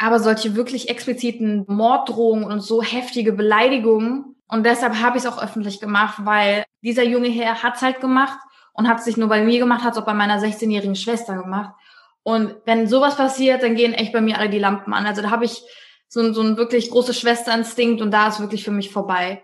Aber 0.00 0.20
solche 0.20 0.54
wirklich 0.54 0.88
expliziten 0.88 1.64
Morddrohungen 1.66 2.44
und 2.44 2.60
so 2.60 2.82
heftige 2.82 3.32
Beleidigungen. 3.32 4.36
Und 4.46 4.64
deshalb 4.64 5.02
habe 5.02 5.18
ich 5.18 5.24
es 5.24 5.28
auch 5.28 5.42
öffentlich 5.42 5.80
gemacht, 5.80 6.20
weil 6.24 6.64
dieser 6.82 7.02
junge 7.02 7.28
Herr 7.28 7.64
hat's 7.64 7.82
halt 7.82 8.00
gemacht 8.00 8.38
und 8.72 8.88
hat 8.88 9.00
es 9.00 9.06
nicht 9.06 9.18
nur 9.18 9.28
bei 9.28 9.42
mir 9.42 9.58
gemacht, 9.58 9.82
hat 9.82 9.94
es 9.94 9.98
auch 9.98 10.06
bei 10.06 10.14
meiner 10.14 10.40
16-jährigen 10.40 10.94
Schwester 10.94 11.36
gemacht. 11.36 11.74
Und 12.22 12.54
wenn 12.64 12.86
sowas 12.86 13.16
passiert, 13.16 13.64
dann 13.64 13.74
gehen 13.74 13.92
echt 13.92 14.12
bei 14.12 14.20
mir 14.20 14.38
alle 14.38 14.50
die 14.50 14.60
Lampen 14.60 14.94
an. 14.94 15.04
Also 15.04 15.20
da 15.20 15.30
habe 15.30 15.44
ich 15.44 15.62
so, 16.06 16.32
so 16.32 16.42
ein 16.42 16.56
wirklich 16.56 16.90
großes 16.90 17.18
Schwesterinstinkt 17.18 18.00
und 18.00 18.12
da 18.12 18.28
ist 18.28 18.38
wirklich 18.38 18.62
für 18.62 18.70
mich 18.70 18.90
vorbei. 18.90 19.42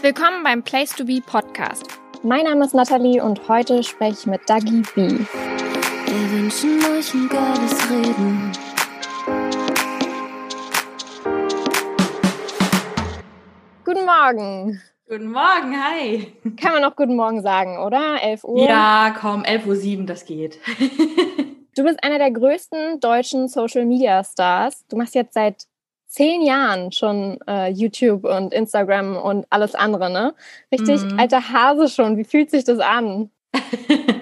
Willkommen 0.00 0.44
beim 0.44 0.62
Place 0.62 0.90
to 0.90 1.04
Be 1.04 1.20
Podcast. 1.26 1.84
Mein 2.22 2.44
Name 2.44 2.64
ist 2.64 2.72
Nathalie 2.72 3.22
und 3.22 3.48
heute 3.48 3.82
spreche 3.82 4.16
ich 4.20 4.26
mit 4.26 4.42
Dagi 4.48 4.84
B. 4.94 5.65
Wir 6.18 6.30
wünschen 6.30 6.78
euch 6.78 7.12
ein 7.12 7.28
geiles 7.28 7.90
Reden. 7.90 8.52
Guten 13.84 14.06
Morgen. 14.06 14.80
Guten 15.06 15.30
Morgen, 15.30 15.76
hi. 15.76 16.32
Kann 16.58 16.72
man 16.72 16.80
noch 16.80 16.96
guten 16.96 17.16
Morgen 17.16 17.42
sagen, 17.42 17.76
oder? 17.76 18.16
11 18.22 18.44
Uhr? 18.44 18.66
Ja, 18.66 19.14
komm, 19.20 19.42
11.07 19.42 19.98
Uhr, 19.98 20.06
das 20.06 20.24
geht. 20.24 20.58
du 21.76 21.84
bist 21.84 22.02
einer 22.02 22.16
der 22.16 22.30
größten 22.30 22.98
deutschen 23.00 23.48
Social 23.48 23.84
Media 23.84 24.24
Stars. 24.24 24.86
Du 24.88 24.96
machst 24.96 25.14
jetzt 25.14 25.34
seit 25.34 25.64
zehn 26.06 26.40
Jahren 26.40 26.92
schon 26.92 27.38
äh, 27.46 27.68
YouTube 27.68 28.24
und 28.24 28.54
Instagram 28.54 29.18
und 29.18 29.44
alles 29.50 29.74
andere, 29.74 30.08
ne? 30.08 30.34
Richtig 30.72 31.02
mhm. 31.02 31.18
alter 31.18 31.52
Hase 31.52 31.90
schon. 31.90 32.16
Wie 32.16 32.24
fühlt 32.24 32.50
sich 32.50 32.64
das 32.64 32.78
an? 32.78 33.28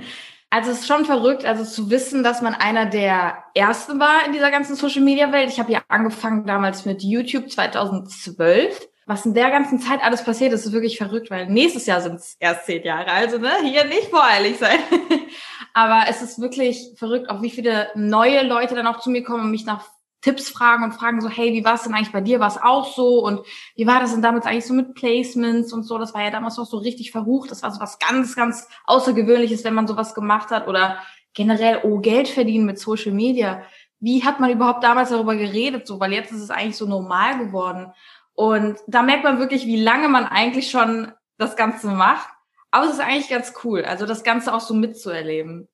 Also 0.54 0.70
es 0.70 0.82
ist 0.82 0.86
schon 0.86 1.04
verrückt, 1.04 1.44
also 1.44 1.64
zu 1.64 1.90
wissen, 1.90 2.22
dass 2.22 2.40
man 2.40 2.54
einer 2.54 2.86
der 2.86 3.42
Ersten 3.54 3.98
war 3.98 4.24
in 4.24 4.32
dieser 4.32 4.52
ganzen 4.52 4.76
Social-Media-Welt. 4.76 5.50
Ich 5.50 5.58
habe 5.58 5.72
ja 5.72 5.82
angefangen 5.88 6.46
damals 6.46 6.84
mit 6.84 7.02
YouTube 7.02 7.50
2012. 7.50 8.88
Was 9.04 9.26
in 9.26 9.34
der 9.34 9.50
ganzen 9.50 9.80
Zeit 9.80 10.00
alles 10.04 10.22
passiert 10.22 10.52
ist, 10.52 10.64
ist 10.64 10.70
wirklich 10.70 10.96
verrückt, 10.96 11.28
weil 11.28 11.46
nächstes 11.48 11.86
Jahr 11.86 12.00
sind 12.00 12.20
es 12.20 12.36
erst 12.38 12.66
zehn 12.66 12.84
Jahre. 12.84 13.10
Also 13.10 13.38
ne, 13.38 13.50
hier 13.64 13.84
nicht 13.86 14.10
voreilig 14.10 14.56
sein. 14.56 14.78
Aber 15.74 16.04
es 16.08 16.22
ist 16.22 16.40
wirklich 16.40 16.92
verrückt, 16.98 17.30
auch 17.30 17.42
wie 17.42 17.50
viele 17.50 17.88
neue 17.96 18.46
Leute 18.46 18.76
dann 18.76 18.86
auch 18.86 19.00
zu 19.00 19.10
mir 19.10 19.24
kommen 19.24 19.46
und 19.46 19.50
mich 19.50 19.66
nach 19.66 19.84
Tipps 20.24 20.48
fragen 20.48 20.84
und 20.84 20.92
fragen 20.92 21.20
so, 21.20 21.28
hey, 21.28 21.52
wie 21.52 21.66
war 21.66 21.74
es 21.74 21.82
denn 21.82 21.92
eigentlich 21.92 22.10
bei 22.10 22.22
dir? 22.22 22.40
War 22.40 22.48
es 22.48 22.56
auch 22.56 22.94
so? 22.94 23.22
Und 23.22 23.42
wie 23.76 23.86
war 23.86 24.00
das 24.00 24.12
denn 24.12 24.22
damals 24.22 24.46
eigentlich 24.46 24.64
so 24.64 24.72
mit 24.72 24.94
Placements 24.94 25.70
und 25.74 25.82
so? 25.82 25.98
Das 25.98 26.14
war 26.14 26.22
ja 26.22 26.30
damals 26.30 26.56
noch 26.56 26.64
so 26.64 26.78
richtig 26.78 27.12
verrucht. 27.12 27.50
Das 27.50 27.62
war 27.62 27.70
so 27.70 27.78
was 27.78 27.98
ganz, 27.98 28.34
ganz 28.34 28.66
Außergewöhnliches, 28.86 29.64
wenn 29.64 29.74
man 29.74 29.86
sowas 29.86 30.14
gemacht 30.14 30.50
hat. 30.50 30.66
Oder 30.66 30.98
generell, 31.34 31.80
oh, 31.82 31.98
Geld 31.98 32.28
verdienen 32.28 32.64
mit 32.64 32.78
Social 32.78 33.12
Media. 33.12 33.64
Wie 34.00 34.24
hat 34.24 34.40
man 34.40 34.50
überhaupt 34.50 34.82
damals 34.82 35.10
darüber 35.10 35.36
geredet? 35.36 35.86
So, 35.86 36.00
weil 36.00 36.14
jetzt 36.14 36.32
ist 36.32 36.40
es 36.40 36.50
eigentlich 36.50 36.78
so 36.78 36.86
normal 36.86 37.36
geworden. 37.36 37.92
Und 38.32 38.78
da 38.86 39.02
merkt 39.02 39.24
man 39.24 39.38
wirklich, 39.38 39.66
wie 39.66 39.82
lange 39.82 40.08
man 40.08 40.24
eigentlich 40.24 40.70
schon 40.70 41.12
das 41.36 41.54
Ganze 41.54 41.88
macht. 41.88 42.30
Aber 42.70 42.86
es 42.86 42.94
ist 42.94 43.00
eigentlich 43.00 43.28
ganz 43.28 43.52
cool, 43.62 43.84
also 43.84 44.06
das 44.06 44.24
Ganze 44.24 44.54
auch 44.54 44.60
so 44.60 44.72
mitzuerleben. 44.72 45.68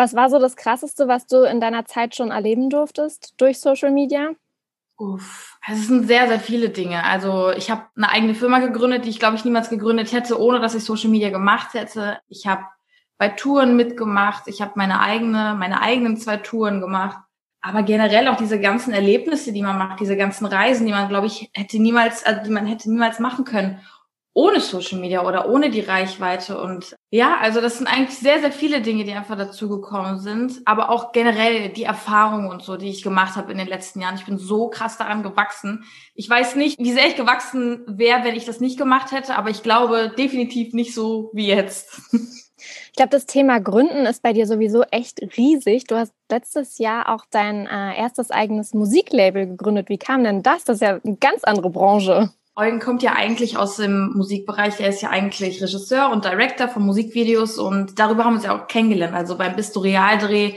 Was 0.00 0.14
war 0.14 0.30
so 0.30 0.38
das 0.38 0.56
Krasseste, 0.56 1.08
was 1.08 1.26
du 1.26 1.42
in 1.42 1.60
deiner 1.60 1.84
Zeit 1.84 2.14
schon 2.14 2.30
erleben 2.30 2.70
durftest 2.70 3.34
durch 3.36 3.60
Social 3.60 3.90
Media? 3.90 4.30
Uff, 4.96 5.58
also 5.60 5.78
es 5.78 5.88
sind 5.88 6.06
sehr, 6.06 6.26
sehr 6.26 6.40
viele 6.40 6.70
Dinge. 6.70 7.04
Also 7.04 7.50
ich 7.50 7.70
habe 7.70 7.82
eine 7.94 8.08
eigene 8.08 8.34
Firma 8.34 8.60
gegründet, 8.60 9.04
die 9.04 9.10
ich 9.10 9.18
glaube 9.18 9.36
ich 9.36 9.44
niemals 9.44 9.68
gegründet 9.68 10.12
hätte, 10.12 10.40
ohne 10.40 10.58
dass 10.58 10.74
ich 10.74 10.84
Social 10.84 11.10
Media 11.10 11.28
gemacht 11.28 11.74
hätte. 11.74 12.16
Ich 12.28 12.46
habe 12.46 12.62
bei 13.18 13.28
Touren 13.28 13.76
mitgemacht. 13.76 14.44
Ich 14.46 14.62
habe 14.62 14.72
meine 14.76 15.00
eigene, 15.00 15.54
meine 15.58 15.82
eigenen 15.82 16.16
zwei 16.16 16.38
Touren 16.38 16.80
gemacht. 16.80 17.18
Aber 17.60 17.82
generell 17.82 18.26
auch 18.28 18.38
diese 18.38 18.58
ganzen 18.58 18.94
Erlebnisse, 18.94 19.52
die 19.52 19.60
man 19.60 19.76
macht, 19.76 20.00
diese 20.00 20.16
ganzen 20.16 20.46
Reisen, 20.46 20.86
die 20.86 20.92
man, 20.92 21.10
glaube 21.10 21.26
ich, 21.26 21.50
hätte 21.52 21.78
niemals, 21.78 22.24
also 22.24 22.42
die 22.42 22.48
man 22.48 22.64
hätte 22.64 22.90
niemals 22.90 23.18
machen 23.18 23.44
können 23.44 23.82
ohne 24.32 24.60
Social 24.60 24.98
Media 24.98 25.24
oder 25.24 25.48
ohne 25.48 25.70
die 25.70 25.80
Reichweite. 25.80 26.60
Und 26.60 26.96
ja, 27.12 27.38
also 27.40 27.60
das 27.60 27.78
sind 27.78 27.88
eigentlich 27.88 28.16
sehr, 28.16 28.38
sehr 28.38 28.52
viele 28.52 28.82
Dinge, 28.82 29.02
die 29.02 29.12
einfach 29.12 29.36
dazugekommen 29.36 30.20
sind. 30.20 30.62
Aber 30.64 30.90
auch 30.90 31.10
generell 31.10 31.70
die 31.70 31.82
Erfahrungen 31.82 32.48
und 32.48 32.62
so, 32.62 32.76
die 32.76 32.88
ich 32.88 33.02
gemacht 33.02 33.34
habe 33.34 33.50
in 33.50 33.58
den 33.58 33.66
letzten 33.66 34.00
Jahren. 34.00 34.14
Ich 34.14 34.26
bin 34.26 34.38
so 34.38 34.68
krass 34.68 34.96
daran 34.96 35.24
gewachsen. 35.24 35.84
Ich 36.14 36.30
weiß 36.30 36.54
nicht, 36.54 36.78
wie 36.78 36.92
sehr 36.92 37.08
ich 37.08 37.16
gewachsen 37.16 37.82
wäre, 37.88 38.22
wenn 38.22 38.36
ich 38.36 38.44
das 38.44 38.60
nicht 38.60 38.78
gemacht 38.78 39.10
hätte, 39.10 39.34
aber 39.34 39.50
ich 39.50 39.64
glaube 39.64 40.12
definitiv 40.16 40.72
nicht 40.72 40.94
so 40.94 41.30
wie 41.34 41.48
jetzt. 41.48 42.00
Ich 42.62 42.96
glaube, 42.96 43.10
das 43.10 43.24
Thema 43.24 43.58
Gründen 43.58 44.04
ist 44.04 44.22
bei 44.22 44.34
dir 44.34 44.46
sowieso 44.46 44.82
echt 44.90 45.20
riesig. 45.38 45.84
Du 45.84 45.96
hast 45.96 46.12
letztes 46.30 46.76
Jahr 46.76 47.08
auch 47.08 47.24
dein 47.30 47.66
äh, 47.66 47.96
erstes 47.98 48.30
eigenes 48.30 48.74
Musiklabel 48.74 49.46
gegründet. 49.46 49.88
Wie 49.88 49.96
kam 49.96 50.24
denn 50.24 50.42
das? 50.42 50.64
Das 50.64 50.76
ist 50.76 50.82
ja 50.82 51.00
eine 51.02 51.16
ganz 51.16 51.42
andere 51.44 51.70
Branche. 51.70 52.30
Eugen 52.56 52.80
kommt 52.80 53.02
ja 53.02 53.12
eigentlich 53.12 53.56
aus 53.56 53.76
dem 53.76 54.12
Musikbereich. 54.14 54.80
Er 54.80 54.88
ist 54.88 55.02
ja 55.02 55.10
eigentlich 55.10 55.62
Regisseur 55.62 56.10
und 56.10 56.24
Director 56.24 56.68
von 56.68 56.84
Musikvideos 56.84 57.58
und 57.58 57.98
darüber 57.98 58.24
haben 58.24 58.32
wir 58.32 58.36
uns 58.36 58.44
ja 58.44 58.56
auch 58.56 58.66
kennengelernt. 58.66 59.14
Also 59.14 59.38
beim 59.38 59.56
Bisto 59.56 59.80
Dreh 59.80 60.56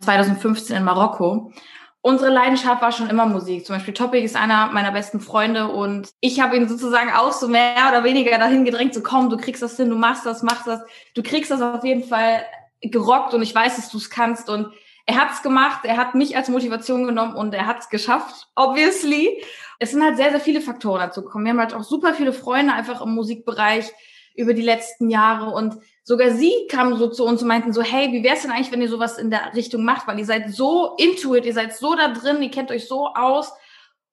2015 0.00 0.76
in 0.76 0.84
Marokko. 0.84 1.52
Unsere 2.00 2.32
Leidenschaft 2.32 2.82
war 2.82 2.90
schon 2.90 3.08
immer 3.08 3.26
Musik. 3.26 3.64
Zum 3.64 3.76
Beispiel 3.76 3.94
Topic 3.94 4.24
ist 4.24 4.34
einer 4.34 4.66
meiner 4.72 4.90
besten 4.90 5.20
Freunde 5.20 5.68
und 5.68 6.10
ich 6.20 6.40
habe 6.40 6.56
ihn 6.56 6.68
sozusagen 6.68 7.12
auch 7.12 7.32
so 7.32 7.46
mehr 7.46 7.88
oder 7.88 8.02
weniger 8.02 8.36
dahin 8.38 8.64
gedrängt, 8.64 8.92
so 8.92 9.02
komm, 9.02 9.30
du 9.30 9.36
kriegst 9.36 9.62
das 9.62 9.76
hin, 9.76 9.88
du 9.88 9.96
machst 9.96 10.26
das, 10.26 10.42
machst 10.42 10.66
das. 10.66 10.80
Du 11.14 11.22
kriegst 11.22 11.50
das 11.50 11.62
auf 11.62 11.84
jeden 11.84 12.02
Fall 12.02 12.44
gerockt 12.80 13.34
und 13.34 13.42
ich 13.42 13.54
weiß, 13.54 13.76
dass 13.76 13.90
du 13.90 13.98
es 13.98 14.10
kannst 14.10 14.48
und 14.48 14.72
er 15.06 15.16
hat's 15.16 15.42
gemacht, 15.42 15.80
er 15.84 15.96
hat 15.96 16.14
mich 16.14 16.36
als 16.36 16.48
Motivation 16.48 17.06
genommen 17.06 17.34
und 17.34 17.54
er 17.54 17.66
hat's 17.66 17.88
geschafft, 17.88 18.48
obviously. 18.54 19.42
Es 19.82 19.90
sind 19.90 20.04
halt 20.04 20.16
sehr, 20.16 20.30
sehr 20.30 20.38
viele 20.38 20.60
Faktoren 20.60 21.00
dazu 21.00 21.22
gekommen. 21.22 21.44
Wir 21.44 21.50
haben 21.50 21.58
halt 21.58 21.74
auch 21.74 21.82
super 21.82 22.14
viele 22.14 22.32
Freunde 22.32 22.72
einfach 22.72 23.00
im 23.00 23.14
Musikbereich 23.16 23.90
über 24.36 24.54
die 24.54 24.62
letzten 24.62 25.10
Jahre 25.10 25.50
und 25.50 25.74
sogar 26.04 26.30
sie 26.30 26.52
kamen 26.70 26.96
so 26.96 27.08
zu 27.08 27.24
uns 27.24 27.42
und 27.42 27.48
meinten 27.48 27.72
so, 27.72 27.82
hey, 27.82 28.12
wie 28.12 28.22
wär's 28.22 28.42
denn 28.42 28.52
eigentlich, 28.52 28.70
wenn 28.70 28.80
ihr 28.80 28.88
sowas 28.88 29.18
in 29.18 29.30
der 29.30 29.54
Richtung 29.54 29.84
macht, 29.84 30.06
weil 30.06 30.20
ihr 30.20 30.24
seid 30.24 30.54
so 30.54 30.94
into 30.98 31.34
it, 31.34 31.44
ihr 31.44 31.52
seid 31.52 31.76
so 31.76 31.96
da 31.96 32.08
drin, 32.08 32.40
ihr 32.42 32.50
kennt 32.52 32.70
euch 32.70 32.86
so 32.86 33.08
aus 33.08 33.52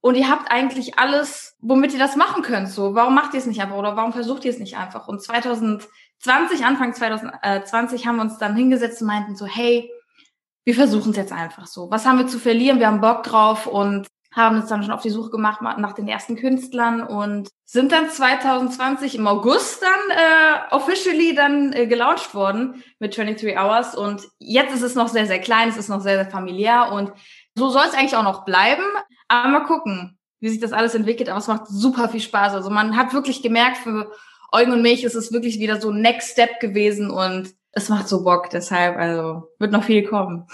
und 0.01 0.15
ihr 0.15 0.27
habt 0.27 0.51
eigentlich 0.51 0.97
alles, 0.97 1.55
womit 1.61 1.93
ihr 1.93 1.99
das 1.99 2.15
machen 2.15 2.41
könnt, 2.41 2.69
so. 2.69 2.95
Warum 2.95 3.13
macht 3.13 3.35
ihr 3.35 3.39
es 3.39 3.45
nicht 3.45 3.61
einfach 3.61 3.77
oder 3.77 3.95
warum 3.95 4.11
versucht 4.11 4.45
ihr 4.45 4.51
es 4.51 4.59
nicht 4.59 4.75
einfach? 4.75 5.07
Und 5.07 5.21
2020, 5.21 6.65
Anfang 6.65 6.95
2020 6.95 8.07
haben 8.07 8.15
wir 8.15 8.23
uns 8.23 8.39
dann 8.39 8.55
hingesetzt 8.55 9.01
und 9.01 9.07
meinten 9.07 9.35
so, 9.35 9.45
hey, 9.45 9.89
wir 10.65 10.73
versuchen 10.73 11.11
es 11.11 11.17
jetzt 11.17 11.31
einfach 11.31 11.67
so. 11.67 11.91
Was 11.91 12.07
haben 12.07 12.17
wir 12.17 12.27
zu 12.27 12.39
verlieren? 12.39 12.79
Wir 12.79 12.87
haben 12.87 13.01
Bock 13.01 13.21
drauf 13.21 13.67
und 13.67 14.07
haben 14.31 14.57
uns 14.57 14.69
dann 14.69 14.83
schon 14.83 14.91
auf 14.91 15.01
die 15.01 15.09
Suche 15.09 15.31
gemacht 15.31 15.61
nach 15.61 15.93
den 15.93 16.07
ersten 16.07 16.35
Künstlern 16.35 17.01
und 17.01 17.49
sind 17.65 17.91
dann 17.91 18.09
2020 18.09 19.15
im 19.15 19.27
August 19.27 19.81
dann 19.81 20.17
äh, 20.17 20.75
officially 20.75 21.33
dann 21.33 21.73
äh, 21.73 21.87
gelauncht 21.87 22.33
worden 22.35 22.83
mit 22.99 23.17
23 23.17 23.57
Hours 23.57 23.95
und 23.95 24.27
jetzt 24.37 24.73
ist 24.73 24.83
es 24.83 24.95
noch 24.95 25.07
sehr, 25.07 25.25
sehr 25.25 25.39
klein, 25.39 25.69
es 25.69 25.77
ist 25.77 25.89
noch 25.89 26.01
sehr, 26.01 26.15
sehr 26.15 26.29
familiär 26.29 26.91
und 26.91 27.11
so 27.55 27.69
soll 27.69 27.83
es 27.87 27.93
eigentlich 27.93 28.15
auch 28.15 28.23
noch 28.23 28.45
bleiben. 28.45 28.83
Aber 29.27 29.49
mal 29.49 29.65
gucken, 29.65 30.17
wie 30.39 30.49
sich 30.49 30.59
das 30.59 30.73
alles 30.73 30.95
entwickelt. 30.95 31.29
Aber 31.29 31.39
es 31.39 31.47
macht 31.47 31.67
super 31.67 32.09
viel 32.09 32.21
Spaß. 32.21 32.53
Also 32.53 32.69
man 32.69 32.95
hat 32.95 33.13
wirklich 33.13 33.41
gemerkt, 33.41 33.77
für 33.77 34.11
Eugen 34.51 34.71
und 34.71 34.81
mich 34.81 35.03
ist 35.03 35.15
es 35.15 35.31
wirklich 35.31 35.59
wieder 35.59 35.79
so 35.79 35.91
Next 35.91 36.31
Step 36.31 36.59
gewesen 36.59 37.11
und 37.11 37.53
es 37.71 37.89
macht 37.89 38.07
so 38.07 38.23
Bock, 38.23 38.49
deshalb, 38.49 38.97
also 38.97 39.49
wird 39.59 39.71
noch 39.71 39.83
viel 39.83 40.03
kommen. 40.03 40.47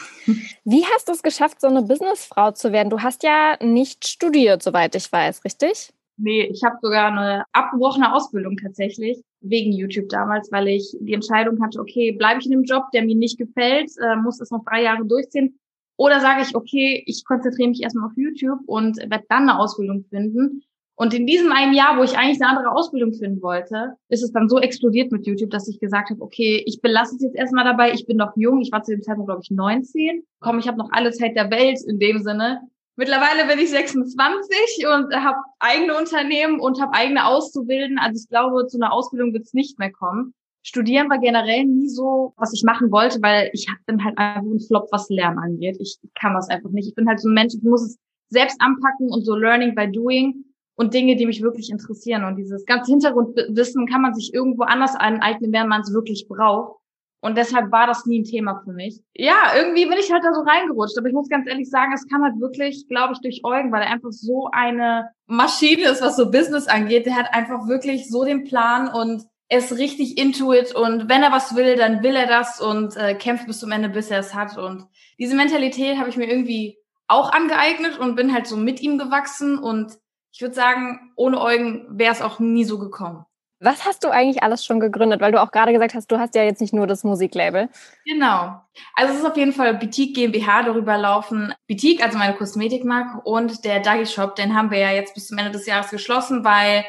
Wie 0.63 0.85
hast 0.85 1.07
du 1.07 1.13
es 1.13 1.23
geschafft, 1.23 1.61
so 1.61 1.67
eine 1.67 1.81
Businessfrau 1.81 2.51
zu 2.51 2.71
werden? 2.71 2.89
Du 2.89 3.01
hast 3.01 3.23
ja 3.23 3.57
nicht 3.61 4.07
studiert, 4.07 4.61
soweit 4.63 4.95
ich 4.95 5.11
weiß, 5.11 5.45
richtig? 5.45 5.93
Nee, 6.17 6.43
ich 6.43 6.63
habe 6.63 6.77
sogar 6.81 7.07
eine 7.07 7.43
abgebrochene 7.51 8.13
Ausbildung 8.13 8.57
tatsächlich, 8.57 9.21
wegen 9.41 9.73
YouTube 9.73 10.09
damals, 10.09 10.51
weil 10.51 10.67
ich 10.69 10.95
die 10.99 11.13
Entscheidung 11.13 11.61
hatte, 11.61 11.79
okay, 11.79 12.11
bleibe 12.13 12.39
ich 12.39 12.45
in 12.45 12.51
dem 12.51 12.63
Job, 12.63 12.83
der 12.93 13.03
mir 13.03 13.15
nicht 13.15 13.37
gefällt, 13.37 13.91
äh, 14.01 14.15
muss 14.15 14.37
das 14.37 14.49
noch 14.49 14.63
drei 14.65 14.83
Jahre 14.83 15.05
durchziehen, 15.05 15.59
oder 15.97 16.19
sage 16.19 16.41
ich, 16.41 16.55
okay, 16.55 17.03
ich 17.05 17.23
konzentriere 17.25 17.69
mich 17.69 17.81
erstmal 17.81 18.07
auf 18.07 18.17
YouTube 18.17 18.59
und 18.65 18.97
werde 18.97 19.25
dann 19.29 19.49
eine 19.49 19.59
Ausbildung 19.59 20.05
finden. 20.09 20.63
Und 20.97 21.13
in 21.13 21.27
diesem 21.27 21.51
einen 21.51 21.73
Jahr, 21.73 21.97
wo 21.97 22.03
ich 22.03 22.17
eigentlich 22.17 22.41
eine 22.41 22.57
andere 22.57 22.71
Ausbildung 22.71 23.13
finden 23.13 23.41
wollte, 23.41 23.95
ist 24.07 24.23
es 24.23 24.31
dann 24.31 24.47
so 24.47 24.59
explodiert 24.59 25.11
mit 25.11 25.27
YouTube, 25.27 25.49
dass 25.49 25.67
ich 25.67 25.79
gesagt 25.79 26.09
habe, 26.09 26.21
okay, 26.21 26.63
ich 26.65 26.79
belasse 26.81 27.15
es 27.15 27.21
jetzt 27.21 27.35
erstmal 27.35 27.65
dabei. 27.65 27.91
Ich 27.91 28.05
bin 28.05 28.15
noch 28.15 28.31
jung. 28.37 28.61
Ich 28.61 28.71
war 28.71 28.81
zu 28.81 28.91
dem 28.91 29.01
Zeitpunkt, 29.01 29.27
glaube 29.27 29.41
ich, 29.43 29.51
19. 29.51 30.23
Komm, 30.39 30.59
ich 30.59 30.67
habe 30.67 30.77
noch 30.77 30.89
alle 30.93 31.11
Zeit 31.11 31.35
der 31.35 31.51
Welt 31.51 31.79
in 31.85 31.99
dem 31.99 32.19
Sinne. 32.19 32.61
Mittlerweile 32.95 33.45
bin 33.45 33.59
ich 33.59 33.71
26 33.71 34.87
und 34.87 35.13
habe 35.13 35.37
eigene 35.59 35.97
Unternehmen 35.97 36.61
und 36.61 36.81
habe 36.81 36.93
eigene 36.93 37.25
Auszubilden. 37.25 37.99
Also 37.99 38.21
ich 38.23 38.29
glaube, 38.29 38.65
zu 38.67 38.77
einer 38.77 38.93
Ausbildung 38.93 39.33
wird 39.33 39.43
es 39.43 39.53
nicht 39.53 39.77
mehr 39.77 39.91
kommen. 39.91 40.33
Studieren 40.63 41.09
war 41.09 41.19
generell 41.19 41.65
nie 41.65 41.89
so, 41.89 42.33
was 42.37 42.53
ich 42.53 42.63
machen 42.63 42.89
wollte, 42.91 43.21
weil 43.21 43.49
ich 43.51 43.67
bin 43.85 44.01
halt 44.03 44.17
einfach 44.17 44.49
ein 44.49 44.61
Flop, 44.61 44.87
was 44.91 45.09
Lernen 45.09 45.39
angeht. 45.39 45.75
Ich 45.79 45.99
kann 46.19 46.33
das 46.33 46.49
einfach 46.49 46.71
nicht. 46.71 46.87
Ich 46.87 46.95
bin 46.95 47.07
halt 47.07 47.19
so 47.19 47.27
ein 47.27 47.33
Mensch, 47.33 47.53
ich 47.53 47.63
muss 47.63 47.83
es 47.83 47.99
selbst 48.29 48.59
anpacken 48.61 49.11
und 49.11 49.25
so 49.25 49.35
Learning 49.35 49.75
by 49.75 49.91
Doing 49.91 50.45
und 50.75 50.93
Dinge, 50.93 51.15
die 51.15 51.25
mich 51.25 51.41
wirklich 51.41 51.69
interessieren. 51.69 52.23
Und 52.23 52.35
dieses 52.35 52.65
ganze 52.65 52.91
Hintergrundwissen 52.91 53.87
kann 53.87 54.01
man 54.01 54.13
sich 54.13 54.33
irgendwo 54.33 54.63
anders 54.63 54.95
aneignen, 54.95 55.51
wenn 55.51 55.67
man 55.67 55.81
es 55.81 55.93
wirklich 55.93 56.27
braucht. 56.27 56.79
Und 57.21 57.37
deshalb 57.37 57.71
war 57.71 57.87
das 57.87 58.05
nie 58.05 58.19
ein 58.19 58.23
Thema 58.23 58.61
für 58.63 58.71
mich. 58.71 59.01
Ja, 59.15 59.53
irgendwie 59.57 59.87
bin 59.87 59.97
ich 59.97 60.11
halt 60.11 60.23
da 60.23 60.31
so 60.33 60.41
reingerutscht. 60.41 60.97
Aber 60.97 61.07
ich 61.07 61.13
muss 61.13 61.27
ganz 61.27 61.47
ehrlich 61.47 61.69
sagen, 61.69 61.91
es 61.93 62.07
kam 62.07 62.23
halt 62.23 62.39
wirklich, 62.39 62.87
glaube 62.87 63.13
ich, 63.13 63.21
durch 63.21 63.41
Eugen, 63.43 63.71
weil 63.71 63.81
er 63.81 63.89
einfach 63.89 64.11
so 64.11 64.49
eine 64.51 65.09
Maschine 65.25 65.89
ist, 65.89 66.03
was 66.03 66.17
so 66.17 66.29
Business 66.29 66.67
angeht. 66.67 67.07
Der 67.07 67.15
hat 67.15 67.33
einfach 67.33 67.67
wirklich 67.67 68.09
so 68.09 68.25
den 68.25 68.43
Plan 68.43 68.89
und 68.89 69.23
er 69.47 69.59
ist 69.59 69.77
richtig 69.77 70.17
intuit 70.17 70.73
und 70.73 71.07
wenn 71.07 71.21
er 71.21 71.31
was 71.31 71.55
will, 71.55 71.75
dann 71.75 72.01
will 72.01 72.15
er 72.15 72.25
das 72.25 72.59
und 72.59 72.97
äh, 72.97 73.13
kämpft 73.13 73.45
bis 73.45 73.59
zum 73.59 73.71
Ende, 73.71 73.89
bis 73.89 74.09
er 74.09 74.19
es 74.19 74.33
hat. 74.33 74.57
Und 74.57 74.87
diese 75.19 75.35
Mentalität 75.35 75.97
habe 75.97 76.09
ich 76.09 76.17
mir 76.17 76.27
irgendwie 76.27 76.77
auch 77.07 77.31
angeeignet 77.31 77.99
und 77.99 78.15
bin 78.15 78.33
halt 78.33 78.47
so 78.47 78.57
mit 78.57 78.81
ihm 78.81 78.97
gewachsen 78.97 79.59
und 79.59 79.97
ich 80.35 80.41
würde 80.41 80.53
sagen, 80.53 81.13
ohne 81.15 81.39
Eugen 81.39 81.85
wäre 81.89 82.11
es 82.11 82.21
auch 82.21 82.39
nie 82.39 82.65
so 82.65 82.77
gekommen. 82.77 83.25
Was 83.61 83.85
hast 83.85 84.03
du 84.03 84.09
eigentlich 84.09 84.43
alles 84.43 84.65
schon 84.65 84.81
gegründet? 84.81 85.21
Weil 85.21 85.31
du 85.31 85.41
auch 85.41 85.51
gerade 85.51 85.71
gesagt 85.71 85.93
hast, 85.93 86.11
du 86.11 86.19
hast 86.19 86.35
ja 86.35 86.43
jetzt 86.43 86.59
nicht 86.59 86.73
nur 86.73 86.87
das 86.87 87.05
Musiklabel. 87.05 87.69
Genau. 88.03 88.61
Also 88.95 89.13
es 89.13 89.19
ist 89.19 89.25
auf 89.25 89.37
jeden 89.37 89.53
Fall 89.53 89.75
Boutique 89.75 90.13
GmbH, 90.13 90.63
darüber 90.63 90.97
laufen 90.97 91.53
Boutique, 91.69 92.03
also 92.03 92.17
meine 92.17 92.35
Kosmetikmarke 92.35 93.21
und 93.23 93.63
der 93.63 93.79
Dagi 93.79 94.05
Shop, 94.05 94.35
den 94.35 94.53
haben 94.53 94.71
wir 94.71 94.79
ja 94.79 94.91
jetzt 94.91 95.13
bis 95.13 95.27
zum 95.27 95.37
Ende 95.37 95.51
des 95.51 95.65
Jahres 95.67 95.89
geschlossen, 95.89 96.43
weil 96.43 96.83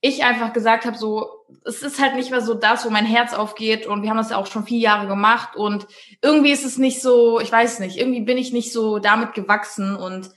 ich 0.00 0.24
einfach 0.24 0.52
gesagt 0.52 0.84
habe, 0.84 0.98
so, 0.98 1.30
es 1.64 1.82
ist 1.82 2.02
halt 2.02 2.16
nicht 2.16 2.32
mehr 2.32 2.40
so 2.40 2.54
das, 2.54 2.84
wo 2.84 2.90
mein 2.90 3.06
Herz 3.06 3.34
aufgeht 3.34 3.86
und 3.86 4.02
wir 4.02 4.10
haben 4.10 4.16
das 4.16 4.30
ja 4.30 4.36
auch 4.36 4.48
schon 4.48 4.64
vier 4.64 4.80
Jahre 4.80 5.06
gemacht 5.06 5.54
und 5.54 5.86
irgendwie 6.22 6.50
ist 6.50 6.64
es 6.64 6.76
nicht 6.76 7.00
so, 7.00 7.38
ich 7.38 7.52
weiß 7.52 7.78
nicht, 7.78 7.98
irgendwie 7.98 8.22
bin 8.22 8.36
ich 8.36 8.52
nicht 8.52 8.72
so 8.72 8.98
damit 8.98 9.34
gewachsen 9.34 9.94
und 9.94 10.30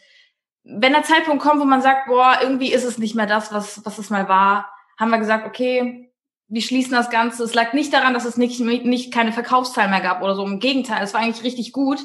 wenn 0.63 0.93
der 0.93 1.03
Zeitpunkt 1.03 1.43
kommt, 1.43 1.59
wo 1.59 1.65
man 1.65 1.81
sagt, 1.81 2.07
boah, 2.07 2.37
irgendwie 2.41 2.71
ist 2.71 2.85
es 2.85 2.97
nicht 2.97 3.15
mehr 3.15 3.25
das, 3.25 3.51
was, 3.51 3.85
was 3.85 3.97
es 3.97 4.09
mal 4.09 4.29
war, 4.29 4.69
haben 4.97 5.11
wir 5.11 5.19
gesagt, 5.19 5.45
okay, 5.45 6.11
wir 6.47 6.61
schließen 6.61 6.93
das 6.93 7.09
Ganze. 7.09 7.43
Es 7.43 7.53
lag 7.53 7.73
nicht 7.73 7.93
daran, 7.93 8.13
dass 8.13 8.25
es 8.25 8.37
nicht, 8.37 8.59
nicht 8.59 9.13
keine 9.13 9.31
Verkaufszahlen 9.31 9.91
mehr 9.91 10.01
gab 10.01 10.21
oder 10.21 10.35
so. 10.35 10.45
Im 10.45 10.59
Gegenteil, 10.59 11.03
es 11.03 11.13
war 11.13 11.21
eigentlich 11.21 11.43
richtig 11.43 11.73
gut. 11.73 11.99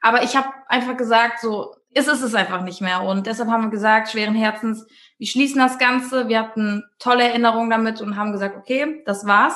Aber 0.00 0.24
ich 0.24 0.36
habe 0.36 0.48
einfach 0.68 0.96
gesagt, 0.96 1.40
so, 1.40 1.74
ist 1.94 2.08
es 2.08 2.22
es 2.22 2.34
einfach 2.34 2.62
nicht 2.62 2.80
mehr. 2.80 3.02
Und 3.02 3.26
deshalb 3.26 3.48
haben 3.48 3.64
wir 3.64 3.70
gesagt, 3.70 4.10
schweren 4.10 4.34
Herzens, 4.34 4.86
wir 5.18 5.26
schließen 5.26 5.58
das 5.58 5.78
Ganze. 5.78 6.28
Wir 6.28 6.40
hatten 6.40 6.82
tolle 6.98 7.24
Erinnerungen 7.24 7.70
damit 7.70 8.00
und 8.00 8.16
haben 8.16 8.32
gesagt, 8.32 8.56
okay, 8.56 9.02
das 9.06 9.26
war's. 9.26 9.54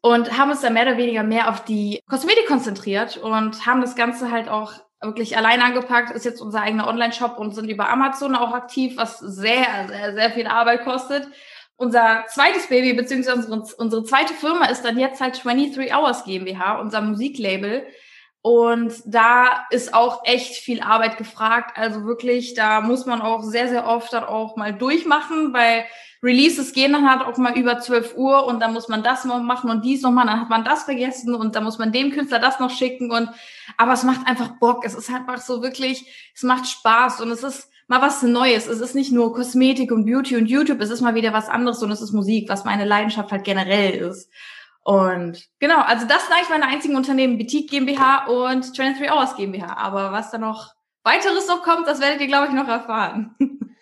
Und 0.00 0.38
haben 0.38 0.50
uns 0.50 0.60
dann 0.60 0.74
mehr 0.74 0.86
oder 0.86 0.96
weniger 0.96 1.22
mehr 1.22 1.48
auf 1.48 1.64
die 1.64 2.00
Kosmetik 2.08 2.46
konzentriert 2.46 3.16
und 3.16 3.66
haben 3.66 3.80
das 3.80 3.96
Ganze 3.96 4.30
halt 4.30 4.48
auch 4.48 4.72
wirklich 5.04 5.36
allein 5.36 5.62
angepackt, 5.62 6.10
ist 6.10 6.24
jetzt 6.24 6.40
unser 6.40 6.62
eigener 6.62 6.88
Online-Shop 6.88 7.38
und 7.38 7.54
sind 7.54 7.68
über 7.68 7.88
Amazon 7.88 8.34
auch 8.34 8.52
aktiv, 8.52 8.96
was 8.96 9.18
sehr, 9.18 9.66
sehr, 9.88 10.14
sehr 10.14 10.30
viel 10.30 10.46
Arbeit 10.46 10.84
kostet 10.84 11.28
unser 11.76 12.24
zweites 12.28 12.68
Baby, 12.68 12.92
beziehungsweise 12.92 13.50
unsere, 13.50 13.76
unsere 13.76 14.04
zweite 14.04 14.34
Firma 14.34 14.66
ist 14.66 14.84
dann 14.84 14.98
jetzt 14.98 15.20
halt 15.20 15.42
23 15.42 15.94
Hours 15.94 16.24
GmbH, 16.24 16.78
unser 16.80 17.00
Musiklabel. 17.00 17.86
Und 18.42 18.92
da 19.06 19.66
ist 19.70 19.94
auch 19.94 20.20
echt 20.24 20.56
viel 20.56 20.82
Arbeit 20.82 21.16
gefragt. 21.16 21.78
Also 21.78 22.04
wirklich, 22.04 22.54
da 22.54 22.82
muss 22.82 23.06
man 23.06 23.22
auch 23.22 23.42
sehr, 23.42 23.68
sehr 23.68 23.86
oft 23.86 24.12
dann 24.12 24.24
auch 24.24 24.56
mal 24.56 24.74
durchmachen, 24.74 25.54
weil 25.54 25.86
Releases 26.24 26.72
gehen 26.72 26.92
dann 26.92 27.08
halt 27.08 27.22
auch 27.22 27.36
mal 27.36 27.56
über 27.56 27.78
12 27.78 28.16
Uhr 28.16 28.46
und 28.46 28.60
dann 28.60 28.72
muss 28.72 28.88
man 28.88 29.02
das 29.02 29.26
noch 29.26 29.40
machen 29.42 29.68
und 29.68 29.84
dies 29.84 30.02
noch 30.02 30.10
machen, 30.10 30.28
dann 30.28 30.40
hat 30.40 30.48
man 30.48 30.64
das 30.64 30.84
vergessen 30.84 31.34
und 31.34 31.54
dann 31.54 31.64
muss 31.64 31.78
man 31.78 31.92
dem 31.92 32.10
Künstler 32.10 32.38
das 32.38 32.58
noch 32.58 32.70
schicken 32.70 33.10
und, 33.10 33.28
aber 33.76 33.92
es 33.92 34.02
macht 34.02 34.26
einfach 34.26 34.58
Bock. 34.58 34.84
Es 34.86 34.94
ist 34.94 35.10
einfach 35.10 35.38
so 35.38 35.62
wirklich, 35.62 36.32
es 36.34 36.42
macht 36.42 36.66
Spaß 36.66 37.20
und 37.20 37.30
es 37.30 37.42
ist, 37.42 37.68
mal 37.86 38.00
was 38.00 38.22
Neues. 38.22 38.66
Es 38.66 38.80
ist 38.80 38.94
nicht 38.94 39.12
nur 39.12 39.34
Kosmetik 39.34 39.92
und 39.92 40.06
Beauty 40.06 40.36
und 40.36 40.46
YouTube, 40.46 40.80
es 40.80 40.90
ist 40.90 41.02
mal 41.02 41.14
wieder 41.14 41.34
was 41.34 41.48
anderes 41.48 41.82
und 41.82 41.90
es 41.90 42.00
ist 42.00 42.12
Musik, 42.12 42.48
was 42.48 42.64
meine 42.64 42.86
Leidenschaft 42.86 43.30
halt 43.30 43.44
generell 43.44 43.94
ist. 43.94 44.30
Und 44.82 45.48
genau, 45.60 45.80
also 45.80 46.06
das 46.06 46.26
sind 46.26 46.34
eigentlich 46.34 46.50
meine 46.50 46.66
einzigen 46.66 46.96
Unternehmen, 46.96 47.38
Boutique 47.38 47.70
GmbH 47.70 48.26
und 48.26 48.76
23 48.76 49.10
Hours 49.10 49.36
GmbH. 49.36 49.76
Aber 49.76 50.12
was 50.12 50.30
da 50.30 50.38
noch 50.38 50.74
weiteres 51.02 51.48
noch 51.48 51.62
kommt, 51.62 51.86
das 51.86 52.00
werdet 52.00 52.20
ihr, 52.20 52.26
glaube 52.26 52.48
ich, 52.48 52.52
noch 52.52 52.68
erfahren. 52.68 53.34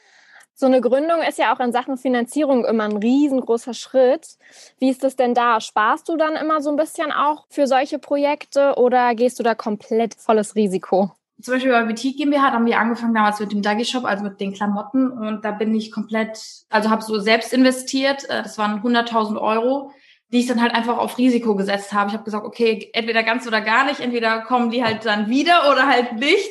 So 0.62 0.69
eine 0.69 0.81
Gründung 0.81 1.23
ist 1.29 1.38
ja 1.38 1.53
auch 1.53 1.59
in 1.59 1.73
Sachen 1.73 1.97
Finanzierung 1.97 2.64
immer 2.64 2.85
ein 2.85 2.97
riesengroßer 2.97 3.75
Schritt. 3.75 4.37
Wie 4.79 4.91
ist 4.91 5.03
das 5.03 5.17
denn 5.17 5.35
da? 5.35 5.61
Sparst 5.61 6.09
du 6.09 6.17
dann 6.17 6.37
immer 6.37 6.62
so 6.62 6.70
ein 6.70 6.76
bisschen 6.76 7.11
auch 7.11 7.47
für 7.49 7.67
solche 7.67 7.99
Projekte 7.99 8.75
oder 8.76 9.17
gehst 9.17 9.41
du 9.41 9.43
da 9.43 9.56
komplett 9.56 10.14
volles 10.14 10.55
Risiko? 10.55 11.11
zum 11.41 11.55
Beispiel 11.55 11.73
bei 11.73 11.82
Boutique 11.82 12.17
GmbH 12.17 12.53
haben 12.53 12.67
wir 12.67 12.79
angefangen 12.79 13.12
damals 13.12 13.41
mit 13.41 13.50
dem 13.50 13.61
Dagi 13.61 13.85
Shop, 13.85 14.05
also 14.05 14.23
mit 14.23 14.38
den 14.38 14.53
Klamotten. 14.53 15.11
Und 15.11 15.44
da 15.44 15.50
bin 15.50 15.75
ich 15.75 15.91
komplett, 15.91 16.38
also 16.70 16.91
habe 16.91 17.03
so 17.03 17.19
selbst 17.19 17.53
investiert. 17.53 18.31
Äh, 18.31 18.44
das 18.44 18.56
waren 18.56 18.85
100.000 18.85 19.41
Euro, 19.41 19.91
die 20.32 20.38
ich 20.38 20.47
dann 20.47 20.62
halt 20.62 20.76
einfach 20.76 20.97
auf 20.97 21.19
Risiko 21.19 21.56
gesetzt 21.56 21.93
habe. 21.93 22.11
Ich 22.11 22.15
habe 22.15 22.23
gesagt, 22.23 22.47
okay, 22.47 22.88
entweder 22.93 23.25
ganz 23.25 23.49
oder 23.49 23.62
gar 23.62 23.85
nicht. 23.85 23.99
Entweder 23.99 24.43
kommen 24.43 24.70
die 24.70 24.85
halt 24.85 25.05
dann 25.05 25.29
wieder 25.29 25.73
oder 25.73 25.88
halt 25.88 26.12
nicht. 26.12 26.49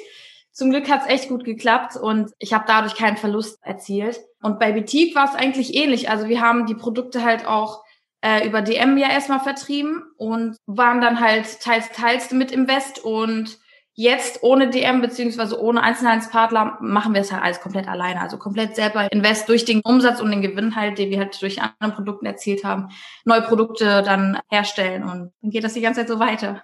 Zum 0.51 0.69
Glück 0.69 0.89
hat's 0.89 1.07
echt 1.07 1.30
gut 1.30 1.44
geklappt 1.44 1.95
und 1.95 2.31
ich 2.39 2.53
habe 2.53 2.65
dadurch 2.68 2.95
keinen 2.95 3.18
Verlust 3.18 3.59
erzielt. 3.63 4.19
Und 4.42 4.59
bei 4.59 4.71
Boutique 4.71 5.15
war 5.15 5.25
es 5.25 5.36
eigentlich 5.36 5.75
ähnlich. 5.75 6.09
Also 6.09 6.27
wir 6.27 6.42
haben 6.42 6.65
die 6.65 6.75
Produkte 6.75 7.24
halt 7.24 7.45
auch 7.45 7.83
äh, 8.21 8.45
über 8.45 8.62
DM 8.62 8.98
ja 8.98 9.09
erstmal 9.09 9.39
vertrieben 9.39 10.03
und 10.18 10.57
waren 10.65 11.01
dann 11.01 11.19
halt 11.19 11.62
teils, 11.62 11.89
teils 11.92 12.31
mit 12.31 12.51
im 12.51 12.68
West 12.68 13.03
und 13.03 13.59
Jetzt 13.94 14.42
ohne 14.42 14.69
DM 14.69 15.01
beziehungsweise 15.01 15.62
ohne 15.62 15.83
Einzelhandelspartner 15.83 16.77
machen 16.80 17.13
wir 17.13 17.21
es 17.21 17.31
halt 17.31 17.44
alles 17.44 17.59
komplett 17.59 17.89
alleine. 17.89 18.21
Also 18.21 18.38
komplett 18.38 18.75
selber 18.75 19.12
invest 19.12 19.50
durch 19.50 19.65
den 19.65 19.81
Umsatz 19.81 20.21
und 20.21 20.31
den 20.31 20.42
Gewinn 20.42 20.77
halt, 20.77 20.98
den 20.98 21.09
wir 21.09 21.19
halt 21.19 21.42
durch 21.42 21.62
andere 21.62 21.92
Produkte 21.92 22.25
erzielt 22.25 22.63
haben, 22.63 22.88
neue 23.25 23.42
Produkte 23.42 24.01
dann 24.01 24.39
herstellen 24.50 25.03
und 25.03 25.33
dann 25.42 25.51
geht 25.51 25.65
das 25.65 25.74
die 25.74 25.81
ganze 25.81 26.00
Zeit 26.00 26.07
so 26.07 26.19
weiter. 26.19 26.63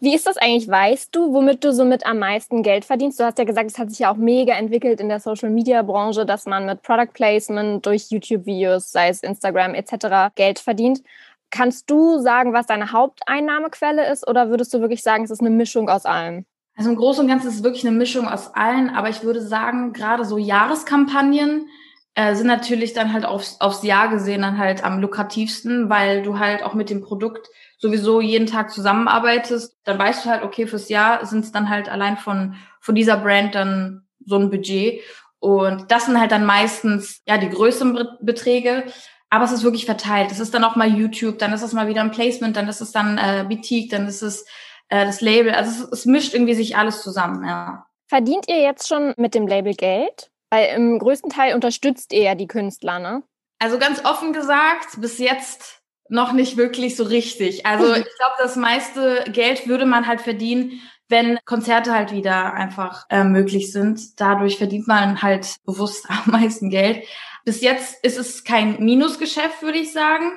Wie 0.00 0.14
ist 0.14 0.26
das 0.26 0.36
eigentlich? 0.36 0.68
Weißt 0.68 1.14
du, 1.14 1.32
womit 1.32 1.64
du 1.64 1.72
somit 1.72 2.04
am 2.04 2.18
meisten 2.18 2.62
Geld 2.62 2.84
verdienst? 2.84 3.18
Du 3.18 3.24
hast 3.24 3.38
ja 3.38 3.44
gesagt, 3.44 3.70
es 3.70 3.78
hat 3.78 3.90
sich 3.90 4.00
ja 4.00 4.12
auch 4.12 4.16
mega 4.16 4.54
entwickelt 4.54 5.00
in 5.00 5.08
der 5.08 5.20
Social 5.20 5.50
Media 5.50 5.82
Branche, 5.82 6.26
dass 6.26 6.46
man 6.46 6.66
mit 6.66 6.82
Product 6.82 7.12
Placement 7.12 7.86
durch 7.86 8.10
YouTube-Videos, 8.10 8.90
sei 8.90 9.08
es 9.08 9.22
Instagram 9.22 9.74
etc., 9.74 10.34
Geld 10.34 10.58
verdient. 10.58 11.02
Kannst 11.50 11.88
du 11.88 12.18
sagen, 12.18 12.52
was 12.52 12.66
deine 12.66 12.92
Haupteinnahmequelle 12.92 14.10
ist 14.10 14.26
oder 14.26 14.50
würdest 14.50 14.74
du 14.74 14.80
wirklich 14.80 15.02
sagen, 15.02 15.24
es 15.24 15.30
ist 15.30 15.40
eine 15.40 15.50
Mischung 15.50 15.88
aus 15.88 16.04
allem? 16.04 16.44
Also 16.76 16.90
im 16.90 16.96
Großen 16.96 17.22
und 17.22 17.28
Ganzen 17.28 17.48
ist 17.48 17.56
es 17.56 17.62
wirklich 17.62 17.86
eine 17.86 17.96
Mischung 17.96 18.26
aus 18.26 18.52
allen, 18.54 18.90
aber 18.90 19.08
ich 19.08 19.22
würde 19.22 19.40
sagen, 19.40 19.92
gerade 19.92 20.24
so 20.24 20.38
Jahreskampagnen 20.38 21.68
äh, 22.16 22.34
sind 22.34 22.48
natürlich 22.48 22.92
dann 22.92 23.12
halt 23.12 23.24
aufs, 23.24 23.60
aufs 23.60 23.84
Jahr 23.84 24.08
gesehen 24.08 24.42
dann 24.42 24.58
halt 24.58 24.84
am 24.84 25.00
lukrativsten, 25.00 25.88
weil 25.88 26.22
du 26.22 26.38
halt 26.38 26.62
auch 26.62 26.74
mit 26.74 26.90
dem 26.90 27.00
Produkt 27.00 27.48
sowieso 27.84 28.22
jeden 28.22 28.46
Tag 28.46 28.70
zusammenarbeitest. 28.70 29.76
Dann 29.84 29.98
weißt 29.98 30.24
du 30.24 30.30
halt, 30.30 30.42
okay, 30.42 30.66
fürs 30.66 30.88
Jahr 30.88 31.26
sind 31.26 31.44
es 31.44 31.52
dann 31.52 31.68
halt 31.68 31.90
allein 31.90 32.16
von, 32.16 32.54
von 32.80 32.94
dieser 32.94 33.18
Brand 33.18 33.54
dann 33.54 34.06
so 34.24 34.38
ein 34.38 34.48
Budget. 34.48 35.02
Und 35.38 35.90
das 35.90 36.06
sind 36.06 36.18
halt 36.18 36.32
dann 36.32 36.46
meistens 36.46 37.20
ja 37.26 37.36
die 37.36 37.50
größeren 37.50 38.08
Beträge. 38.22 38.84
Aber 39.28 39.44
es 39.44 39.52
ist 39.52 39.64
wirklich 39.64 39.84
verteilt. 39.84 40.32
Es 40.32 40.40
ist 40.40 40.54
dann 40.54 40.64
auch 40.64 40.76
mal 40.76 40.88
YouTube, 40.88 41.38
dann 41.38 41.52
ist 41.52 41.60
es 41.60 41.74
mal 41.74 41.86
wieder 41.86 42.00
ein 42.00 42.10
Placement, 42.10 42.56
dann 42.56 42.68
ist 42.68 42.80
es 42.80 42.90
dann 42.90 43.18
äh, 43.18 43.44
Boutique, 43.46 43.90
dann 43.90 44.08
ist 44.08 44.22
es 44.22 44.46
äh, 44.88 45.04
das 45.04 45.20
Label. 45.20 45.52
Also 45.52 45.84
es, 45.84 46.00
es 46.00 46.06
mischt 46.06 46.32
irgendwie 46.32 46.54
sich 46.54 46.78
alles 46.78 47.02
zusammen, 47.02 47.46
ja. 47.46 47.84
Verdient 48.08 48.46
ihr 48.48 48.62
jetzt 48.62 48.88
schon 48.88 49.12
mit 49.18 49.34
dem 49.34 49.46
Label 49.46 49.74
Geld? 49.74 50.30
Weil 50.48 50.74
im 50.74 50.98
größten 50.98 51.28
Teil 51.28 51.54
unterstützt 51.54 52.14
ihr 52.14 52.22
ja 52.22 52.34
die 52.34 52.46
Künstler, 52.46 52.98
ne? 52.98 53.22
Also 53.58 53.78
ganz 53.78 54.02
offen 54.06 54.32
gesagt, 54.32 55.00
bis 55.00 55.18
jetzt 55.18 55.83
noch 56.08 56.32
nicht 56.32 56.56
wirklich 56.56 56.96
so 56.96 57.04
richtig. 57.04 57.66
Also 57.66 57.86
ich 57.86 58.04
glaube, 58.04 58.34
das 58.38 58.56
meiste 58.56 59.24
Geld 59.32 59.66
würde 59.66 59.86
man 59.86 60.06
halt 60.06 60.20
verdienen, 60.20 60.80
wenn 61.08 61.38
Konzerte 61.44 61.92
halt 61.92 62.12
wieder 62.12 62.54
einfach 62.54 63.06
äh, 63.10 63.24
möglich 63.24 63.72
sind. 63.72 64.20
Dadurch 64.20 64.58
verdient 64.58 64.86
man 64.86 65.22
halt 65.22 65.56
bewusst 65.64 66.06
am 66.08 66.32
meisten 66.32 66.70
Geld. 66.70 67.04
Bis 67.44 67.60
jetzt 67.60 68.02
ist 68.04 68.18
es 68.18 68.44
kein 68.44 68.82
Minusgeschäft, 68.82 69.62
würde 69.62 69.78
ich 69.78 69.92
sagen. 69.92 70.32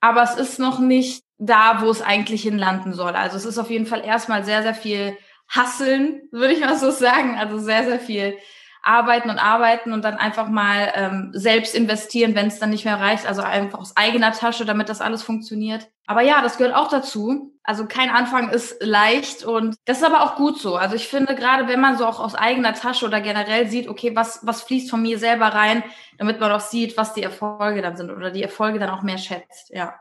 Aber 0.00 0.22
es 0.22 0.36
ist 0.36 0.58
noch 0.58 0.78
nicht 0.78 1.22
da, 1.38 1.82
wo 1.82 1.90
es 1.90 2.02
eigentlich 2.02 2.42
hinlanden 2.42 2.94
soll. 2.94 3.12
Also 3.12 3.36
es 3.36 3.44
ist 3.44 3.58
auf 3.58 3.70
jeden 3.70 3.86
Fall 3.86 4.04
erstmal 4.04 4.44
sehr, 4.44 4.62
sehr 4.62 4.74
viel 4.74 5.16
Hasseln, 5.48 6.22
würde 6.30 6.54
ich 6.54 6.60
mal 6.60 6.78
so 6.78 6.90
sagen. 6.90 7.36
Also 7.36 7.58
sehr, 7.58 7.84
sehr 7.84 8.00
viel 8.00 8.36
arbeiten 8.82 9.30
und 9.30 9.38
arbeiten 9.38 9.92
und 9.92 10.04
dann 10.04 10.16
einfach 10.16 10.48
mal 10.48 10.92
ähm, 10.94 11.30
selbst 11.32 11.74
investieren, 11.74 12.34
wenn 12.34 12.46
es 12.46 12.58
dann 12.58 12.70
nicht 12.70 12.84
mehr 12.84 12.98
reicht. 12.98 13.26
Also 13.26 13.42
einfach 13.42 13.78
aus 13.78 13.96
eigener 13.96 14.32
Tasche, 14.32 14.64
damit 14.64 14.88
das 14.88 15.00
alles 15.00 15.22
funktioniert. 15.22 15.88
Aber 16.06 16.22
ja, 16.22 16.42
das 16.42 16.56
gehört 16.56 16.74
auch 16.74 16.88
dazu. 16.88 17.52
Also 17.62 17.86
kein 17.86 18.10
Anfang 18.10 18.50
ist 18.50 18.82
leicht 18.82 19.44
und 19.44 19.76
das 19.84 19.98
ist 19.98 20.04
aber 20.04 20.24
auch 20.24 20.34
gut 20.34 20.58
so. 20.58 20.76
Also 20.76 20.96
ich 20.96 21.08
finde 21.08 21.34
gerade, 21.34 21.68
wenn 21.68 21.80
man 21.80 21.96
so 21.98 22.06
auch 22.06 22.18
aus 22.18 22.34
eigener 22.34 22.74
Tasche 22.74 23.06
oder 23.06 23.20
generell 23.20 23.68
sieht, 23.68 23.88
okay, 23.88 24.16
was, 24.16 24.40
was 24.42 24.62
fließt 24.62 24.90
von 24.90 25.02
mir 25.02 25.18
selber 25.18 25.46
rein, 25.46 25.84
damit 26.18 26.40
man 26.40 26.50
auch 26.50 26.60
sieht, 26.60 26.96
was 26.96 27.14
die 27.14 27.22
Erfolge 27.22 27.82
dann 27.82 27.96
sind 27.96 28.10
oder 28.10 28.30
die 28.30 28.42
Erfolge 28.42 28.78
dann 28.78 28.90
auch 28.90 29.02
mehr 29.02 29.18
schätzt, 29.18 29.70
ja. 29.70 29.94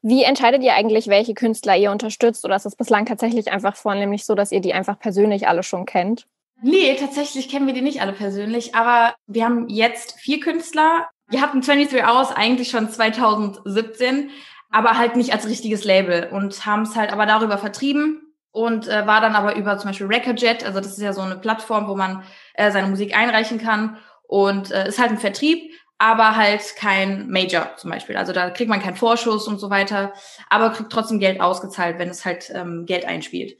Wie 0.00 0.22
entscheidet 0.22 0.62
ihr 0.62 0.74
eigentlich, 0.74 1.08
welche 1.08 1.34
Künstler 1.34 1.76
ihr 1.76 1.90
unterstützt? 1.90 2.44
Oder 2.44 2.54
ist 2.54 2.66
es 2.66 2.76
bislang 2.76 3.04
tatsächlich 3.04 3.50
einfach 3.50 3.74
vornehmlich 3.74 4.24
so, 4.24 4.34
dass 4.36 4.52
ihr 4.52 4.60
die 4.60 4.72
einfach 4.72 4.98
persönlich 4.98 5.48
alle 5.48 5.64
schon 5.64 5.86
kennt? 5.86 6.26
Nee, 6.60 6.96
tatsächlich 6.98 7.48
kennen 7.48 7.66
wir 7.66 7.74
die 7.74 7.82
nicht 7.82 8.00
alle 8.00 8.12
persönlich, 8.12 8.74
aber 8.74 9.14
wir 9.26 9.44
haben 9.44 9.68
jetzt 9.68 10.18
vier 10.18 10.40
Künstler. 10.40 11.08
Wir 11.28 11.40
hatten 11.40 11.60
23 11.60 12.04
Hours 12.04 12.32
eigentlich 12.32 12.70
schon 12.70 12.90
2017, 12.90 14.30
aber 14.70 14.98
halt 14.98 15.14
nicht 15.14 15.32
als 15.32 15.46
richtiges 15.46 15.84
Label 15.84 16.28
und 16.32 16.66
haben 16.66 16.82
es 16.82 16.96
halt 16.96 17.12
aber 17.12 17.26
darüber 17.26 17.58
vertrieben 17.58 18.22
und 18.50 18.88
äh, 18.88 19.06
war 19.06 19.20
dann 19.20 19.36
aber 19.36 19.54
über 19.56 19.78
zum 19.78 19.90
Beispiel 19.90 20.08
Recordjet, 20.08 20.64
also 20.64 20.80
das 20.80 20.92
ist 20.92 21.02
ja 21.02 21.12
so 21.12 21.20
eine 21.20 21.36
Plattform, 21.36 21.86
wo 21.86 21.94
man 21.94 22.24
äh, 22.54 22.72
seine 22.72 22.88
Musik 22.88 23.16
einreichen 23.16 23.58
kann 23.58 23.98
und 24.26 24.72
äh, 24.72 24.88
ist 24.88 24.98
halt 24.98 25.10
ein 25.10 25.18
Vertrieb, 25.18 25.70
aber 25.98 26.36
halt 26.36 26.74
kein 26.76 27.28
Major 27.30 27.76
zum 27.76 27.90
Beispiel. 27.90 28.16
Also 28.16 28.32
da 28.32 28.50
kriegt 28.50 28.70
man 28.70 28.82
keinen 28.82 28.96
Vorschuss 28.96 29.46
und 29.46 29.58
so 29.58 29.70
weiter, 29.70 30.12
aber 30.48 30.70
kriegt 30.70 30.90
trotzdem 30.90 31.20
Geld 31.20 31.40
ausgezahlt, 31.40 31.98
wenn 31.98 32.08
es 32.08 32.24
halt 32.24 32.50
ähm, 32.52 32.84
Geld 32.86 33.04
einspielt. 33.04 33.58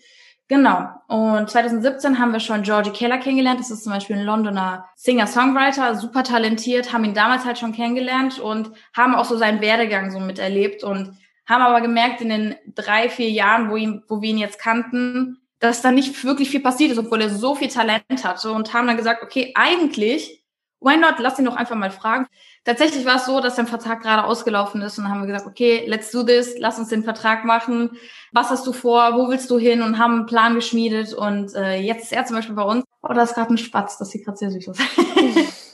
Genau. 0.49 0.89
Und 1.09 1.51
2017 1.51 2.19
haben 2.19 2.33
wir 2.33 2.41
schon 2.41 2.63
Georgie 2.63 2.91
Keller 2.91 3.19
kennengelernt. 3.19 3.61
Das 3.61 3.71
ist 3.71 3.85
zum 3.85 3.93
Beispiel 3.93 4.17
ein 4.17 4.25
Londoner 4.25 4.89
Singer-Songwriter, 4.97 5.95
super 5.95 6.25
talentiert, 6.25 6.93
haben 6.93 7.05
ihn 7.05 7.15
damals 7.15 7.45
halt 7.45 7.59
schon 7.59 7.73
kennengelernt 7.73 8.39
und 8.39 8.71
haben 8.97 9.15
auch 9.15 9.27
so 9.27 9.37
seinen 9.37 9.61
Werdegang 9.61 10.11
so 10.11 10.21
miterlebt 10.21 10.83
und 10.83 11.19
haben 11.47 11.63
aber 11.63 11.83
gemerkt 11.83 12.23
in 12.23 12.31
den 12.31 12.57
drei, 12.75 13.11
vier 13.11 13.31
Jahren, 13.31 13.71
wo, 13.71 13.77
ihn, 13.77 14.03
wo 14.09 14.23
wir 14.23 14.31
ihn 14.31 14.39
jetzt 14.39 14.59
kannten, 14.59 15.39
dass 15.61 15.83
da 15.83 15.91
nicht 15.91 16.25
wirklich 16.25 16.51
viel 16.51 16.61
passiert 16.61 16.93
ist, 16.93 16.99
obwohl 16.99 17.21
er 17.21 17.31
so 17.31 17.55
viel 17.55 17.69
Talent 17.69 18.25
hatte 18.25 18.53
und 18.53 18.73
haben 18.73 18.87
dann 18.87 18.97
gesagt, 18.97 19.23
okay, 19.23 19.53
eigentlich, 19.55 20.45
why 20.81 20.97
not, 20.97 21.15
lass 21.19 21.39
ihn 21.39 21.45
doch 21.45 21.57
einfach 21.57 21.75
mal 21.75 21.91
fragen. 21.91 22.27
Tatsächlich 22.65 23.05
war 23.05 23.17
es 23.17 23.27
so, 23.27 23.41
dass 23.41 23.57
der 23.57 23.67
Vertrag 23.67 24.03
gerade 24.03 24.25
ausgelaufen 24.25 24.83
ist 24.83 24.99
und 24.99 25.05
dann 25.05 25.13
haben 25.13 25.21
wir 25.21 25.27
gesagt, 25.27 25.47
okay, 25.47 25.85
let's 25.87 26.11
do 26.11 26.23
this, 26.23 26.55
lass 26.59 26.79
uns 26.79 26.89
den 26.89 27.03
Vertrag 27.03 27.45
machen. 27.45 27.97
Was 28.33 28.51
hast 28.51 28.67
du 28.67 28.73
vor? 28.73 29.15
Wo 29.15 29.29
willst 29.29 29.51
du 29.51 29.59
hin? 29.59 29.83
Und 29.83 29.99
haben 29.99 30.15
einen 30.15 30.27
Plan 30.27 30.55
geschmiedet 30.55 31.15
und 31.15 31.55
äh, 31.55 31.81
jetzt 31.81 32.05
ist 32.05 32.13
er 32.13 32.25
zum 32.27 32.37
Beispiel 32.37 32.55
bei 32.55 32.63
uns. 32.63 32.85
Oh, 33.03 33.13
da 33.13 33.23
ist 33.23 33.35
gerade 33.35 33.55
ein 33.55 33.59
Spatz, 33.59 33.99
das 33.99 34.11
sieht 34.11 34.25
gerade 34.25 34.39
sehr 34.39 34.51
süß 34.51 34.69
aus. 34.69 34.79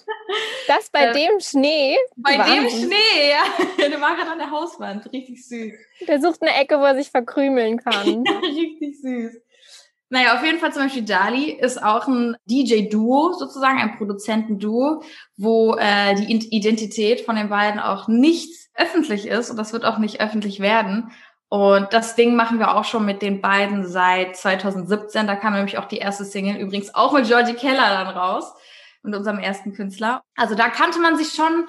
Das 0.66 0.90
bei 0.90 1.06
äh, 1.06 1.12
dem 1.12 1.40
Schnee? 1.40 1.96
Bei 2.16 2.38
Wahnsinn. 2.38 2.62
dem 2.62 2.70
Schnee, 2.70 3.30
ja. 3.30 3.88
Der 3.88 4.00
war 4.00 4.16
gerade 4.16 4.30
an 4.30 4.38
der 4.38 4.50
Hauswand. 4.50 5.12
Richtig 5.12 5.46
süß. 5.46 5.72
Der 6.08 6.20
sucht 6.20 6.42
eine 6.42 6.54
Ecke, 6.54 6.78
wo 6.78 6.84
er 6.84 6.94
sich 6.94 7.10
verkrümeln 7.10 7.78
kann. 7.78 8.24
Richtig 8.42 9.00
süß. 9.00 9.40
Naja, 10.10 10.36
auf 10.36 10.44
jeden 10.44 10.58
Fall 10.58 10.72
zum 10.72 10.82
Beispiel 10.82 11.04
Dali 11.04 11.50
ist 11.50 11.82
auch 11.82 12.06
ein 12.06 12.36
DJ-Duo 12.46 13.32
sozusagen, 13.32 13.78
ein 13.78 13.96
Produzentenduo, 13.96 15.02
wo 15.36 15.76
äh, 15.76 16.14
die 16.14 16.32
Identität 16.54 17.22
von 17.22 17.36
den 17.36 17.48
beiden 17.48 17.80
auch 17.80 18.06
nicht 18.06 18.50
öffentlich 18.74 19.26
ist 19.26 19.50
und 19.50 19.56
das 19.56 19.72
wird 19.72 19.84
auch 19.84 19.98
nicht 19.98 20.20
öffentlich 20.20 20.60
werden. 20.60 21.10
Und 21.54 21.92
das 21.92 22.16
Ding 22.16 22.34
machen 22.34 22.58
wir 22.58 22.74
auch 22.74 22.82
schon 22.82 23.04
mit 23.04 23.22
den 23.22 23.40
beiden 23.40 23.86
seit 23.86 24.36
2017. 24.36 25.28
Da 25.28 25.36
kam 25.36 25.52
nämlich 25.52 25.78
auch 25.78 25.84
die 25.84 25.98
erste 25.98 26.24
Single, 26.24 26.56
übrigens 26.56 26.92
auch 26.96 27.12
mit 27.12 27.28
Georgie 27.28 27.54
Keller 27.54 27.90
dann 27.90 28.08
raus, 28.08 28.52
mit 29.04 29.14
unserem 29.14 29.38
ersten 29.38 29.72
Künstler. 29.72 30.22
Also 30.34 30.56
da 30.56 30.68
kannte 30.68 30.98
man 30.98 31.16
sich 31.16 31.28
schon, 31.28 31.68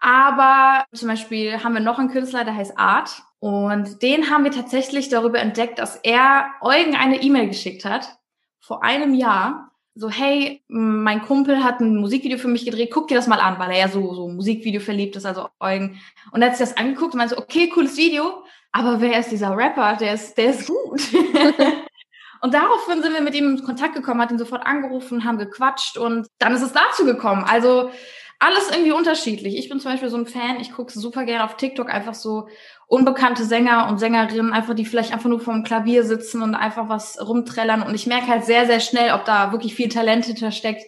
aber 0.00 0.86
zum 0.94 1.08
Beispiel 1.08 1.62
haben 1.62 1.74
wir 1.74 1.82
noch 1.82 1.98
einen 1.98 2.08
Künstler, 2.08 2.44
der 2.44 2.56
heißt 2.56 2.78
Art. 2.78 3.10
Und 3.38 4.00
den 4.00 4.30
haben 4.30 4.44
wir 4.44 4.52
tatsächlich 4.52 5.10
darüber 5.10 5.38
entdeckt, 5.38 5.80
dass 5.80 5.96
er 5.96 6.46
Eugen 6.62 6.96
eine 6.96 7.20
E-Mail 7.20 7.48
geschickt 7.48 7.84
hat 7.84 8.16
vor 8.60 8.82
einem 8.82 9.12
Jahr. 9.12 9.70
So, 9.94 10.08
hey, 10.08 10.62
mein 10.68 11.20
Kumpel 11.20 11.62
hat 11.62 11.80
ein 11.80 11.96
Musikvideo 11.96 12.38
für 12.38 12.48
mich 12.48 12.64
gedreht, 12.64 12.90
guck 12.90 13.08
dir 13.08 13.16
das 13.16 13.26
mal 13.26 13.40
an, 13.40 13.58
weil 13.58 13.72
er 13.72 13.80
ja 13.80 13.88
so, 13.88 14.14
so 14.14 14.28
Musikvideo 14.28 14.80
verliebt 14.80 15.14
ist, 15.16 15.26
also 15.26 15.50
Eugen. 15.60 16.00
Und 16.30 16.40
er 16.40 16.48
hat 16.48 16.56
sich 16.56 16.66
das 16.66 16.78
angeguckt 16.78 17.12
und 17.12 17.18
meinte 17.18 17.34
so, 17.34 17.42
okay, 17.42 17.68
cooles 17.68 17.98
Video, 17.98 18.42
aber 18.76 19.00
wer 19.00 19.18
ist 19.18 19.30
dieser 19.30 19.56
Rapper? 19.56 19.96
Der 19.96 20.12
ist, 20.12 20.36
der 20.36 20.50
ist 20.50 20.66
gut. 20.66 21.00
und 22.42 22.52
daraufhin 22.52 23.02
sind 23.02 23.14
wir 23.14 23.22
mit 23.22 23.34
ihm 23.34 23.56
in 23.56 23.64
Kontakt 23.64 23.94
gekommen, 23.94 24.20
hat 24.20 24.30
ihn 24.30 24.38
sofort 24.38 24.66
angerufen, 24.66 25.24
haben 25.24 25.38
gequatscht 25.38 25.96
und 25.96 26.26
dann 26.38 26.54
ist 26.54 26.60
es 26.60 26.74
dazu 26.74 27.06
gekommen. 27.06 27.44
Also 27.44 27.90
alles 28.38 28.70
irgendwie 28.70 28.92
unterschiedlich. 28.92 29.56
Ich 29.56 29.70
bin 29.70 29.80
zum 29.80 29.92
Beispiel 29.92 30.10
so 30.10 30.18
ein 30.18 30.26
Fan, 30.26 30.60
ich 30.60 30.72
gucke 30.72 30.92
super 30.92 31.24
gerne 31.24 31.44
auf 31.44 31.56
TikTok 31.56 31.88
einfach 31.88 32.12
so 32.12 32.48
unbekannte 32.86 33.44
Sänger 33.44 33.88
und 33.88 33.96
Sängerinnen, 33.96 34.52
einfach 34.52 34.74
die 34.74 34.84
vielleicht 34.84 35.14
einfach 35.14 35.30
nur 35.30 35.40
vorm 35.40 35.64
Klavier 35.64 36.04
sitzen 36.04 36.42
und 36.42 36.54
einfach 36.54 36.90
was 36.90 37.18
rumträllern. 37.18 37.80
Und 37.80 37.94
ich 37.94 38.06
merke 38.06 38.26
halt 38.26 38.44
sehr, 38.44 38.66
sehr 38.66 38.80
schnell, 38.80 39.14
ob 39.14 39.24
da 39.24 39.52
wirklich 39.52 39.74
viel 39.74 39.88
Talent 39.88 40.26
hintersteckt 40.26 40.82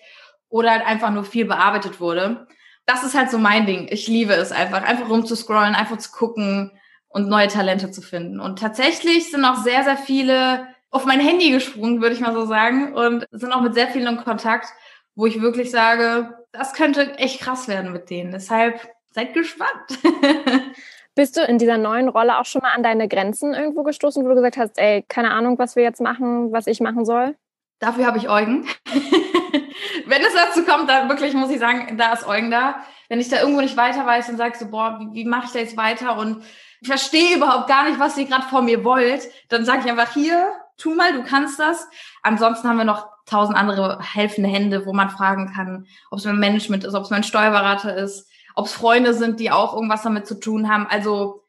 oder 0.51 0.73
halt 0.73 0.87
einfach 0.87 1.11
nur 1.11 1.25
viel 1.25 1.47
bearbeitet 1.47 2.01
wurde. 2.01 2.47
Das 2.85 3.03
ist 3.03 3.17
halt 3.17 3.31
so 3.31 3.39
mein 3.39 3.65
Ding. 3.65 3.89
Ich 3.91 4.09
liebe 4.09 4.35
es 4.35 4.53
einfach, 4.53 4.83
einfach 4.83 5.09
rumzuscrollen, 5.09 5.75
einfach 5.75 5.97
zu 5.97 6.11
gucken 6.11 6.73
und 7.09 7.29
neue 7.29 7.49
Talente 7.49 7.91
zu 7.91 8.03
finden. 8.03 8.41
Und 8.41 8.59
tatsächlich 8.59 9.31
sind 9.31 9.45
auch 9.45 9.57
sehr, 9.57 9.85
sehr 9.85 9.97
viele 9.97 10.69
auf 10.91 11.05
mein 11.05 11.21
Handy 11.21 11.51
gesprungen, 11.51 12.01
würde 12.01 12.15
ich 12.15 12.21
mal 12.21 12.33
so 12.33 12.47
sagen, 12.47 12.95
und 12.95 13.27
sind 13.31 13.53
auch 13.53 13.61
mit 13.61 13.75
sehr 13.75 13.89
vielen 13.89 14.07
in 14.07 14.25
Kontakt, 14.25 14.69
wo 15.15 15.27
ich 15.27 15.41
wirklich 15.41 15.71
sage, 15.71 16.35
das 16.53 16.73
könnte 16.73 17.19
echt 17.19 17.41
krass 17.41 17.69
werden 17.69 17.93
mit 17.93 18.11
denen. 18.11 18.33
Deshalb 18.33 18.89
seid 19.13 19.35
gespannt. 19.35 19.99
Bist 21.15 21.37
du 21.37 21.43
in 21.43 21.59
dieser 21.59 21.79
neuen 21.79 22.09
Rolle 22.09 22.39
auch 22.39 22.45
schon 22.45 22.63
mal 22.63 22.73
an 22.73 22.85
deine 22.85 23.09
Grenzen 23.09 23.53
irgendwo 23.53 23.83
gestoßen, 23.83 24.25
wo 24.25 24.29
du 24.29 24.37
gesagt 24.37 24.57
hast, 24.57 24.79
ey, 24.79 25.05
keine 25.09 25.33
Ahnung, 25.33 25.59
was 25.59 25.75
wir 25.75 25.83
jetzt 25.83 26.01
machen, 26.01 26.53
was 26.53 26.69
ich 26.69 26.81
machen 26.81 27.05
soll? 27.05 27.35
Dafür 27.81 28.07
habe 28.07 28.19
ich 28.19 28.29
Eugen. 28.29 28.67
Wenn 30.07 30.23
es 30.23 30.35
dazu 30.35 30.65
kommt, 30.65 30.89
dann 30.89 31.09
wirklich 31.09 31.35
muss 31.35 31.51
ich 31.51 31.59
sagen, 31.59 31.99
da 31.99 32.13
ist 32.13 32.27
Eugen 32.27 32.51
da. 32.51 32.77
Wenn 33.09 33.21
ich 33.21 33.29
da 33.29 33.41
irgendwo 33.41 33.61
nicht 33.61 33.77
weiter 33.77 34.07
weiß 34.07 34.29
und 34.29 34.37
sage 34.37 34.57
so, 34.57 34.71
boah, 34.71 35.01
wie, 35.01 35.13
wie 35.13 35.25
mache 35.25 35.47
ich 35.47 35.53
da 35.53 35.59
jetzt 35.59 35.77
weiter 35.77 36.19
und 36.19 36.45
ich 36.81 36.89
verstehe 36.89 37.37
überhaupt 37.37 37.69
gar 37.69 37.89
nicht, 37.89 37.99
was 37.99 38.17
ihr 38.17 38.27
gerade 38.27 38.47
vor 38.47 38.63
mir 38.63 38.85
wollt, 38.85 39.29
dann 39.49 39.65
sage 39.65 39.81
ich 39.85 39.91
einfach 39.91 40.13
hier, 40.13 40.53
tu 40.77 40.95
mal, 40.95 41.13
du 41.13 41.25
kannst 41.25 41.59
das. 41.59 41.89
Ansonsten 42.23 42.69
haben 42.69 42.79
wir 42.79 42.85
noch 42.85 43.09
tausend 43.27 43.59
andere 43.59 43.99
helfende 44.01 44.49
Hände, 44.49 44.87
wo 44.87 44.93
man 44.93 45.11
fragen 45.11 45.53
kann, 45.55 45.87
ob 46.11 46.19
es 46.19 46.25
mein 46.25 46.39
Management 46.39 46.85
ist, 46.85 46.95
ob 46.95 47.05
es 47.05 47.11
mein 47.11 47.25
Steuerberater 47.25 47.97
ist, 47.97 48.29
ob 48.55 48.67
es 48.67 48.73
Freunde 48.73 49.13
sind, 49.15 49.41
die 49.41 49.51
auch 49.51 49.75
irgendwas 49.75 50.03
damit 50.03 50.27
zu 50.27 50.39
tun 50.39 50.69
haben. 50.69 50.87
Also 50.87 51.45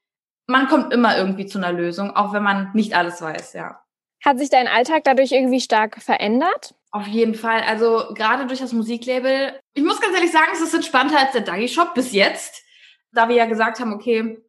man 0.47 0.67
kommt 0.67 0.91
immer 0.93 1.17
irgendwie 1.17 1.45
zu 1.45 1.59
einer 1.59 1.71
Lösung, 1.71 2.15
auch 2.15 2.33
wenn 2.33 2.43
man 2.43 2.71
nicht 2.73 2.95
alles 2.95 3.21
weiß, 3.21 3.53
ja. 3.53 3.81
Hat 4.25 4.37
sich 4.37 4.49
dein 4.49 4.67
Alltag 4.67 5.03
dadurch 5.05 5.31
irgendwie 5.31 5.61
stark 5.61 6.01
verändert? 6.01 6.75
Auf 6.91 7.07
jeden 7.07 7.35
Fall. 7.35 7.61
Also 7.61 8.13
gerade 8.15 8.47
durch 8.47 8.59
das 8.59 8.73
Musiklabel. 8.73 9.57
Ich 9.75 9.83
muss 9.83 10.01
ganz 10.01 10.13
ehrlich 10.15 10.31
sagen, 10.31 10.49
es 10.51 10.61
ist 10.61 10.73
entspannter 10.73 11.19
als 11.19 11.31
der 11.31 11.41
Dagi 11.41 11.69
Shop 11.69 11.93
bis 11.93 12.11
jetzt. 12.11 12.63
Da 13.11 13.29
wir 13.29 13.35
ja 13.35 13.45
gesagt 13.45 13.79
haben, 13.79 13.93
okay, 13.93 14.43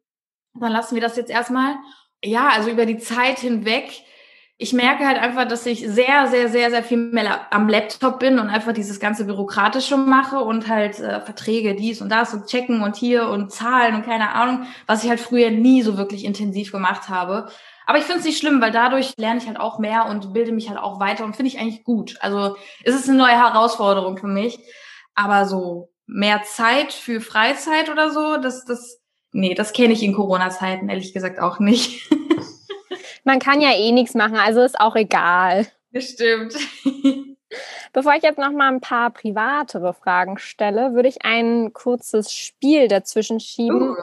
dann 0.53 0.71
lassen 0.71 0.95
wir 0.95 1.01
das 1.01 1.15
jetzt 1.15 1.31
erstmal. 1.31 1.75
Ja, 2.23 2.49
also 2.49 2.69
über 2.69 2.85
die 2.85 2.97
Zeit 2.99 3.39
hinweg 3.39 4.03
ich 4.61 4.73
merke 4.73 5.07
halt 5.07 5.17
einfach, 5.17 5.47
dass 5.47 5.65
ich 5.65 5.79
sehr, 5.79 6.27
sehr, 6.27 6.47
sehr, 6.47 6.69
sehr 6.69 6.83
viel 6.83 6.97
mehr 6.97 7.51
am 7.51 7.67
Laptop 7.67 8.19
bin 8.19 8.37
und 8.37 8.47
einfach 8.47 8.73
dieses 8.73 8.99
ganze 8.99 9.25
Bürokratische 9.25 9.97
mache 9.97 10.37
und 10.37 10.67
halt 10.67 10.99
äh, 10.99 11.19
Verträge, 11.19 11.73
dies 11.73 11.99
und 11.99 12.09
das 12.09 12.31
und 12.35 12.45
checken 12.45 12.83
und 12.83 12.95
hier 12.95 13.27
und 13.27 13.51
Zahlen 13.51 13.95
und 13.95 14.05
keine 14.05 14.35
Ahnung, 14.35 14.67
was 14.85 15.03
ich 15.03 15.09
halt 15.09 15.19
früher 15.19 15.49
nie 15.49 15.81
so 15.81 15.97
wirklich 15.97 16.25
intensiv 16.25 16.71
gemacht 16.71 17.09
habe. 17.09 17.49
Aber 17.87 17.97
ich 17.97 18.03
finde 18.03 18.19
es 18.19 18.25
nicht 18.25 18.37
schlimm, 18.37 18.61
weil 18.61 18.69
dadurch 18.69 19.13
lerne 19.17 19.39
ich 19.39 19.47
halt 19.47 19.59
auch 19.59 19.79
mehr 19.79 20.05
und 20.05 20.31
bilde 20.31 20.51
mich 20.51 20.69
halt 20.69 20.77
auch 20.77 20.99
weiter 20.99 21.25
und 21.25 21.35
finde 21.35 21.49
ich 21.49 21.57
eigentlich 21.59 21.83
gut. 21.83 22.17
Also 22.19 22.55
es 22.83 22.93
ist 22.93 23.09
eine 23.09 23.17
neue 23.17 23.33
Herausforderung 23.33 24.17
für 24.17 24.27
mich. 24.27 24.59
Aber 25.15 25.45
so 25.45 25.89
mehr 26.05 26.43
Zeit 26.43 26.93
für 26.93 27.19
Freizeit 27.19 27.89
oder 27.89 28.11
so, 28.11 28.37
das, 28.37 28.63
das, 28.65 29.00
nee, 29.31 29.53
das 29.53 29.73
kenne 29.73 29.93
ich 29.93 30.03
in 30.03 30.13
Corona-Zeiten 30.13 30.89
ehrlich 30.89 31.13
gesagt 31.13 31.39
auch 31.39 31.59
nicht. 31.59 32.09
Man 33.23 33.39
kann 33.39 33.61
ja 33.61 33.71
eh 33.73 33.91
nichts 33.91 34.15
machen, 34.15 34.37
also 34.37 34.61
ist 34.61 34.79
auch 34.79 34.95
egal. 34.95 35.67
Bestimmt. 35.91 36.55
Bevor 37.93 38.13
ich 38.15 38.23
jetzt 38.23 38.39
noch 38.39 38.51
mal 38.51 38.71
ein 38.71 38.81
paar 38.81 39.09
privatere 39.09 39.93
Fragen 39.93 40.37
stelle, 40.37 40.93
würde 40.93 41.09
ich 41.09 41.25
ein 41.25 41.73
kurzes 41.73 42.33
Spiel 42.33 42.87
dazwischen 42.87 43.39
schieben. 43.39 43.91
Uh. 43.91 44.01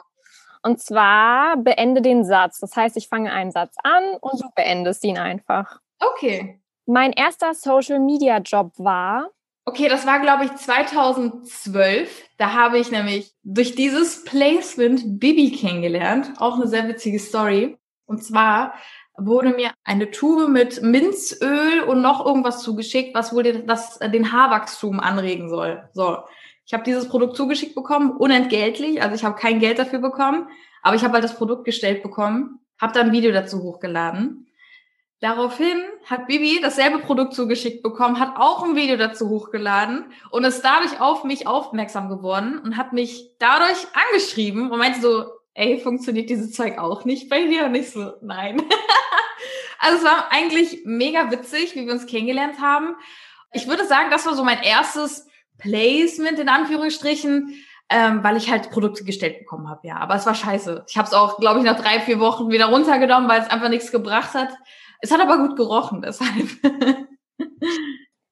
Und 0.61 0.79
zwar 0.79 1.57
beende 1.57 2.01
den 2.01 2.23
Satz. 2.23 2.59
Das 2.59 2.75
heißt, 2.75 2.97
ich 2.97 3.07
fange 3.07 3.31
einen 3.31 3.51
Satz 3.51 3.75
an 3.83 4.03
und 4.21 4.41
du 4.41 4.49
beendest 4.55 5.03
ihn 5.03 5.17
einfach. 5.17 5.79
Okay. 5.99 6.59
Mein 6.85 7.13
erster 7.13 7.53
Social 7.53 7.99
Media 7.99 8.39
Job 8.39 8.73
war. 8.77 9.29
Okay, 9.69 9.87
das 9.87 10.07
war, 10.07 10.19
glaube 10.19 10.45
ich, 10.45 10.55
2012. 10.55 12.27
Da 12.37 12.53
habe 12.53 12.79
ich 12.79 12.89
nämlich 12.89 13.35
durch 13.43 13.75
dieses 13.75 14.23
Placement 14.23 15.19
Bibi 15.19 15.51
kennengelernt. 15.51 16.31
Auch 16.39 16.55
eine 16.55 16.65
sehr 16.65 16.87
witzige 16.87 17.19
Story. 17.19 17.77
Und 18.07 18.23
zwar 18.23 18.73
wurde 19.15 19.51
mir 19.51 19.69
eine 19.83 20.09
Tube 20.09 20.49
mit 20.49 20.81
Minzöl 20.81 21.81
und 21.81 22.01
noch 22.01 22.25
irgendwas 22.25 22.63
zugeschickt, 22.63 23.13
was 23.13 23.31
wohl 23.31 23.43
den, 23.43 23.67
das, 23.67 23.97
äh, 23.97 24.09
den 24.09 24.31
Haarwachstum 24.31 24.99
anregen 24.99 25.49
soll. 25.49 25.87
So, 25.93 26.17
ich 26.65 26.73
habe 26.73 26.83
dieses 26.83 27.07
Produkt 27.07 27.37
zugeschickt 27.37 27.75
bekommen, 27.75 28.09
unentgeltlich, 28.09 29.03
also 29.03 29.13
ich 29.13 29.23
habe 29.23 29.39
kein 29.39 29.59
Geld 29.59 29.77
dafür 29.77 29.99
bekommen, 29.99 30.47
aber 30.81 30.95
ich 30.95 31.03
habe 31.03 31.13
halt 31.13 31.23
das 31.23 31.35
Produkt 31.35 31.65
gestellt 31.65 32.01
bekommen, 32.01 32.59
habe 32.81 32.93
dann 32.93 33.07
ein 33.07 33.13
Video 33.13 33.31
dazu 33.31 33.61
hochgeladen. 33.61 34.47
Daraufhin 35.21 35.81
hat 36.05 36.27
Bibi 36.27 36.59
dasselbe 36.61 36.99
Produkt 36.99 37.33
zugeschickt 37.33 37.83
bekommen, 37.83 38.21
hat 38.21 38.37
auch 38.37 38.63
ein 38.63 38.77
Video 38.77 38.95
dazu 38.95 39.27
hochgeladen 39.27 40.05
und 40.31 40.45
ist 40.45 40.61
dadurch 40.61 41.01
auf 41.01 41.25
mich 41.25 41.45
aufmerksam 41.45 42.07
geworden 42.07 42.57
und 42.57 42.77
hat 42.77 42.93
mich 42.93 43.31
dadurch 43.37 43.85
angeschrieben 44.11 44.71
und 44.71 44.79
meinte 44.79 45.01
so, 45.01 45.25
ey, 45.55 45.77
funktioniert 45.77 46.29
dieses 46.29 46.53
Zeug 46.53 46.77
auch 46.77 47.03
nicht 47.03 47.29
bei 47.29 47.45
dir? 47.45 47.65
Und 47.65 47.75
ich 47.75 47.91
so, 47.91 48.13
nein. 48.21 48.61
also 49.79 49.97
es 49.97 50.03
war 50.05 50.31
eigentlich 50.31 50.83
mega 50.85 51.29
witzig, 51.31 51.75
wie 51.75 51.85
wir 51.85 51.91
uns 51.91 52.05
kennengelernt 52.05 52.61
haben. 52.61 52.95
Ich 53.51 53.67
würde 53.67 53.85
sagen, 53.85 54.09
das 54.11 54.25
war 54.25 54.35
so 54.35 54.45
mein 54.45 54.63
erstes 54.63 55.27
Placement 55.57 56.39
in 56.39 56.47
Anführungsstrichen. 56.47 57.61
ähm, 57.89 58.23
weil 58.23 58.37
ich 58.37 58.51
halt 58.51 58.69
Produkte 58.69 59.03
gestellt 59.03 59.39
bekommen 59.39 59.67
habe, 59.67 59.87
ja. 59.87 59.97
Aber 59.97 60.13
es 60.13 60.27
war 60.27 60.35
scheiße. 60.35 60.85
Ich 60.87 60.95
habe 60.95 61.07
es 61.07 61.13
auch, 61.13 61.39
glaube 61.39 61.59
ich, 61.59 61.65
nach 61.65 61.79
drei, 61.79 61.99
vier 61.99 62.19
Wochen 62.19 62.51
wieder 62.51 62.67
runtergenommen, 62.67 63.27
weil 63.27 63.41
es 63.41 63.49
einfach 63.49 63.69
nichts 63.69 63.91
gebracht 63.91 64.35
hat. 64.35 64.49
Es 64.99 65.11
hat 65.11 65.21
aber 65.21 65.37
gut 65.37 65.55
gerochen, 65.55 66.01
deshalb. 66.01 66.49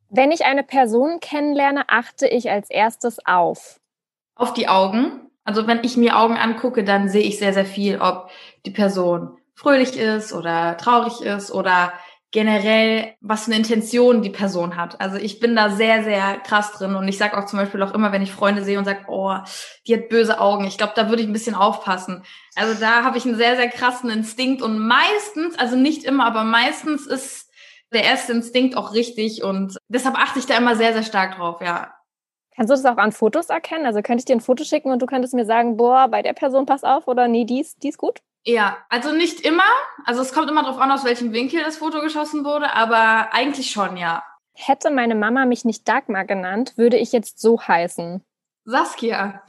Wenn 0.09 0.31
ich 0.31 0.45
eine 0.45 0.63
Person 0.63 1.19
kennenlerne, 1.19 1.89
achte 1.89 2.27
ich 2.27 2.49
als 2.49 2.69
erstes 2.69 3.25
auf. 3.25 3.79
Auf 4.35 4.53
die 4.53 4.67
Augen. 4.67 5.29
Also 5.43 5.65
wenn 5.67 5.83
ich 5.83 5.95
mir 5.97 6.17
Augen 6.17 6.37
angucke, 6.37 6.83
dann 6.83 7.07
sehe 7.09 7.23
ich 7.23 7.39
sehr, 7.39 7.53
sehr 7.53 7.65
viel, 7.65 8.01
ob 8.01 8.29
die 8.65 8.71
Person 8.71 9.37
fröhlich 9.53 9.97
ist 9.97 10.33
oder 10.33 10.77
traurig 10.77 11.21
ist 11.21 11.51
oder 11.51 11.93
generell, 12.31 13.15
was 13.21 13.45
für 13.45 13.51
eine 13.51 13.57
Intention 13.61 14.21
die 14.21 14.29
Person 14.29 14.75
hat. 14.75 14.99
Also 14.99 15.17
ich 15.17 15.39
bin 15.39 15.55
da 15.55 15.69
sehr, 15.69 16.03
sehr 16.03 16.37
krass 16.39 16.73
drin 16.73 16.95
und 16.95 17.07
ich 17.07 17.17
sage 17.17 17.37
auch 17.37 17.45
zum 17.45 17.57
Beispiel 17.57 17.81
auch 17.81 17.93
immer, 17.93 18.11
wenn 18.11 18.21
ich 18.21 18.31
Freunde 18.31 18.63
sehe 18.63 18.77
und 18.77 18.85
sage, 18.85 19.05
oh, 19.07 19.33
die 19.87 19.95
hat 19.95 20.09
böse 20.09 20.39
Augen, 20.39 20.65
ich 20.65 20.77
glaube, 20.77 20.93
da 20.95 21.09
würde 21.09 21.21
ich 21.21 21.27
ein 21.27 21.33
bisschen 21.33 21.55
aufpassen. 21.55 22.23
Also 22.55 22.79
da 22.79 23.03
habe 23.03 23.17
ich 23.17 23.25
einen 23.25 23.37
sehr, 23.37 23.55
sehr 23.55 23.69
krassen 23.69 24.09
Instinkt 24.09 24.61
und 24.61 24.77
meistens, 24.77 25.57
also 25.57 25.77
nicht 25.77 26.03
immer, 26.03 26.25
aber 26.25 26.43
meistens 26.43 27.07
ist 27.07 27.49
der 27.93 28.03
erste 28.03 28.33
Instinkt 28.33 28.75
auch 28.75 28.93
richtig 28.93 29.43
und 29.43 29.77
deshalb 29.87 30.17
achte 30.17 30.39
ich 30.39 30.45
da 30.45 30.57
immer 30.57 30.75
sehr, 30.75 30.91
sehr 30.91 31.03
stark 31.03 31.37
drauf, 31.37 31.61
ja. 31.61 31.93
Kannst 32.57 32.71
du 32.71 32.75
das 32.75 32.85
auch 32.85 32.97
an 32.97 33.11
Fotos 33.11 33.49
erkennen? 33.49 33.85
Also 33.85 34.01
könnte 34.01 34.21
ich 34.21 34.25
dir 34.25 34.35
ein 34.35 34.41
Foto 34.41 34.63
schicken 34.63 34.91
und 34.91 35.01
du 35.01 35.05
könntest 35.05 35.33
mir 35.33 35.45
sagen, 35.45 35.77
boah, 35.77 36.07
bei 36.09 36.23
der 36.23 36.33
Person 36.33 36.65
pass 36.65 36.83
auf 36.83 37.07
oder 37.07 37.27
nee, 37.27 37.45
die 37.45 37.61
ist, 37.61 37.83
die 37.83 37.89
ist 37.89 37.99
gut? 37.99 38.19
Ja, 38.43 38.77
also 38.89 39.11
nicht 39.11 39.41
immer. 39.41 39.63
Also 40.05 40.21
es 40.21 40.33
kommt 40.33 40.49
immer 40.49 40.63
darauf 40.63 40.79
an, 40.79 40.91
aus 40.91 41.03
welchem 41.03 41.33
Winkel 41.33 41.61
das 41.63 41.77
Foto 41.77 42.01
geschossen 42.01 42.45
wurde, 42.45 42.73
aber 42.73 43.33
eigentlich 43.33 43.71
schon, 43.71 43.97
ja. 43.97 44.23
Hätte 44.53 44.89
meine 44.89 45.15
Mama 45.15 45.45
mich 45.45 45.65
nicht 45.65 45.87
Dagmar 45.87 46.25
genannt, 46.25 46.73
würde 46.77 46.97
ich 46.97 47.11
jetzt 47.11 47.39
so 47.39 47.61
heißen. 47.61 48.23
Saskia. 48.65 49.43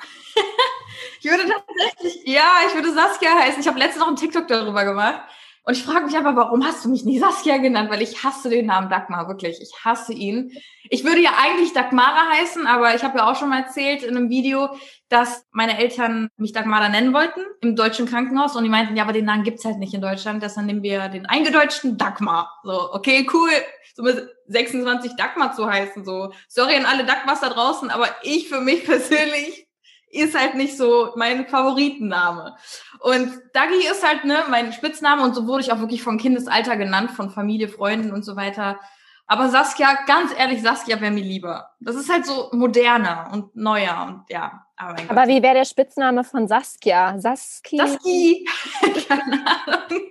ich 1.20 1.30
würde 1.30 1.44
tatsächlich, 1.48 2.26
ja, 2.26 2.60
ich 2.66 2.74
würde 2.74 2.92
Saskia 2.92 3.30
heißen. 3.38 3.60
Ich 3.60 3.68
habe 3.68 3.78
letztens 3.78 4.00
noch 4.00 4.08
einen 4.08 4.16
TikTok 4.16 4.46
darüber 4.48 4.84
gemacht. 4.84 5.22
Und 5.68 5.76
ich 5.76 5.82
frage 5.82 6.06
mich 6.06 6.16
aber, 6.16 6.34
warum 6.34 6.64
hast 6.64 6.82
du 6.82 6.88
mich 6.88 7.04
nicht 7.04 7.20
Saskia 7.20 7.58
genannt? 7.58 7.90
Weil 7.90 8.00
ich 8.00 8.24
hasse 8.24 8.48
den 8.48 8.64
Namen 8.64 8.88
Dagmar, 8.88 9.28
wirklich. 9.28 9.60
Ich 9.60 9.84
hasse 9.84 10.14
ihn. 10.14 10.50
Ich 10.88 11.04
würde 11.04 11.20
ja 11.20 11.32
eigentlich 11.38 11.74
Dagmara 11.74 12.30
heißen, 12.38 12.66
aber 12.66 12.94
ich 12.94 13.04
habe 13.04 13.18
ja 13.18 13.30
auch 13.30 13.36
schon 13.36 13.50
mal 13.50 13.64
erzählt 13.64 14.02
in 14.02 14.16
einem 14.16 14.30
Video, 14.30 14.70
dass 15.10 15.44
meine 15.50 15.76
Eltern 15.76 16.30
mich 16.38 16.54
Dagmara 16.54 16.88
nennen 16.88 17.12
wollten 17.12 17.40
im 17.60 17.76
deutschen 17.76 18.06
Krankenhaus 18.06 18.56
und 18.56 18.64
die 18.64 18.70
meinten, 18.70 18.96
ja, 18.96 19.02
aber 19.02 19.12
den 19.12 19.26
Namen 19.26 19.44
gibt's 19.44 19.66
halt 19.66 19.76
nicht 19.76 19.92
in 19.92 20.00
Deutschland, 20.00 20.42
deshalb 20.42 20.66
nehmen 20.66 20.82
wir 20.82 21.10
den 21.10 21.26
eingedeutschten 21.26 21.98
Dagmar. 21.98 22.50
So, 22.64 22.94
okay, 22.94 23.28
cool. 23.34 23.50
So 23.94 24.04
mit 24.04 24.26
26 24.46 25.16
Dagmar 25.16 25.52
zu 25.52 25.70
heißen, 25.70 26.02
so. 26.02 26.32
Sorry 26.48 26.76
an 26.76 26.86
alle 26.86 27.04
Dagmars 27.04 27.42
da 27.42 27.50
draußen, 27.50 27.90
aber 27.90 28.08
ich 28.22 28.48
für 28.48 28.62
mich 28.62 28.84
persönlich 28.86 29.67
ist 30.10 30.38
halt 30.38 30.54
nicht 30.54 30.76
so 30.76 31.12
mein 31.16 31.46
Favoritenname. 31.46 32.56
Und 33.00 33.32
Dagi 33.52 33.86
ist 33.90 34.06
halt 34.06 34.24
ne 34.24 34.44
mein 34.48 34.72
Spitzname 34.72 35.22
und 35.22 35.34
so 35.34 35.46
wurde 35.46 35.62
ich 35.62 35.72
auch 35.72 35.80
wirklich 35.80 36.02
von 36.02 36.18
Kindesalter 36.18 36.76
genannt, 36.76 37.10
von 37.10 37.30
Familie, 37.30 37.68
Freunden 37.68 38.12
und 38.12 38.24
so 38.24 38.36
weiter. 38.36 38.78
Aber 39.26 39.50
Saskia, 39.50 39.98
ganz 40.06 40.32
ehrlich, 40.36 40.62
Saskia 40.62 41.00
wäre 41.02 41.12
mir 41.12 41.22
lieber. 41.22 41.70
Das 41.80 41.96
ist 41.96 42.10
halt 42.10 42.24
so 42.24 42.48
moderner 42.52 43.28
und 43.32 43.54
neuer 43.54 44.06
und 44.08 44.24
ja. 44.30 44.64
Aber, 44.76 44.96
aber 45.08 45.26
wie 45.28 45.42
wäre 45.42 45.54
der 45.54 45.64
Spitzname 45.64 46.24
von 46.24 46.48
Saskia? 46.48 47.18
Saski? 47.18 47.76
Saski. 47.76 48.48
Keine 49.08 49.44
Ahnung. 49.66 50.02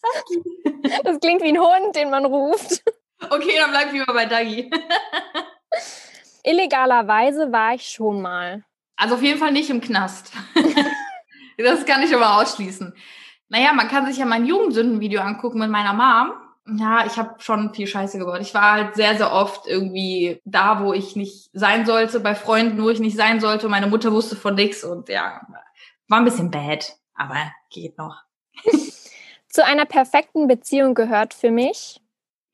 Saski. 0.00 0.42
Das 1.04 1.20
klingt 1.20 1.42
wie 1.42 1.48
ein 1.48 1.60
Hund, 1.60 1.94
den 1.94 2.10
man 2.10 2.24
ruft. 2.24 2.82
Okay, 3.30 3.54
dann 3.58 3.70
bleib 3.70 3.92
lieber 3.92 4.12
bei 4.12 4.26
Dagi. 4.26 4.70
Illegalerweise 6.42 7.52
war 7.52 7.74
ich 7.74 7.88
schon 7.88 8.22
mal. 8.22 8.64
Also 9.02 9.16
auf 9.16 9.22
jeden 9.22 9.40
Fall 9.40 9.50
nicht 9.50 9.68
im 9.68 9.80
Knast. 9.80 10.32
das 11.58 11.84
kann 11.86 12.04
ich 12.04 12.14
aber 12.14 12.36
ausschließen. 12.36 12.94
Naja, 13.48 13.72
man 13.72 13.88
kann 13.88 14.06
sich 14.06 14.18
ja 14.18 14.24
mein 14.24 14.46
Jugendsündenvideo 14.46 15.20
angucken 15.20 15.58
mit 15.58 15.70
meiner 15.70 15.92
Mom. 15.92 16.36
Ja, 16.78 17.04
ich 17.04 17.16
habe 17.16 17.34
schon 17.40 17.74
viel 17.74 17.88
Scheiße 17.88 18.16
gebaut. 18.18 18.38
Ich 18.42 18.54
war 18.54 18.74
halt 18.74 18.94
sehr, 18.94 19.16
sehr 19.16 19.32
oft 19.32 19.66
irgendwie 19.66 20.40
da, 20.44 20.84
wo 20.84 20.92
ich 20.92 21.16
nicht 21.16 21.50
sein 21.52 21.84
sollte, 21.84 22.20
bei 22.20 22.36
Freunden, 22.36 22.80
wo 22.80 22.90
ich 22.90 23.00
nicht 23.00 23.16
sein 23.16 23.40
sollte. 23.40 23.68
Meine 23.68 23.88
Mutter 23.88 24.12
wusste 24.12 24.36
von 24.36 24.54
nix 24.54 24.84
und 24.84 25.08
ja, 25.08 25.40
war 26.06 26.18
ein 26.18 26.24
bisschen 26.24 26.52
bad, 26.52 26.92
aber 27.14 27.50
geht 27.70 27.98
noch. 27.98 28.22
Zu 29.48 29.64
einer 29.64 29.84
perfekten 29.84 30.46
Beziehung 30.46 30.94
gehört 30.94 31.34
für 31.34 31.50
mich? 31.50 32.00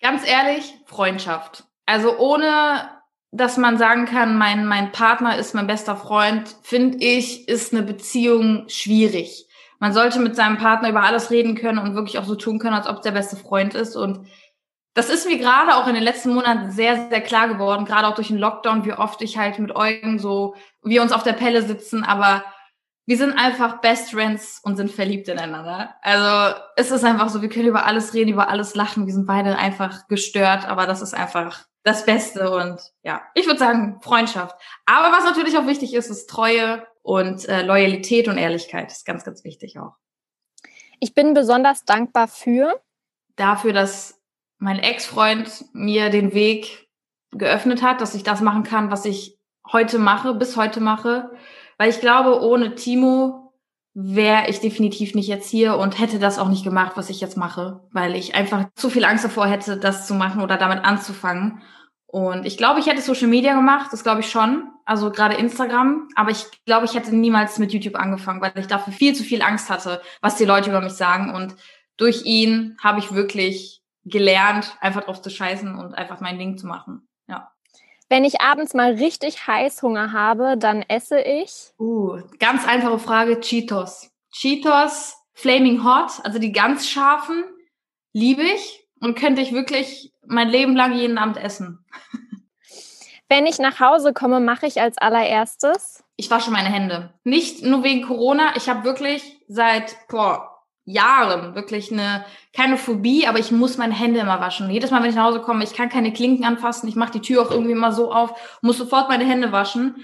Ganz 0.00 0.26
ehrlich, 0.26 0.72
Freundschaft. 0.86 1.64
Also 1.84 2.16
ohne 2.16 2.97
dass 3.30 3.56
man 3.56 3.76
sagen 3.76 4.06
kann, 4.06 4.38
mein, 4.38 4.66
mein 4.66 4.92
Partner 4.92 5.36
ist 5.36 5.54
mein 5.54 5.66
bester 5.66 5.96
Freund, 5.96 6.54
finde 6.62 6.98
ich, 6.98 7.48
ist 7.48 7.72
eine 7.72 7.82
Beziehung 7.82 8.64
schwierig. 8.68 9.46
Man 9.78 9.92
sollte 9.92 10.18
mit 10.18 10.34
seinem 10.34 10.56
Partner 10.56 10.88
über 10.88 11.02
alles 11.02 11.30
reden 11.30 11.54
können 11.54 11.78
und 11.78 11.94
wirklich 11.94 12.18
auch 12.18 12.24
so 12.24 12.34
tun 12.34 12.58
können, 12.58 12.74
als 12.74 12.88
ob 12.88 12.96
es 12.96 13.02
der 13.02 13.12
beste 13.12 13.36
Freund 13.36 13.74
ist. 13.74 13.96
Und 13.96 14.26
das 14.94 15.10
ist 15.10 15.28
mir 15.28 15.38
gerade 15.38 15.76
auch 15.76 15.86
in 15.86 15.94
den 15.94 16.02
letzten 16.02 16.34
Monaten 16.34 16.70
sehr, 16.70 17.08
sehr 17.08 17.20
klar 17.20 17.48
geworden, 17.48 17.84
gerade 17.84 18.08
auch 18.08 18.14
durch 18.14 18.28
den 18.28 18.38
Lockdown, 18.38 18.84
wie 18.84 18.94
oft 18.94 19.22
ich 19.22 19.38
halt 19.38 19.58
mit 19.58 19.76
Eugen 19.76 20.18
so, 20.18 20.56
wir 20.82 21.02
uns 21.02 21.12
auf 21.12 21.22
der 21.22 21.34
Pelle 21.34 21.62
sitzen, 21.62 22.02
aber 22.02 22.42
wir 23.06 23.16
sind 23.16 23.38
einfach 23.38 23.80
Best 23.80 24.10
Friends 24.10 24.60
und 24.62 24.76
sind 24.76 24.90
verliebt 24.90 25.28
ineinander. 25.28 25.94
Also 26.02 26.60
es 26.76 26.90
ist 26.90 27.04
einfach 27.04 27.28
so, 27.28 27.40
wir 27.40 27.48
können 27.48 27.68
über 27.68 27.86
alles 27.86 28.12
reden, 28.12 28.32
über 28.32 28.48
alles 28.48 28.74
lachen. 28.74 29.06
Wir 29.06 29.14
sind 29.14 29.26
beide 29.26 29.56
einfach 29.56 30.08
gestört, 30.08 30.66
aber 30.66 30.86
das 30.86 31.00
ist 31.00 31.14
einfach 31.14 31.67
das 31.88 32.04
Beste 32.04 32.50
und 32.50 32.80
ja, 33.02 33.22
ich 33.34 33.46
würde 33.46 33.58
sagen 33.58 34.00
Freundschaft. 34.02 34.56
Aber 34.86 35.10
was 35.16 35.24
natürlich 35.24 35.56
auch 35.56 35.66
wichtig 35.66 35.94
ist, 35.94 36.10
ist 36.10 36.28
Treue 36.28 36.86
und 37.02 37.48
äh, 37.48 37.62
Loyalität 37.62 38.28
und 38.28 38.38
Ehrlichkeit. 38.38 38.90
Das 38.90 38.98
ist 38.98 39.06
ganz, 39.06 39.24
ganz 39.24 39.42
wichtig 39.42 39.78
auch. 39.78 39.94
Ich 41.00 41.14
bin 41.14 41.34
besonders 41.34 41.84
dankbar 41.84 42.28
für 42.28 42.80
dafür, 43.36 43.72
dass 43.72 44.20
mein 44.58 44.78
Ex-Freund 44.78 45.64
mir 45.72 46.10
den 46.10 46.34
Weg 46.34 46.88
geöffnet 47.30 47.82
hat, 47.82 48.00
dass 48.00 48.14
ich 48.14 48.22
das 48.22 48.40
machen 48.40 48.64
kann, 48.64 48.90
was 48.90 49.04
ich 49.04 49.38
heute 49.70 49.98
mache, 49.98 50.34
bis 50.34 50.56
heute 50.56 50.80
mache. 50.80 51.30
Weil 51.78 51.90
ich 51.90 52.00
glaube, 52.00 52.42
ohne 52.42 52.74
Timo 52.74 53.54
wäre 53.94 54.48
ich 54.48 54.60
definitiv 54.60 55.14
nicht 55.14 55.28
jetzt 55.28 55.48
hier 55.48 55.76
und 55.76 55.98
hätte 55.98 56.18
das 56.18 56.38
auch 56.38 56.48
nicht 56.48 56.64
gemacht, 56.64 56.92
was 56.96 57.10
ich 57.10 57.20
jetzt 57.20 57.36
mache, 57.36 57.80
weil 57.92 58.14
ich 58.14 58.34
einfach 58.34 58.66
zu 58.74 58.90
viel 58.90 59.04
Angst 59.04 59.24
davor 59.24 59.46
hätte, 59.46 59.76
das 59.76 60.06
zu 60.06 60.14
machen 60.14 60.42
oder 60.42 60.56
damit 60.56 60.84
anzufangen. 60.84 61.62
Und 62.10 62.46
ich 62.46 62.56
glaube, 62.56 62.80
ich 62.80 62.86
hätte 62.86 63.02
Social 63.02 63.28
Media 63.28 63.54
gemacht, 63.54 63.92
das 63.92 64.02
glaube 64.02 64.20
ich 64.20 64.30
schon, 64.30 64.70
also 64.86 65.10
gerade 65.10 65.34
Instagram, 65.34 66.08
aber 66.14 66.30
ich 66.30 66.46
glaube, 66.64 66.86
ich 66.86 66.94
hätte 66.94 67.14
niemals 67.14 67.58
mit 67.58 67.70
YouTube 67.70 67.96
angefangen, 67.96 68.40
weil 68.40 68.52
ich 68.56 68.66
dafür 68.66 68.94
viel 68.94 69.14
zu 69.14 69.22
viel 69.22 69.42
Angst 69.42 69.68
hatte, 69.68 70.00
was 70.22 70.36
die 70.36 70.46
Leute 70.46 70.70
über 70.70 70.80
mich 70.80 70.94
sagen. 70.94 71.34
Und 71.34 71.54
durch 71.98 72.24
ihn 72.24 72.78
habe 72.82 72.98
ich 73.00 73.12
wirklich 73.12 73.82
gelernt, 74.06 74.74
einfach 74.80 75.04
drauf 75.04 75.20
zu 75.20 75.28
scheißen 75.28 75.74
und 75.74 75.94
einfach 75.94 76.20
mein 76.20 76.38
Ding 76.38 76.56
zu 76.56 76.66
machen. 76.66 77.06
Ja. 77.26 77.52
Wenn 78.08 78.24
ich 78.24 78.40
abends 78.40 78.72
mal 78.72 78.94
richtig 78.94 79.46
Heißhunger 79.46 80.12
habe, 80.12 80.56
dann 80.56 80.82
esse 80.88 81.20
ich. 81.20 81.74
Uh, 81.78 82.22
ganz 82.38 82.66
einfache 82.66 82.98
Frage: 82.98 83.40
Cheetos. 83.40 84.10
Cheetos, 84.32 85.14
Flaming 85.34 85.84
Hot, 85.84 86.24
also 86.24 86.38
die 86.38 86.52
ganz 86.52 86.88
scharfen, 86.88 87.44
liebe 88.14 88.42
ich 88.42 88.87
und 89.00 89.18
könnte 89.18 89.42
ich 89.42 89.52
wirklich 89.52 90.12
mein 90.26 90.48
Leben 90.48 90.76
lang 90.76 90.96
jeden 90.96 91.18
Abend 91.18 91.36
essen. 91.36 91.84
Wenn 93.28 93.46
ich 93.46 93.58
nach 93.58 93.78
Hause 93.78 94.12
komme, 94.12 94.40
mache 94.40 94.66
ich 94.66 94.80
als 94.80 94.96
allererstes. 94.96 96.02
Ich 96.16 96.30
wasche 96.30 96.50
meine 96.50 96.70
Hände. 96.70 97.12
Nicht 97.24 97.62
nur 97.62 97.84
wegen 97.84 98.06
Corona. 98.06 98.56
Ich 98.56 98.68
habe 98.68 98.84
wirklich 98.84 99.40
seit 99.48 99.96
boah, 100.08 100.58
Jahren 100.86 101.54
wirklich 101.54 101.92
eine 101.92 102.24
keine 102.56 102.78
Phobie, 102.78 103.26
aber 103.26 103.38
ich 103.38 103.52
muss 103.52 103.76
meine 103.76 103.94
Hände 103.94 104.20
immer 104.20 104.40
waschen. 104.40 104.70
Jedes 104.70 104.90
Mal, 104.90 105.02
wenn 105.02 105.10
ich 105.10 105.16
nach 105.16 105.26
Hause 105.26 105.40
komme, 105.40 105.62
ich 105.62 105.74
kann 105.74 105.90
keine 105.90 106.12
Klinken 106.12 106.46
anfassen. 106.46 106.88
Ich 106.88 106.96
mache 106.96 107.12
die 107.12 107.20
Tür 107.20 107.42
auch 107.42 107.50
irgendwie 107.50 107.72
immer 107.72 107.92
so 107.92 108.10
auf, 108.10 108.58
muss 108.62 108.78
sofort 108.78 109.10
meine 109.10 109.26
Hände 109.26 109.52
waschen. 109.52 109.96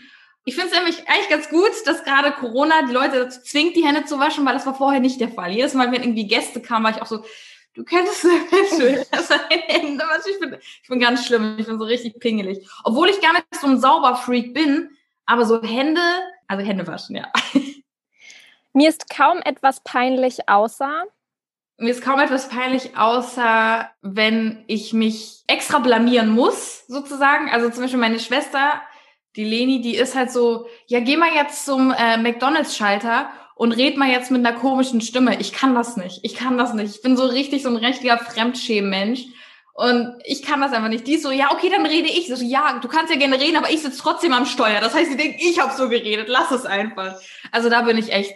Ich 0.45 0.55
finde 0.55 0.71
es 0.71 0.77
nämlich 0.77 1.09
eigentlich 1.09 1.31
ganz 1.31 1.49
gut, 1.49 1.71
dass 1.87 2.05
gerade 2.05 2.33
Corona 2.33 2.83
die 2.87 2.93
Leute 2.93 3.19
dazu 3.19 3.41
zwingt, 3.41 3.77
die 3.77 3.87
Hände 3.87 4.05
zu 4.05 4.19
waschen, 4.21 4.45
weil 4.45 4.53
das 4.53 4.67
war 4.67 4.75
vorher 4.75 5.01
nicht 5.01 5.19
der 5.19 5.31
Fall. 5.31 5.53
Jedes 5.53 5.73
Mal, 5.73 5.91
wenn 5.91 6.03
irgendwie 6.03 6.27
Gäste 6.27 6.61
kamen, 6.61 6.85
war 6.85 6.91
ich 6.91 7.01
auch 7.01 7.07
so, 7.07 7.25
du 7.75 7.85
könntest 7.85 8.25
eventuell. 8.25 9.07
Ich 10.29 10.41
bin, 10.41 10.57
ich 10.83 10.89
bin 10.89 11.01
ganz 11.01 11.27
schlimm. 11.27 11.57
Ich 11.59 11.67
bin 11.67 11.79
so 11.79 11.85
richtig 11.85 12.19
pingelig. 12.19 12.67
Obwohl 12.85 13.09
ich 13.09 13.21
gar 13.21 13.33
nicht 13.33 13.47
so 13.61 13.67
ein 13.67 13.81
Sauberfreak 13.81 14.55
bin, 14.55 14.91
aber 15.27 15.45
so 15.45 15.63
Hände, 15.63 16.01
also 16.49 16.65
Hände 16.65 16.87
waschen, 16.87 17.17
ja. 17.17 17.31
Mir 18.73 18.89
ist 18.89 19.09
kaum 19.09 19.41
etwas 19.45 19.81
peinlich 19.85 20.49
außer. 20.49 21.05
Mir 21.77 21.91
ist 21.91 22.03
kaum 22.03 22.21
etwas 22.21 22.49
peinlich, 22.49 22.97
außer 22.97 23.91
wenn 24.03 24.65
ich 24.67 24.93
mich 24.93 25.43
extra 25.47 25.81
blamieren 25.81 26.31
muss, 26.31 26.87
sozusagen. 26.87 27.51
Also 27.51 27.71
zum 27.71 27.83
Beispiel 27.83 28.01
meine 28.01 28.21
Schwester, 28.21 28.81
die 29.37 29.45
Leni, 29.45 29.81
die 29.81 29.97
ist 29.97 30.15
halt 30.15 30.31
so, 30.31 30.69
ja, 30.87 31.01
geh 31.01 31.17
mal 31.17 31.33
jetzt 31.35 31.65
zum 31.65 31.93
äh, 31.93 32.17
McDonalds-Schalter 32.17 33.31
und 33.55 33.73
red 33.73 33.97
mal 33.97 34.11
jetzt 34.11 34.31
mit 34.31 34.45
einer 34.45 34.59
komischen 34.59 35.01
Stimme. 35.01 35.41
Ich 35.41 35.53
kann 35.53 35.75
das 35.75 35.97
nicht. 35.97 36.21
Ich 36.23 36.35
kann 36.35 36.59
das 36.59 36.75
nicht. 36.75 36.97
Ich 36.97 37.03
bin 37.03 37.17
so 37.17 37.25
richtig 37.25 37.63
so 37.63 37.69
ein 37.69 37.77
richtiger 37.77 38.19
Fremdschämen-Mensch. 38.19 39.27
Und 39.75 40.15
ich 40.25 40.43
kann 40.43 40.61
das 40.61 40.73
einfach 40.73 40.89
nicht. 40.89 41.07
Die 41.07 41.15
ist 41.15 41.25
so, 41.25 41.33
ja, 41.33 41.53
okay, 41.53 41.69
dann 41.69 41.85
rede 41.85 42.09
ich. 42.09 42.29
So, 42.29 42.35
ja, 42.45 42.79
du 42.81 42.89
kannst 42.89 43.13
ja 43.13 43.19
gerne 43.19 43.41
reden, 43.41 43.57
aber 43.57 43.71
ich 43.71 43.83
sitze 43.83 43.99
trotzdem 44.01 44.33
am 44.33 44.47
Steuer. 44.47 44.81
Das 44.81 44.95
heißt, 44.95 45.11
sie 45.11 45.17
denkt, 45.17 45.41
ich 45.41 45.61
habe 45.61 45.75
so 45.77 45.89
geredet. 45.89 46.29
Lass 46.29 46.51
es 46.53 46.65
einfach. 46.65 47.21
Also 47.51 47.69
da 47.69 47.83
bin 47.83 47.99
ich 47.99 48.13
echt, 48.13 48.35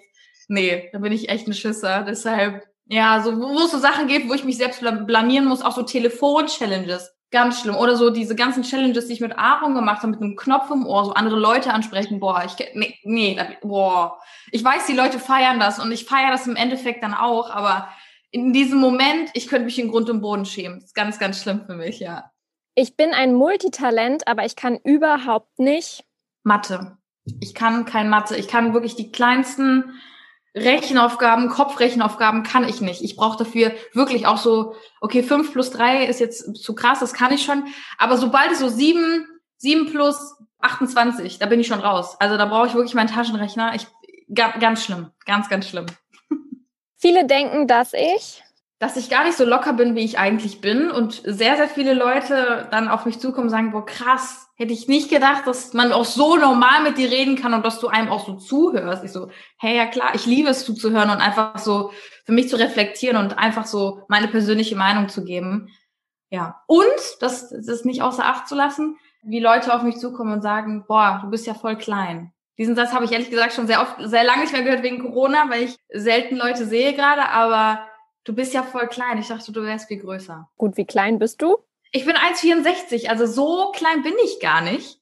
nee, 0.49 0.89
da 0.93 0.99
bin 0.99 1.13
ich 1.13 1.29
echt 1.29 1.47
ein 1.47 1.55
Schisser. 1.55 2.05
Deshalb, 2.07 2.67
ja, 2.87 3.23
so, 3.23 3.39
wo 3.41 3.65
es 3.65 3.71
so 3.71 3.79
Sachen 3.79 4.09
gibt, 4.09 4.29
wo 4.29 4.35
ich 4.35 4.45
mich 4.45 4.57
selbst 4.57 4.81
blamieren 4.81 5.47
muss, 5.47 5.63
auch 5.63 5.77
so 5.77 5.83
Telefon-Challenges. 5.83 7.13
Ganz 7.31 7.61
schlimm. 7.61 7.77
Oder 7.77 7.97
so 7.97 8.09
diese 8.11 8.35
ganzen 8.35 8.63
Challenges, 8.63 9.07
die 9.07 9.13
ich 9.13 9.21
mit 9.21 9.39
Aaron 9.39 9.75
gemacht 9.75 9.99
habe, 9.99 10.13
mit 10.13 10.23
einem 10.23 10.37
Knopf 10.37 10.71
im 10.71 10.87
Ohr, 10.87 11.05
so 11.05 11.13
andere 11.13 11.39
Leute 11.39 11.75
ansprechen. 11.75 12.21
Boah, 12.21 12.43
ich, 12.47 12.57
nee, 12.75 12.99
nee, 13.05 13.39
boah. 13.61 14.19
Ich 14.51 14.65
weiß, 14.65 14.87
die 14.87 14.95
Leute 14.95 15.19
feiern 15.19 15.61
das 15.61 15.79
und 15.79 15.93
ich 15.93 16.07
feiere 16.07 16.31
das 16.31 16.47
im 16.47 16.57
Endeffekt 16.57 17.03
dann 17.03 17.13
auch, 17.13 17.51
aber 17.51 17.89
in 18.31 18.53
diesem 18.53 18.79
Moment, 18.79 19.31
ich 19.35 19.49
könnte 19.49 19.67
mich 19.67 19.79
in 19.79 19.91
Grund 19.91 20.09
und 20.09 20.21
Boden 20.21 20.47
schämen. 20.47 20.81
Das 20.81 20.89
ist 20.89 20.95
ganz, 20.95 21.19
ganz 21.19 21.43
schlimm 21.43 21.65
für 21.67 21.75
mich, 21.75 22.01
ja. 22.01 22.31
Ich 22.75 22.97
bin 22.97 23.13
ein 23.13 23.35
Multitalent, 23.35 24.27
aber 24.29 24.45
ich 24.45 24.55
kann 24.55 24.77
überhaupt 24.77 25.59
nicht 25.59 26.05
Mathe. 26.45 26.97
Ich 27.41 27.55
kann 27.55 27.85
kein 27.85 28.09
Mathe. 28.09 28.37
Ich 28.37 28.49
kann 28.49 28.73
wirklich 28.73 28.97
die 28.97 29.11
kleinsten 29.13 29.99
Rechenaufgaben, 30.55 31.49
Kopfrechenaufgaben 31.49 32.43
kann 32.43 32.69
ich 32.69 32.81
nicht. 32.81 33.03
Ich 33.03 33.17
brauche 33.17 33.39
dafür 33.39 33.73
wirklich 33.93 34.27
auch 34.27 34.39
so, 34.39 34.75
okay, 35.01 35.23
fünf 35.23 35.53
plus 35.53 35.71
drei 35.71 36.07
ist 36.07 36.21
jetzt 36.21 36.57
zu 36.57 36.75
krass, 36.75 37.01
das 37.01 37.13
kann 37.13 37.33
ich 37.33 37.45
schon. 37.45 37.65
Aber 37.99 38.17
sobald 38.17 38.53
es 38.53 38.59
so 38.59 38.69
sieben, 38.69 39.27
sieben 39.57 39.91
plus 39.91 40.37
28, 40.61 41.39
da 41.39 41.47
bin 41.47 41.61
ich 41.61 41.67
schon 41.67 41.81
raus. 41.81 42.17
Also 42.19 42.37
da 42.37 42.47
brauche 42.47 42.67
ich 42.67 42.75
wirklich 42.75 42.95
meinen 42.95 43.09
Taschenrechner. 43.09 43.75
Ich, 43.75 43.87
ganz 44.29 44.85
schlimm, 44.85 45.11
ganz, 45.27 45.49
ganz 45.49 45.69
schlimm. 45.69 45.87
Viele 46.97 47.27
denken, 47.27 47.67
dass 47.67 47.93
ich 47.93 48.43
dass 48.79 48.97
ich 48.97 49.11
gar 49.11 49.25
nicht 49.25 49.37
so 49.37 49.45
locker 49.45 49.73
bin, 49.73 49.97
wie 49.97 50.05
ich 50.05 50.19
eigentlich 50.19 50.61
bin 50.61 50.91
und 50.91 51.23
sehr, 51.25 51.57
sehr 51.57 51.69
viele 51.69 51.95
Leute 51.95 52.69
dann 52.71 52.89
auf 52.89 53.07
mich 53.07 53.19
zukommen 53.19 53.47
und 53.47 53.51
sagen, 53.51 53.73
boah, 53.73 53.85
krass, 53.85 54.48
hätte 54.59 54.73
ich 54.73 54.89
nicht 54.89 55.09
gedacht, 55.09 55.47
dass 55.47 55.73
man 55.73 55.93
auch 55.93 56.05
so 56.05 56.37
normal 56.37 56.83
mit 56.83 56.99
dir 56.99 57.11
reden 57.11 57.37
kann 57.37 57.55
und 57.55 57.65
dass 57.65 57.79
du 57.79 57.87
einem 57.89 58.09
auch 58.09 58.27
so 58.27 58.35
zuhörst. 58.35 59.05
Ich 59.05 59.13
so, 59.13 59.31
hey, 59.57 59.77
ja 59.77 59.87
klar, 59.87 60.15
ich 60.15 60.27
liebe 60.27 60.51
es 60.51 60.65
zuzuhören 60.65 61.11
und 61.11 61.19
einfach 61.19 61.59
so 61.59 61.93
für 62.25 62.33
mich 62.33 62.49
zu 62.49 62.57
reflektieren 62.57 63.17
und 63.17 63.39
einfach 63.39 63.67
so 63.67 64.03
meine 64.09 64.29
persönliche 64.29 64.77
Meinung 64.77 65.09
zu 65.09 65.25
geben. 65.25 65.71
Ja. 66.31 66.63
Und, 66.67 66.85
das, 67.21 67.51
das 67.51 67.69
ist 67.69 67.87
nicht 67.87 68.03
außer 68.03 68.25
Acht 68.25 68.49
zu 68.49 68.57
lassen, 68.57 68.99
wie 69.23 69.41
Leute 69.41 69.73
auf 69.73 69.83
mich 69.83 69.99
zukommen 69.99 70.33
und 70.33 70.43
sagen, 70.43 70.85
boah, 70.87 71.21
du 71.23 71.31
bist 71.31 71.47
ja 71.47 71.55
voll 71.55 71.77
klein. 71.77 72.33
Diesen 72.59 72.75
Satz 72.75 72.93
habe 72.93 73.05
ich 73.05 73.13
ehrlich 73.13 73.31
gesagt 73.31 73.53
schon 73.53 73.69
sehr 73.69 73.81
oft, 73.81 73.95
sehr 74.01 74.25
lange 74.25 74.43
nicht 74.43 74.53
mehr 74.53 74.65
gehört 74.65 74.83
wegen 74.83 75.01
Corona, 75.01 75.49
weil 75.49 75.63
ich 75.63 75.77
selten 75.89 76.37
Leute 76.37 76.67
sehe 76.67 76.93
gerade, 76.95 77.29
aber 77.29 77.89
Du 78.29 78.35
bist 78.35 78.53
ja 78.53 78.63
voll 78.63 78.89
klein. 78.89 79.17
Ich 79.17 79.29
dachte, 79.29 79.53
du 79.53 79.63
wärst 79.63 79.89
viel 79.89 80.01
größer. 80.01 80.51
Gut, 80.59 80.77
wie 80.77 80.85
klein 80.85 81.19
bist 81.19 81.41
du? 81.41 81.57
Ich 81.93 82.05
bin 82.05 82.17
1,64, 82.17 83.09
also 83.09 83.27
so 83.27 83.73
klein 83.73 84.03
bin 84.03 84.15
ich 84.25 84.41
gar 84.41 84.61
nicht. 84.61 84.99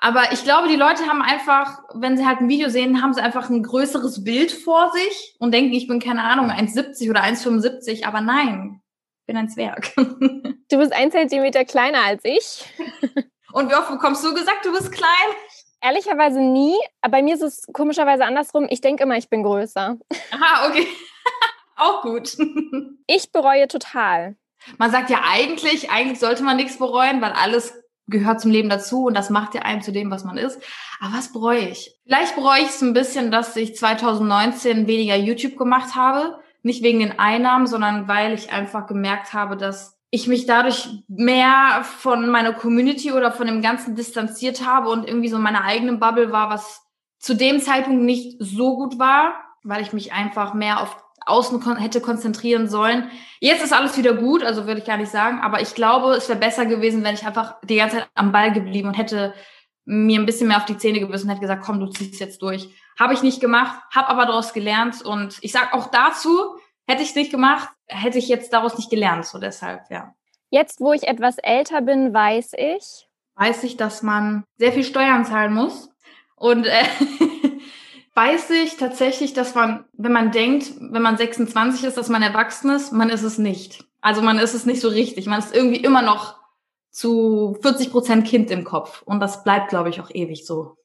Aber 0.00 0.32
ich 0.32 0.44
glaube, 0.44 0.68
die 0.68 0.76
Leute 0.76 1.06
haben 1.06 1.22
einfach, 1.22 1.82
wenn 1.94 2.16
sie 2.16 2.24
halt 2.24 2.40
ein 2.40 2.48
Video 2.48 2.68
sehen, 2.68 3.02
haben 3.02 3.14
sie 3.14 3.20
einfach 3.20 3.50
ein 3.50 3.64
größeres 3.64 4.22
Bild 4.22 4.52
vor 4.52 4.92
sich 4.92 5.34
und 5.40 5.52
denken, 5.52 5.72
ich 5.72 5.88
bin 5.88 5.98
keine 5.98 6.22
Ahnung, 6.22 6.50
1,70 6.50 7.10
oder 7.10 7.22
1,75. 7.22 8.04
Aber 8.04 8.20
nein, 8.20 8.80
ich 9.20 9.26
bin 9.26 9.36
ein 9.36 9.48
Zwerg. 9.48 9.92
Du 10.70 10.76
bist 10.76 10.92
ein 10.92 11.10
Zentimeter 11.10 11.64
kleiner 11.64 12.04
als 12.04 12.22
ich. 12.24 12.62
Und 13.52 13.70
wie 13.70 13.74
oft 13.74 13.88
bekommst 13.88 14.22
du 14.22 14.34
gesagt, 14.34 14.66
du 14.66 14.70
bist 14.70 14.92
klein? 14.92 15.08
Ehrlicherweise 15.80 16.40
nie. 16.40 16.76
Aber 17.00 17.12
bei 17.12 17.22
mir 17.22 17.36
ist 17.36 17.42
es 17.42 17.66
komischerweise 17.72 18.26
andersrum. 18.26 18.66
Ich 18.68 18.82
denke 18.82 19.04
immer, 19.04 19.16
ich 19.16 19.30
bin 19.30 19.42
größer. 19.42 19.96
Aha, 20.32 20.68
okay. 20.68 20.86
Auch 21.76 22.02
gut. 22.02 22.36
Ich 23.06 23.32
bereue 23.32 23.66
total. 23.66 24.36
Man 24.76 24.90
sagt 24.90 25.10
ja 25.10 25.20
eigentlich, 25.28 25.90
eigentlich 25.90 26.18
sollte 26.18 26.42
man 26.42 26.56
nichts 26.56 26.78
bereuen, 26.78 27.20
weil 27.20 27.32
alles 27.32 27.74
gehört 28.08 28.40
zum 28.40 28.50
Leben 28.50 28.68
dazu 28.68 29.06
und 29.06 29.14
das 29.14 29.30
macht 29.30 29.54
ja 29.54 29.62
einem 29.62 29.82
zu 29.82 29.92
dem, 29.92 30.10
was 30.10 30.24
man 30.24 30.36
ist. 30.36 30.60
Aber 31.00 31.14
was 31.14 31.32
bereue 31.32 31.68
ich? 31.68 31.94
Vielleicht 32.04 32.34
bereue 32.34 32.60
ich 32.60 32.68
es 32.68 32.82
ein 32.82 32.94
bisschen, 32.94 33.30
dass 33.30 33.54
ich 33.56 33.76
2019 33.76 34.86
weniger 34.86 35.16
YouTube 35.16 35.56
gemacht 35.56 35.94
habe. 35.94 36.40
Nicht 36.62 36.82
wegen 36.82 36.98
den 36.98 37.18
Einnahmen, 37.18 37.66
sondern 37.66 38.08
weil 38.08 38.34
ich 38.34 38.50
einfach 38.50 38.86
gemerkt 38.86 39.32
habe, 39.32 39.56
dass 39.56 39.98
ich 40.10 40.26
mich 40.26 40.46
dadurch 40.46 40.88
mehr 41.06 41.82
von 41.84 42.28
meiner 42.30 42.54
Community 42.54 43.12
oder 43.12 43.30
von 43.30 43.46
dem 43.46 43.62
Ganzen 43.62 43.94
distanziert 43.94 44.66
habe 44.66 44.88
und 44.88 45.06
irgendwie 45.06 45.28
so 45.28 45.38
meine 45.38 45.64
eigene 45.64 45.98
Bubble 45.98 46.32
war, 46.32 46.50
was 46.50 46.82
zu 47.18 47.34
dem 47.34 47.60
Zeitpunkt 47.60 48.02
nicht 48.02 48.36
so 48.38 48.76
gut 48.76 48.98
war, 48.98 49.34
weil 49.62 49.82
ich 49.82 49.92
mich 49.92 50.12
einfach 50.12 50.54
mehr 50.54 50.80
auf 50.80 50.96
außen 51.28 51.60
kon 51.60 51.76
hätte 51.76 52.00
konzentrieren 52.00 52.68
sollen. 52.68 53.10
Jetzt 53.40 53.62
ist 53.62 53.72
alles 53.72 53.96
wieder 53.96 54.14
gut, 54.14 54.42
also 54.42 54.66
würde 54.66 54.80
ich 54.80 54.86
gar 54.86 54.96
nicht 54.96 55.10
sagen, 55.10 55.40
aber 55.40 55.60
ich 55.60 55.74
glaube, 55.74 56.14
es 56.14 56.28
wäre 56.28 56.38
besser 56.38 56.66
gewesen, 56.66 57.04
wenn 57.04 57.14
ich 57.14 57.26
einfach 57.26 57.56
die 57.62 57.76
ganze 57.76 57.98
Zeit 57.98 58.08
am 58.14 58.32
Ball 58.32 58.52
geblieben 58.52 58.88
und 58.88 58.94
hätte 58.94 59.34
mir 59.84 60.20
ein 60.20 60.26
bisschen 60.26 60.48
mehr 60.48 60.58
auf 60.58 60.66
die 60.66 60.76
Zähne 60.76 61.00
gebissen 61.00 61.24
und 61.24 61.30
hätte 61.30 61.40
gesagt, 61.40 61.64
komm, 61.64 61.80
du 61.80 61.86
ziehst 61.86 62.20
jetzt 62.20 62.42
durch. 62.42 62.68
Habe 62.98 63.14
ich 63.14 63.22
nicht 63.22 63.40
gemacht, 63.40 63.80
habe 63.94 64.08
aber 64.08 64.26
daraus 64.26 64.52
gelernt 64.52 65.02
und 65.02 65.38
ich 65.40 65.52
sage 65.52 65.72
auch 65.72 65.86
dazu, 65.86 66.58
hätte 66.86 67.02
ich 67.02 67.10
es 67.10 67.14
nicht 67.14 67.30
gemacht, 67.30 67.68
hätte 67.86 68.18
ich 68.18 68.28
jetzt 68.28 68.52
daraus 68.52 68.76
nicht 68.76 68.90
gelernt, 68.90 69.24
so 69.24 69.38
deshalb, 69.38 69.82
ja. 69.90 70.14
Jetzt, 70.50 70.80
wo 70.80 70.92
ich 70.92 71.06
etwas 71.06 71.38
älter 71.38 71.82
bin, 71.82 72.12
weiß 72.12 72.52
ich. 72.56 73.08
Weiß 73.34 73.62
ich, 73.64 73.76
dass 73.76 74.02
man 74.02 74.44
sehr 74.56 74.72
viel 74.72 74.84
Steuern 74.84 75.24
zahlen 75.24 75.54
muss 75.54 75.90
und 76.36 76.66
äh, 76.66 76.84
weiß 78.18 78.50
ich 78.50 78.76
tatsächlich, 78.76 79.32
dass 79.32 79.54
man, 79.54 79.84
wenn 79.92 80.10
man 80.10 80.32
denkt, 80.32 80.72
wenn 80.80 81.02
man 81.02 81.16
26 81.16 81.84
ist, 81.84 81.96
dass 81.96 82.08
man 82.08 82.20
erwachsen 82.20 82.68
ist, 82.70 82.92
man 82.92 83.10
ist 83.10 83.22
es 83.22 83.38
nicht. 83.38 83.84
Also 84.00 84.22
man 84.22 84.40
ist 84.40 84.54
es 84.54 84.66
nicht 84.66 84.80
so 84.80 84.88
richtig. 84.88 85.26
Man 85.26 85.38
ist 85.38 85.54
irgendwie 85.54 85.80
immer 85.80 86.02
noch 86.02 86.34
zu 86.90 87.56
40 87.62 87.92
Prozent 87.92 88.26
Kind 88.26 88.50
im 88.50 88.64
Kopf. 88.64 89.02
Und 89.02 89.20
das 89.20 89.44
bleibt, 89.44 89.68
glaube 89.68 89.90
ich, 89.90 90.00
auch 90.00 90.10
ewig 90.12 90.44
so. 90.46 90.76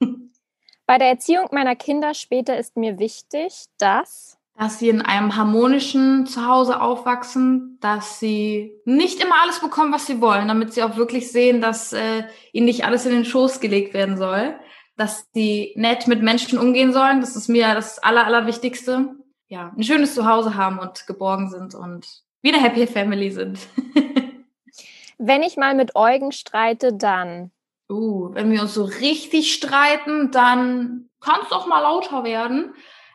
Bei 0.86 0.98
der 0.98 1.08
Erziehung 1.08 1.48
meiner 1.50 1.76
Kinder 1.76 2.12
später 2.12 2.58
ist 2.58 2.76
mir 2.76 2.98
wichtig, 2.98 3.64
dass 3.78 4.36
dass 4.58 4.78
sie 4.78 4.90
in 4.90 5.00
einem 5.00 5.34
harmonischen 5.34 6.26
Zuhause 6.26 6.82
aufwachsen, 6.82 7.78
dass 7.80 8.20
sie 8.20 8.74
nicht 8.84 9.24
immer 9.24 9.36
alles 9.42 9.60
bekommen, 9.60 9.94
was 9.94 10.06
sie 10.06 10.20
wollen, 10.20 10.46
damit 10.46 10.74
sie 10.74 10.82
auch 10.82 10.96
wirklich 10.96 11.32
sehen, 11.32 11.62
dass 11.62 11.94
äh, 11.94 12.24
ihnen 12.52 12.66
nicht 12.66 12.84
alles 12.84 13.06
in 13.06 13.12
den 13.12 13.24
Schoß 13.24 13.60
gelegt 13.60 13.94
werden 13.94 14.18
soll, 14.18 14.54
dass 14.96 15.30
die 15.32 15.72
nett 15.76 16.06
mit 16.06 16.22
Menschen 16.22 16.58
umgehen 16.58 16.92
sollen. 16.92 17.20
Das 17.20 17.36
ist 17.36 17.48
mir 17.48 17.74
das 17.74 17.98
Aller, 17.98 18.26
Allerwichtigste. 18.26 19.16
Ja, 19.48 19.72
ein 19.76 19.82
schönes 19.82 20.14
Zuhause 20.14 20.56
haben 20.56 20.78
und 20.78 21.06
geborgen 21.06 21.50
sind 21.50 21.74
und 21.74 22.06
wieder 22.40 22.58
Happy 22.58 22.86
Family 22.86 23.30
sind. 23.30 23.58
wenn 25.18 25.42
ich 25.42 25.56
mal 25.56 25.74
mit 25.74 25.94
Eugen 25.94 26.32
streite, 26.32 26.92
dann. 26.92 27.50
Uh, 27.90 28.30
wenn 28.34 28.50
wir 28.50 28.62
uns 28.62 28.74
so 28.74 28.84
richtig 28.84 29.52
streiten, 29.52 30.30
dann 30.30 31.10
kann 31.20 31.40
es 31.42 31.48
doch 31.50 31.66
mal 31.66 31.80
lauter 31.80 32.24
werden. 32.24 32.74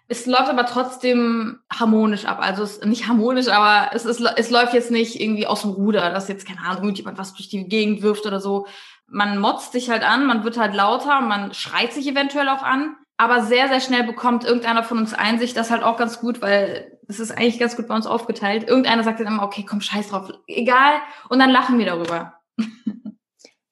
Es 0.09 0.25
läuft 0.25 0.47
aber 0.47 0.65
trotzdem 0.65 1.59
harmonisch 1.71 2.25
ab. 2.25 2.37
Also 2.39 2.63
es, 2.63 2.81
nicht 2.81 3.07
harmonisch, 3.07 3.49
aber 3.49 3.93
es, 3.93 4.05
ist, 4.05 4.21
es 4.21 4.49
läuft 4.49 4.73
jetzt 4.73 4.91
nicht 4.91 5.19
irgendwie 5.19 5.47
aus 5.47 5.63
dem 5.63 5.71
Ruder, 5.71 6.11
dass 6.11 6.29
jetzt, 6.29 6.47
keine 6.47 6.61
Ahnung, 6.61 6.83
irgendjemand 6.83 7.17
was 7.17 7.33
durch 7.33 7.49
die 7.49 7.67
Gegend 7.67 8.01
wirft 8.01 8.25
oder 8.25 8.39
so, 8.39 8.67
man 9.07 9.39
motzt 9.39 9.71
sich 9.71 9.89
halt 9.89 10.03
an, 10.03 10.25
man 10.25 10.43
wird 10.43 10.57
halt 10.57 10.73
lauter, 10.73 11.21
man 11.21 11.53
schreit 11.53 11.93
sich 11.93 12.07
eventuell 12.07 12.49
auch 12.49 12.63
an, 12.63 12.95
aber 13.17 13.43
sehr, 13.43 13.67
sehr 13.67 13.79
schnell 13.81 14.03
bekommt 14.03 14.43
irgendeiner 14.43 14.83
von 14.83 14.97
uns 14.97 15.13
Einsicht, 15.13 15.57
das 15.57 15.67
ist 15.67 15.71
halt 15.71 15.83
auch 15.83 15.97
ganz 15.97 16.19
gut, 16.19 16.41
weil 16.41 16.99
es 17.07 17.19
ist 17.19 17.31
eigentlich 17.31 17.59
ganz 17.59 17.75
gut 17.75 17.87
bei 17.87 17.95
uns 17.95 18.05
aufgeteilt. 18.05 18.67
Irgendeiner 18.67 19.03
sagt 19.03 19.19
dann 19.19 19.27
immer, 19.27 19.43
okay, 19.43 19.65
komm, 19.67 19.81
scheiß 19.81 20.09
drauf, 20.09 20.31
egal, 20.47 20.99
und 21.29 21.39
dann 21.39 21.49
lachen 21.49 21.79
wir 21.79 21.85
darüber. 21.85 22.33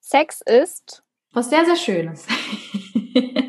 Sex 0.00 0.40
ist 0.46 1.02
was 1.32 1.50
sehr, 1.50 1.64
sehr 1.66 1.76
Schönes. 1.76 2.26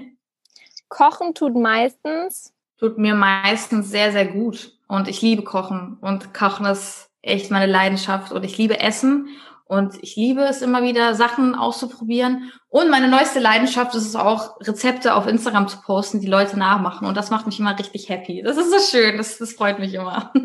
Kochen 0.89 1.33
tut 1.33 1.55
meistens 1.55 2.53
tut 2.77 2.97
mir 2.97 3.15
meistens 3.15 3.89
sehr, 3.89 4.11
sehr 4.11 4.25
gut. 4.25 4.73
Und 4.87 5.07
ich 5.07 5.21
liebe 5.21 5.43
Kochen. 5.43 5.97
Und 5.99 6.33
Kochen 6.33 6.65
ist 6.65 7.09
echt 7.21 7.51
meine 7.51 7.71
Leidenschaft. 7.71 8.31
Und 8.31 8.43
ich 8.43 8.57
liebe 8.57 8.79
Essen. 8.79 9.27
Und 9.67 10.01
ich 10.01 10.15
liebe 10.15 10.41
es 10.41 10.61
immer 10.61 10.81
wieder, 10.83 11.13
Sachen 11.13 11.55
auszuprobieren. 11.55 12.51
Und 12.69 12.89
meine 12.89 13.07
neueste 13.07 13.39
Leidenschaft 13.39 13.93
ist 13.95 14.05
es 14.05 14.15
auch, 14.15 14.59
Rezepte 14.61 15.13
auf 15.13 15.27
Instagram 15.27 15.67
zu 15.67 15.81
posten, 15.81 16.21
die 16.21 16.27
Leute 16.27 16.57
nachmachen. 16.57 17.07
Und 17.07 17.17
das 17.17 17.29
macht 17.29 17.45
mich 17.45 17.59
immer 17.59 17.77
richtig 17.77 18.09
happy. 18.09 18.41
Das 18.43 18.57
ist 18.57 18.71
so 18.71 18.97
schön. 18.97 19.17
Das, 19.17 19.37
das 19.37 19.53
freut 19.53 19.79
mich 19.79 19.93
immer. 19.93 20.31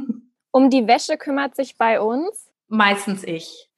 Um 0.54 0.68
die 0.68 0.86
Wäsche 0.86 1.16
kümmert 1.16 1.56
sich 1.56 1.78
bei 1.78 1.98
uns? 1.98 2.52
Meistens 2.68 3.24
ich. 3.24 3.70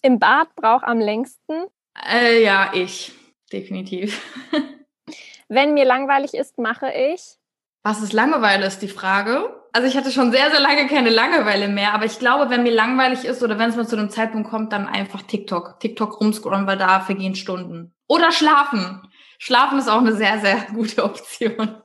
Im 0.00 0.18
Bad 0.18 0.48
braucht 0.56 0.84
am 0.84 0.98
längsten? 0.98 1.66
Äh, 2.10 2.42
ja, 2.42 2.70
ich. 2.72 3.12
Definitiv. 3.52 4.18
Wenn 5.48 5.74
mir 5.74 5.84
langweilig 5.84 6.32
ist, 6.32 6.56
mache 6.56 6.90
ich? 6.90 7.36
Was 7.82 8.02
ist 8.02 8.12
Langeweile, 8.12 8.66
ist 8.66 8.80
die 8.80 8.88
Frage. 8.88 9.58
Also 9.72 9.88
ich 9.88 9.96
hatte 9.96 10.10
schon 10.10 10.32
sehr, 10.32 10.50
sehr 10.50 10.60
lange 10.60 10.86
keine 10.86 11.10
Langeweile 11.10 11.68
mehr, 11.68 11.94
aber 11.94 12.04
ich 12.04 12.18
glaube, 12.18 12.50
wenn 12.50 12.62
mir 12.62 12.72
langweilig 12.72 13.24
ist 13.24 13.42
oder 13.42 13.58
wenn 13.58 13.70
es 13.70 13.76
mal 13.76 13.86
zu 13.86 13.96
einem 13.96 14.10
Zeitpunkt 14.10 14.50
kommt, 14.50 14.72
dann 14.72 14.86
einfach 14.86 15.22
TikTok. 15.22 15.80
TikTok 15.80 16.20
rumscrollen, 16.20 16.66
weil 16.66 16.76
da 16.76 17.00
vergehen 17.00 17.34
Stunden. 17.34 17.94
Oder 18.06 18.30
schlafen. 18.32 19.02
Schlafen 19.38 19.78
ist 19.78 19.88
auch 19.88 20.00
eine 20.00 20.14
sehr, 20.14 20.40
sehr 20.40 20.56
gute 20.74 21.04
Option. 21.04 21.82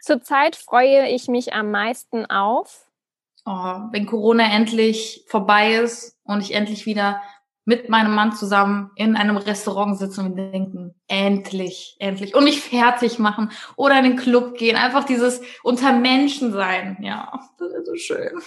Zurzeit 0.00 0.56
freue 0.56 1.08
ich 1.08 1.28
mich 1.28 1.52
am 1.52 1.70
meisten 1.70 2.26
auf 2.26 2.86
oh, 3.44 3.80
wenn 3.90 4.06
Corona 4.06 4.44
endlich 4.52 5.24
vorbei 5.28 5.74
ist 5.76 6.18
und 6.24 6.40
ich 6.40 6.54
endlich 6.54 6.86
wieder 6.86 7.22
mit 7.64 7.88
meinem 7.88 8.14
Mann 8.14 8.32
zusammen 8.32 8.90
in 8.96 9.16
einem 9.16 9.36
Restaurant 9.36 9.96
sitzen 9.98 10.26
und 10.26 10.36
denken, 10.36 10.94
endlich, 11.06 11.96
endlich. 11.98 12.34
Und 12.34 12.44
mich 12.44 12.60
fertig 12.60 13.18
machen 13.18 13.50
oder 13.76 13.98
in 13.98 14.04
den 14.04 14.16
Club 14.16 14.56
gehen. 14.56 14.76
Einfach 14.76 15.04
dieses 15.04 15.40
unter 15.62 15.92
Menschen 15.92 16.52
sein. 16.52 16.98
Ja, 17.00 17.40
das 17.58 17.72
ist 17.72 17.86
so 17.86 17.94
schön. 17.94 18.40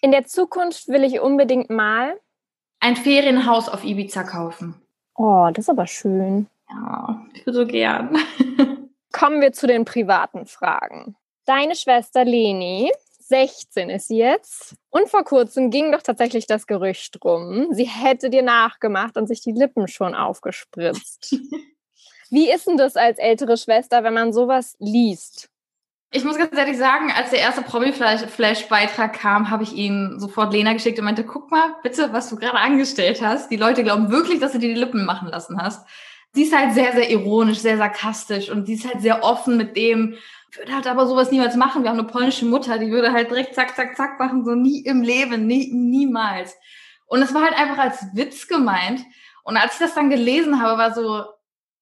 In 0.00 0.12
der 0.12 0.24
Zukunft 0.26 0.88
will 0.88 1.04
ich 1.04 1.20
unbedingt 1.20 1.68
mal 1.68 2.18
ein 2.80 2.96
Ferienhaus 2.96 3.68
auf 3.68 3.84
Ibiza 3.84 4.22
kaufen. 4.22 4.80
Oh, 5.14 5.48
das 5.52 5.64
ist 5.64 5.70
aber 5.70 5.86
schön. 5.86 6.46
Ja, 6.70 7.26
ich 7.34 7.44
würde 7.44 7.58
so 7.58 7.66
gern. 7.66 8.16
Kommen 9.12 9.40
wir 9.40 9.52
zu 9.52 9.66
den 9.66 9.84
privaten 9.84 10.46
Fragen. 10.46 11.16
Deine 11.44 11.74
Schwester 11.74 12.24
Leni 12.24 12.90
16 13.30 13.88
ist 13.90 14.08
sie 14.08 14.18
jetzt. 14.18 14.74
Und 14.90 15.08
vor 15.08 15.24
kurzem 15.24 15.70
ging 15.70 15.90
doch 15.92 16.02
tatsächlich 16.02 16.46
das 16.46 16.66
Gerücht 16.66 17.18
rum, 17.24 17.68
sie 17.70 17.84
hätte 17.84 18.28
dir 18.28 18.42
nachgemacht 18.42 19.16
und 19.16 19.26
sich 19.26 19.40
die 19.40 19.52
Lippen 19.52 19.88
schon 19.88 20.14
aufgespritzt. 20.14 21.36
Wie 22.30 22.50
ist 22.50 22.66
denn 22.66 22.76
das 22.76 22.96
als 22.96 23.18
ältere 23.18 23.56
Schwester, 23.56 24.04
wenn 24.04 24.14
man 24.14 24.32
sowas 24.32 24.76
liest? 24.78 25.48
Ich 26.12 26.24
muss 26.24 26.38
ganz 26.38 26.56
ehrlich 26.56 26.76
sagen, 26.76 27.12
als 27.12 27.30
der 27.30 27.38
erste 27.38 27.62
Promi-Flash-Beitrag 27.62 29.12
kam, 29.12 29.48
habe 29.48 29.62
ich 29.62 29.72
ihn 29.72 30.18
sofort 30.18 30.52
Lena 30.52 30.72
geschickt 30.72 30.98
und 30.98 31.04
meinte, 31.04 31.24
guck 31.24 31.52
mal 31.52 31.76
bitte, 31.84 32.12
was 32.12 32.28
du 32.28 32.36
gerade 32.36 32.58
angestellt 32.58 33.22
hast. 33.22 33.50
Die 33.50 33.56
Leute 33.56 33.84
glauben 33.84 34.10
wirklich, 34.10 34.40
dass 34.40 34.52
du 34.52 34.58
dir 34.58 34.74
die 34.74 34.80
Lippen 34.80 35.06
machen 35.06 35.28
lassen 35.28 35.62
hast. 35.62 35.86
Sie 36.32 36.42
ist 36.42 36.56
halt 36.56 36.74
sehr, 36.74 36.92
sehr 36.92 37.10
ironisch, 37.10 37.58
sehr 37.58 37.76
sarkastisch 37.76 38.50
und 38.50 38.66
sie 38.66 38.74
ist 38.74 38.86
halt 38.86 39.02
sehr 39.02 39.22
offen 39.22 39.56
mit 39.56 39.76
dem, 39.76 40.16
würde 40.56 40.74
halt 40.74 40.86
aber 40.86 41.06
sowas 41.06 41.30
niemals 41.30 41.56
machen. 41.56 41.82
Wir 41.82 41.90
haben 41.90 41.98
eine 41.98 42.08
polnische 42.08 42.44
Mutter, 42.44 42.78
die 42.78 42.90
würde 42.90 43.12
halt 43.12 43.30
direkt 43.30 43.54
zack, 43.54 43.76
zack, 43.76 43.96
zack 43.96 44.18
machen, 44.18 44.44
so 44.44 44.54
nie 44.54 44.80
im 44.80 45.02
Leben, 45.02 45.46
nie, 45.46 45.72
niemals. 45.72 46.56
Und 47.06 47.22
es 47.22 47.34
war 47.34 47.42
halt 47.42 47.58
einfach 47.58 47.78
als 47.78 48.04
Witz 48.14 48.48
gemeint. 48.48 49.00
Und 49.42 49.56
als 49.56 49.74
ich 49.74 49.78
das 49.80 49.94
dann 49.94 50.10
gelesen 50.10 50.62
habe, 50.62 50.78
war 50.78 50.94
so, 50.94 51.24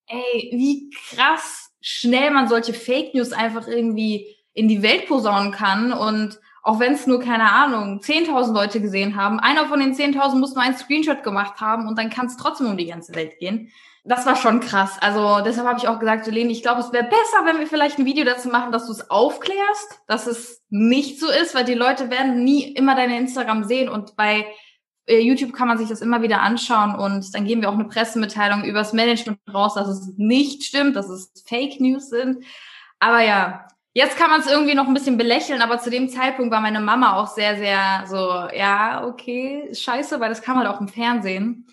ey, 0.07 0.51
wie 0.53 0.91
krass 0.91 1.71
schnell 1.81 2.31
man 2.31 2.49
solche 2.49 2.75
Fake 2.75 3.15
News 3.15 3.33
einfach 3.33 3.69
irgendwie 3.69 4.37
in 4.53 4.69
die 4.69 4.83
Welt 4.83 5.07
posaunen 5.07 5.53
kann 5.53 5.93
und 5.93 6.41
auch 6.63 6.81
wenn 6.81 6.93
es 6.93 7.07
nur, 7.07 7.21
keine 7.21 7.53
Ahnung, 7.53 8.01
10.000 8.01 8.53
Leute 8.53 8.81
gesehen 8.81 9.17
haben, 9.17 9.39
einer 9.39 9.67
von 9.67 9.81
den 9.81 9.95
10.000 9.95 10.35
muss 10.37 10.55
nur 10.55 10.63
einen 10.63 10.77
Screenshot 10.77 11.23
gemacht 11.23 11.61
haben 11.61 11.87
und 11.87 11.97
dann 11.97 12.11
kann 12.11 12.27
es 12.27 12.37
trotzdem 12.37 12.67
um 12.67 12.77
die 12.77 12.87
ganze 12.87 13.15
Welt 13.15 13.39
gehen 13.39 13.71
das 14.09 14.25
war 14.25 14.37
schon 14.37 14.61
krass. 14.61 14.97
Also 15.01 15.45
deshalb 15.45 15.69
habe 15.69 15.79
ich 15.79 15.87
auch 15.87 15.99
gesagt, 15.99 16.27
Jolene, 16.27 16.51
ich 16.51 16.63
glaube, 16.63 16.81
es 16.81 16.93
wäre 16.93 17.05
besser, 17.05 17.45
wenn 17.45 17.59
wir 17.59 17.67
vielleicht 17.67 17.99
ein 17.99 18.07
Video 18.07 18.25
dazu 18.25 18.49
machen, 18.49 18.73
dass 18.73 18.87
du 18.87 18.93
es 18.93 19.11
aufklärst, 19.11 20.01
dass 20.07 20.27
es 20.27 20.65
nicht 20.71 21.21
so 21.21 21.29
ist, 21.31 21.55
weil 21.55 21.65
die 21.65 21.75
Leute 21.75 22.11
werden 22.11 22.43
nie 22.43 22.73
immer 22.73 22.97
deine 22.97 23.19
Instagram 23.19 23.65
sehen 23.65 23.91
und 23.91 24.17
bei 24.17 24.47
äh, 25.07 25.21
YouTube 25.21 25.53
kann 25.53 25.69
man 25.69 25.77
sich 25.77 25.89
das 25.89 26.01
immer 26.01 26.23
wieder 26.23 26.41
anschauen 26.41 26.95
und 26.95 27.35
dann 27.35 27.45
geben 27.45 27.61
wir 27.61 27.69
auch 27.69 27.75
eine 27.75 27.85
Pressemitteilung 27.85 28.65
übers 28.65 28.95
Management 28.95 29.41
raus, 29.53 29.75
dass 29.75 29.89
es 29.89 30.15
nicht 30.17 30.65
stimmt, 30.65 30.97
dass 30.97 31.11
es 31.11 31.33
Fake 31.47 31.79
News 31.79 32.09
sind. 32.09 32.45
Aber 33.01 33.23
ja, 33.23 33.67
jetzt 33.93 34.17
kann 34.17 34.31
man 34.31 34.41
es 34.41 34.51
irgendwie 34.51 34.75
noch 34.75 34.89
ein 34.89 34.95
bisschen 34.95 35.19
belächeln, 35.19 35.61
aber 35.61 35.81
zu 35.81 35.91
dem 35.91 36.09
Zeitpunkt 36.09 36.51
war 36.51 36.61
meine 36.61 36.81
Mama 36.81 37.17
auch 37.17 37.27
sehr, 37.27 37.57
sehr 37.57 38.05
so, 38.07 38.57
ja, 38.57 39.05
okay, 39.05 39.69
scheiße, 39.75 40.19
weil 40.19 40.31
das 40.31 40.41
kam 40.41 40.57
halt 40.57 40.69
auch 40.69 40.81
im 40.81 40.89
Fernsehen. 40.89 41.67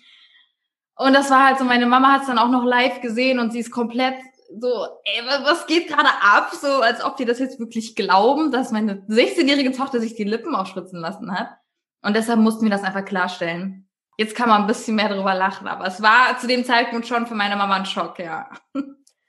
Und 0.96 1.12
das 1.12 1.30
war 1.30 1.46
halt 1.46 1.58
so, 1.58 1.64
meine 1.64 1.86
Mama 1.86 2.12
hat 2.12 2.22
es 2.22 2.26
dann 2.26 2.38
auch 2.38 2.48
noch 2.48 2.64
live 2.64 3.00
gesehen 3.00 3.38
und 3.38 3.52
sie 3.52 3.60
ist 3.60 3.70
komplett 3.70 4.14
so, 4.58 4.68
ey, 5.04 5.22
was 5.44 5.66
geht 5.66 5.88
gerade 5.88 6.08
ab? 6.22 6.52
So, 6.54 6.80
als 6.80 7.04
ob 7.04 7.16
die 7.16 7.24
das 7.24 7.38
jetzt 7.38 7.58
wirklich 7.58 7.94
glauben, 7.96 8.50
dass 8.50 8.72
meine 8.72 9.02
16-jährige 9.08 9.72
Tochter 9.72 10.00
sich 10.00 10.14
die 10.14 10.24
Lippen 10.24 10.54
aufspritzen 10.54 11.00
lassen 11.00 11.32
hat. 11.32 11.48
Und 12.02 12.16
deshalb 12.16 12.38
mussten 12.38 12.64
wir 12.64 12.70
das 12.70 12.84
einfach 12.84 13.04
klarstellen. 13.04 13.88
Jetzt 14.16 14.34
kann 14.34 14.48
man 14.48 14.62
ein 14.62 14.66
bisschen 14.66 14.96
mehr 14.96 15.10
darüber 15.10 15.34
lachen, 15.34 15.66
aber 15.66 15.86
es 15.86 16.00
war 16.00 16.38
zu 16.38 16.46
dem 16.46 16.64
Zeitpunkt 16.64 17.06
schon 17.06 17.26
für 17.26 17.34
meine 17.34 17.56
Mama 17.56 17.74
ein 17.76 17.86
Schock, 17.86 18.18
ja. 18.18 18.48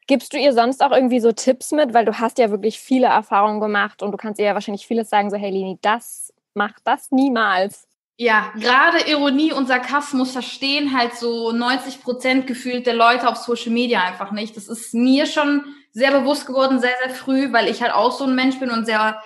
Gibst 0.07 0.31
du 0.31 0.37
ihr 0.37 0.53
sonst 0.53 0.81
auch 0.81 0.91
irgendwie 0.91 1.19
so 1.19 1.33
Tipps 1.33 1.73
mit, 1.73 1.93
weil 1.93 2.05
du 2.05 2.17
hast 2.17 2.37
ja 2.37 2.49
wirklich 2.49 2.79
viele 2.79 3.07
Erfahrungen 3.07 3.59
gemacht 3.59 4.01
und 4.01 4.13
du 4.13 4.17
kannst 4.17 4.39
ihr 4.39 4.45
ja 4.45 4.53
wahrscheinlich 4.53 4.87
vieles 4.87 5.09
sagen, 5.09 5.29
so 5.29 5.35
hey 5.35 5.51
Lini, 5.51 5.77
das 5.81 6.33
macht 6.53 6.81
das 6.85 7.11
niemals. 7.11 7.87
Ja, 8.19 8.51
gerade 8.55 9.07
Ironie 9.07 9.53
und 9.53 9.67
Sarkasmus 9.67 10.31
verstehen 10.31 10.97
halt 10.97 11.13
so 11.13 11.51
90 11.51 12.01
Prozent 12.01 12.47
gefühlt 12.47 12.87
der 12.87 12.95
Leute 12.95 13.29
auf 13.29 13.37
Social 13.37 13.71
Media 13.71 14.01
einfach 14.01 14.31
nicht. 14.31 14.57
Das 14.57 14.67
ist 14.67 14.95
mir 14.95 15.27
schon 15.27 15.63
sehr 15.91 16.19
bewusst 16.19 16.47
geworden, 16.47 16.79
sehr, 16.79 16.95
sehr 17.03 17.13
früh, 17.13 17.53
weil 17.53 17.67
ich 17.67 17.83
halt 17.83 17.93
auch 17.93 18.11
so 18.11 18.23
ein 18.23 18.33
Mensch 18.33 18.59
bin 18.59 18.71
und 18.71 18.87
sehr, 18.87 19.21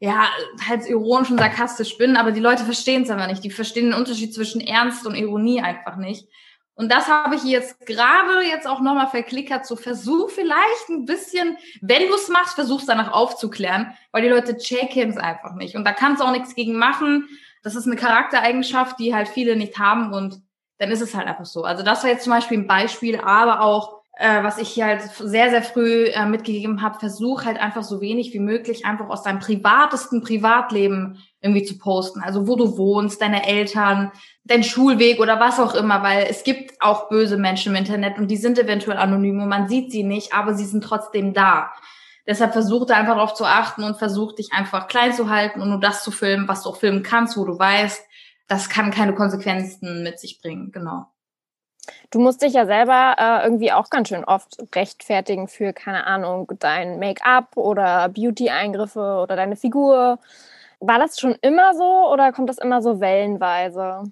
ja, 0.00 0.28
halt 0.68 0.84
ironisch 0.88 1.30
und 1.30 1.38
sarkastisch 1.38 1.96
bin, 1.96 2.16
aber 2.16 2.32
die 2.32 2.40
Leute 2.40 2.64
verstehen 2.64 3.04
es 3.04 3.10
einfach 3.10 3.28
nicht. 3.28 3.44
Die 3.44 3.50
verstehen 3.50 3.90
den 3.90 3.94
Unterschied 3.94 4.34
zwischen 4.34 4.60
Ernst 4.60 5.06
und 5.06 5.14
Ironie 5.14 5.60
einfach 5.60 5.94
nicht. 5.94 6.26
Und 6.74 6.90
das 6.90 7.06
habe 7.06 7.36
ich 7.36 7.44
jetzt 7.44 7.86
gerade 7.86 8.42
jetzt 8.42 8.66
auch 8.66 8.80
nochmal 8.80 9.06
verklickert, 9.06 9.64
so 9.64 9.76
versuch 9.76 10.30
vielleicht 10.30 10.88
ein 10.88 11.04
bisschen, 11.04 11.56
wenn 11.80 12.08
du 12.08 12.14
es 12.14 12.28
machst, 12.28 12.56
versuch's 12.56 12.86
danach 12.86 13.12
aufzuklären, 13.12 13.96
weil 14.10 14.22
die 14.22 14.28
Leute 14.28 14.56
checken 14.56 15.10
es 15.10 15.16
einfach 15.16 15.54
nicht. 15.54 15.76
Und 15.76 15.84
da 15.84 15.92
kannst 15.92 16.20
du 16.20 16.26
auch 16.26 16.32
nichts 16.32 16.56
gegen 16.56 16.76
machen 16.76 17.28
das 17.64 17.74
ist 17.74 17.86
eine 17.86 17.96
Charaktereigenschaft, 17.96 18.98
die 19.00 19.14
halt 19.14 19.26
viele 19.26 19.56
nicht 19.56 19.78
haben 19.78 20.12
und 20.12 20.40
dann 20.78 20.90
ist 20.90 21.00
es 21.00 21.14
halt 21.14 21.26
einfach 21.26 21.46
so. 21.46 21.64
Also 21.64 21.82
das 21.82 22.04
war 22.04 22.10
jetzt 22.10 22.24
zum 22.24 22.32
Beispiel 22.32 22.58
ein 22.58 22.66
Beispiel, 22.66 23.18
aber 23.18 23.62
auch 23.62 24.04
äh, 24.16 24.44
was 24.44 24.58
ich 24.58 24.68
hier 24.68 24.86
halt 24.86 25.02
sehr, 25.02 25.50
sehr 25.50 25.62
früh 25.62 26.04
äh, 26.04 26.26
mitgegeben 26.26 26.82
habe, 26.82 27.00
versuch 27.00 27.44
halt 27.44 27.58
einfach 27.58 27.82
so 27.82 28.00
wenig 28.00 28.32
wie 28.32 28.38
möglich 28.38 28.84
einfach 28.84 29.08
aus 29.08 29.24
deinem 29.24 29.40
privatesten 29.40 30.22
Privatleben 30.22 31.18
irgendwie 31.40 31.64
zu 31.64 31.78
posten. 31.78 32.20
Also 32.20 32.46
wo 32.46 32.54
du 32.54 32.78
wohnst, 32.78 33.20
deine 33.20 33.46
Eltern, 33.46 34.12
dein 34.44 34.62
Schulweg 34.62 35.18
oder 35.18 35.40
was 35.40 35.58
auch 35.58 35.74
immer, 35.74 36.02
weil 36.02 36.26
es 36.28 36.44
gibt 36.44 36.80
auch 36.80 37.08
böse 37.08 37.36
Menschen 37.36 37.72
im 37.72 37.78
Internet 37.78 38.18
und 38.18 38.30
die 38.30 38.36
sind 38.36 38.58
eventuell 38.58 38.98
anonym 38.98 39.42
und 39.42 39.48
man 39.48 39.68
sieht 39.68 39.90
sie 39.90 40.04
nicht, 40.04 40.32
aber 40.32 40.54
sie 40.54 40.66
sind 40.66 40.84
trotzdem 40.84 41.34
da. 41.34 41.72
Deshalb 42.26 42.52
versuch 42.52 42.86
da 42.86 42.94
einfach 42.94 43.14
darauf 43.14 43.34
zu 43.34 43.44
achten 43.44 43.84
und 43.84 43.98
versuch 43.98 44.34
dich 44.34 44.52
einfach 44.52 44.88
klein 44.88 45.12
zu 45.12 45.28
halten 45.28 45.60
und 45.60 45.68
nur 45.68 45.80
das 45.80 46.02
zu 46.02 46.10
filmen, 46.10 46.48
was 46.48 46.62
du 46.62 46.70
auch 46.70 46.76
filmen 46.76 47.02
kannst, 47.02 47.36
wo 47.36 47.44
du 47.44 47.58
weißt, 47.58 48.02
das 48.48 48.68
kann 48.68 48.90
keine 48.90 49.14
Konsequenzen 49.14 50.02
mit 50.02 50.18
sich 50.18 50.40
bringen. 50.40 50.72
Genau. 50.72 51.06
Du 52.10 52.18
musst 52.18 52.42
dich 52.42 52.54
ja 52.54 52.64
selber 52.64 53.16
äh, 53.18 53.44
irgendwie 53.44 53.72
auch 53.72 53.90
ganz 53.90 54.08
schön 54.08 54.24
oft 54.24 54.56
rechtfertigen 54.74 55.48
für, 55.48 55.72
keine 55.72 56.06
Ahnung, 56.06 56.50
dein 56.58 56.98
Make-up 56.98 57.56
oder 57.56 58.08
Beauty-Eingriffe 58.08 59.20
oder 59.22 59.36
deine 59.36 59.56
Figur. 59.56 60.18
War 60.80 60.98
das 60.98 61.18
schon 61.18 61.36
immer 61.42 61.74
so 61.74 62.10
oder 62.10 62.32
kommt 62.32 62.48
das 62.48 62.58
immer 62.58 62.80
so 62.82 63.00
wellenweise? 63.00 64.04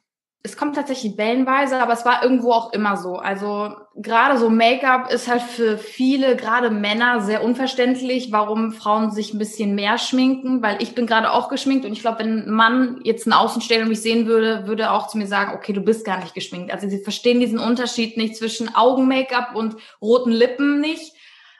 Es 0.44 0.56
kommt 0.56 0.74
tatsächlich 0.74 1.16
wellenweise, 1.16 1.80
aber 1.80 1.92
es 1.92 2.04
war 2.04 2.24
irgendwo 2.24 2.50
auch 2.50 2.72
immer 2.72 2.96
so. 2.96 3.14
Also 3.14 3.76
gerade 3.94 4.38
so 4.38 4.50
Make-up 4.50 5.08
ist 5.12 5.28
halt 5.28 5.42
für 5.42 5.78
viele, 5.78 6.34
gerade 6.34 6.70
Männer, 6.70 7.20
sehr 7.20 7.44
unverständlich, 7.44 8.32
warum 8.32 8.72
Frauen 8.72 9.12
sich 9.12 9.32
ein 9.32 9.38
bisschen 9.38 9.76
mehr 9.76 9.98
schminken, 9.98 10.60
weil 10.60 10.82
ich 10.82 10.96
bin 10.96 11.06
gerade 11.06 11.30
auch 11.30 11.48
geschminkt 11.48 11.86
und 11.86 11.92
ich 11.92 12.00
glaube, 12.00 12.20
wenn 12.20 12.40
ein 12.40 12.50
Mann 12.50 13.00
jetzt 13.04 13.24
einen 13.24 13.34
Außenstehender 13.34 13.86
mich 13.86 14.02
sehen 14.02 14.26
würde, 14.26 14.66
würde 14.66 14.90
auch 14.90 15.06
zu 15.06 15.16
mir 15.16 15.28
sagen, 15.28 15.52
okay, 15.54 15.72
du 15.72 15.80
bist 15.80 16.04
gar 16.04 16.18
nicht 16.18 16.34
geschminkt. 16.34 16.72
Also 16.72 16.88
sie 16.88 16.98
verstehen 16.98 17.38
diesen 17.38 17.60
Unterschied 17.60 18.16
nicht 18.16 18.34
zwischen 18.34 18.74
Augen-Make-up 18.74 19.54
und 19.54 19.76
roten 20.00 20.32
Lippen 20.32 20.80
nicht. 20.80 21.12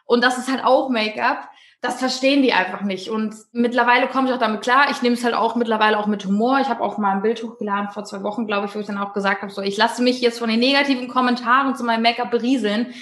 Und 0.07 0.25
das 0.25 0.39
ist 0.39 0.51
halt 0.51 0.65
auch 0.65 0.89
Make-up 0.89 1.52
das 1.83 1.99
verstehen 1.99 2.43
die 2.43 2.53
einfach 2.53 2.83
nicht. 2.83 3.11
Und 3.11 3.35
mittlerweile 3.51 4.07
komme 4.07 4.29
ich 4.29 4.35
auch 4.35 4.39
damit 4.39 4.63
klar. 4.63 4.87
Ich 4.93 5.03
nehme 5.03 5.17
es 5.17 5.25
halt 5.25 5.35
auch 5.35 5.57
mittlerweile 5.57 5.99
auch 5.99 6.07
mit 6.07 6.25
Humor. 6.25 6.61
Ich 6.61 6.69
habe 6.69 6.81
auch 6.81 6.97
mal 6.97 7.11
ein 7.11 7.23
Bild 7.23 7.43
hochgeladen 7.43 7.91
vor 7.91 8.05
zwei 8.05 8.23
Wochen, 8.23 8.47
glaube 8.47 8.67
ich, 8.67 8.75
wo 8.77 8.79
ich 8.79 8.87
dann 8.87 8.99
auch 8.99 9.13
gesagt 9.13 9.43
habe, 9.43 9.53
so 9.53 9.61
ich 9.63 9.77
lasse 9.77 10.01
mich 10.01 10.21
jetzt 10.21 10.39
von 10.39 10.49
den 10.49 10.61
negativen 10.61 11.09
Kommentaren 11.09 11.75
zu 11.75 11.83
meinem 11.83 12.03
Make-up 12.03 12.31
berieseln, 12.31 12.95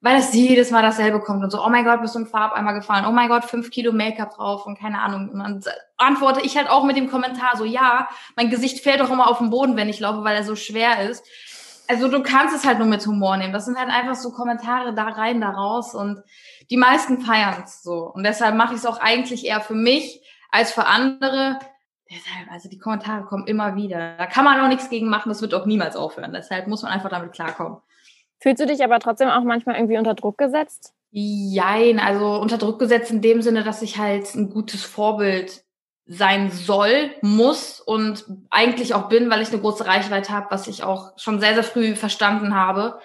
weil 0.00 0.16
es 0.16 0.32
jedes 0.32 0.70
Mal 0.70 0.80
dasselbe 0.80 1.20
kommt 1.20 1.44
und 1.44 1.50
so, 1.50 1.62
oh 1.62 1.68
mein 1.68 1.84
Gott, 1.84 2.00
bist 2.00 2.14
du 2.14 2.20
im 2.20 2.26
Farbeimer 2.26 2.72
gefallen, 2.72 3.04
oh 3.06 3.12
mein 3.12 3.28
Gott, 3.28 3.44
fünf 3.44 3.70
Kilo 3.70 3.92
Make-up 3.92 4.34
drauf 4.34 4.64
und 4.64 4.78
keine 4.78 5.00
Ahnung. 5.00 5.28
Und 5.28 5.38
dann 5.38 5.62
antworte 5.98 6.40
ich 6.40 6.56
halt 6.56 6.70
auch 6.70 6.84
mit 6.84 6.96
dem 6.96 7.10
Kommentar 7.10 7.58
so, 7.58 7.66
ja, 7.66 8.08
mein 8.34 8.48
Gesicht 8.48 8.82
fällt 8.82 9.00
doch 9.00 9.10
immer 9.10 9.28
auf 9.28 9.38
den 9.38 9.50
Boden, 9.50 9.76
wenn 9.76 9.90
ich 9.90 10.00
laufe, 10.00 10.24
weil 10.24 10.36
er 10.36 10.44
so 10.44 10.56
schwer 10.56 11.06
ist. 11.06 11.22
Also 11.88 12.08
du 12.08 12.22
kannst 12.22 12.54
es 12.54 12.64
halt 12.64 12.78
nur 12.78 12.88
mit 12.88 13.06
Humor 13.06 13.36
nehmen. 13.36 13.52
Das 13.52 13.66
sind 13.66 13.78
halt 13.78 13.90
einfach 13.90 14.14
so 14.14 14.30
Kommentare 14.30 14.94
da 14.94 15.04
rein, 15.04 15.40
da 15.40 15.50
raus 15.50 15.94
und 15.94 16.22
die 16.70 16.76
meisten 16.76 17.20
feiern 17.20 17.62
es 17.64 17.82
so. 17.82 18.10
Und 18.12 18.24
deshalb 18.24 18.54
mache 18.54 18.74
ich 18.74 18.80
es 18.80 18.86
auch 18.86 18.98
eigentlich 18.98 19.44
eher 19.44 19.60
für 19.60 19.74
mich 19.74 20.22
als 20.50 20.72
für 20.72 20.86
andere. 20.86 21.58
Deshalb, 22.08 22.50
also 22.50 22.68
die 22.68 22.78
Kommentare 22.78 23.24
kommen 23.24 23.46
immer 23.46 23.74
wieder. 23.76 24.16
Da 24.16 24.26
kann 24.26 24.44
man 24.44 24.60
auch 24.60 24.68
nichts 24.68 24.90
gegen 24.90 25.08
machen, 25.08 25.28
das 25.28 25.42
wird 25.42 25.54
auch 25.54 25.66
niemals 25.66 25.96
aufhören. 25.96 26.32
Deshalb 26.32 26.66
muss 26.66 26.82
man 26.82 26.92
einfach 26.92 27.10
damit 27.10 27.32
klarkommen. 27.32 27.78
Fühlst 28.38 28.60
du 28.60 28.66
dich 28.66 28.82
aber 28.82 28.98
trotzdem 28.98 29.28
auch 29.28 29.44
manchmal 29.44 29.76
irgendwie 29.76 29.98
unter 29.98 30.14
Druck 30.14 30.36
gesetzt? 30.36 30.92
Jein, 31.10 32.00
also 32.00 32.40
unter 32.40 32.58
Druck 32.58 32.78
gesetzt 32.78 33.10
in 33.10 33.20
dem 33.20 33.42
Sinne, 33.42 33.62
dass 33.64 33.82
ich 33.82 33.98
halt 33.98 34.34
ein 34.34 34.50
gutes 34.50 34.84
Vorbild 34.84 35.61
sein 36.06 36.50
soll, 36.50 37.10
muss 37.22 37.80
und 37.80 38.24
eigentlich 38.50 38.94
auch 38.94 39.08
bin, 39.08 39.30
weil 39.30 39.42
ich 39.42 39.48
eine 39.48 39.60
große 39.60 39.86
Reichweite 39.86 40.32
habe, 40.32 40.46
was 40.50 40.66
ich 40.66 40.82
auch 40.82 41.12
schon 41.16 41.40
sehr, 41.40 41.54
sehr 41.54 41.64
früh 41.64 41.94
verstanden 41.94 42.54
habe. 42.54 42.98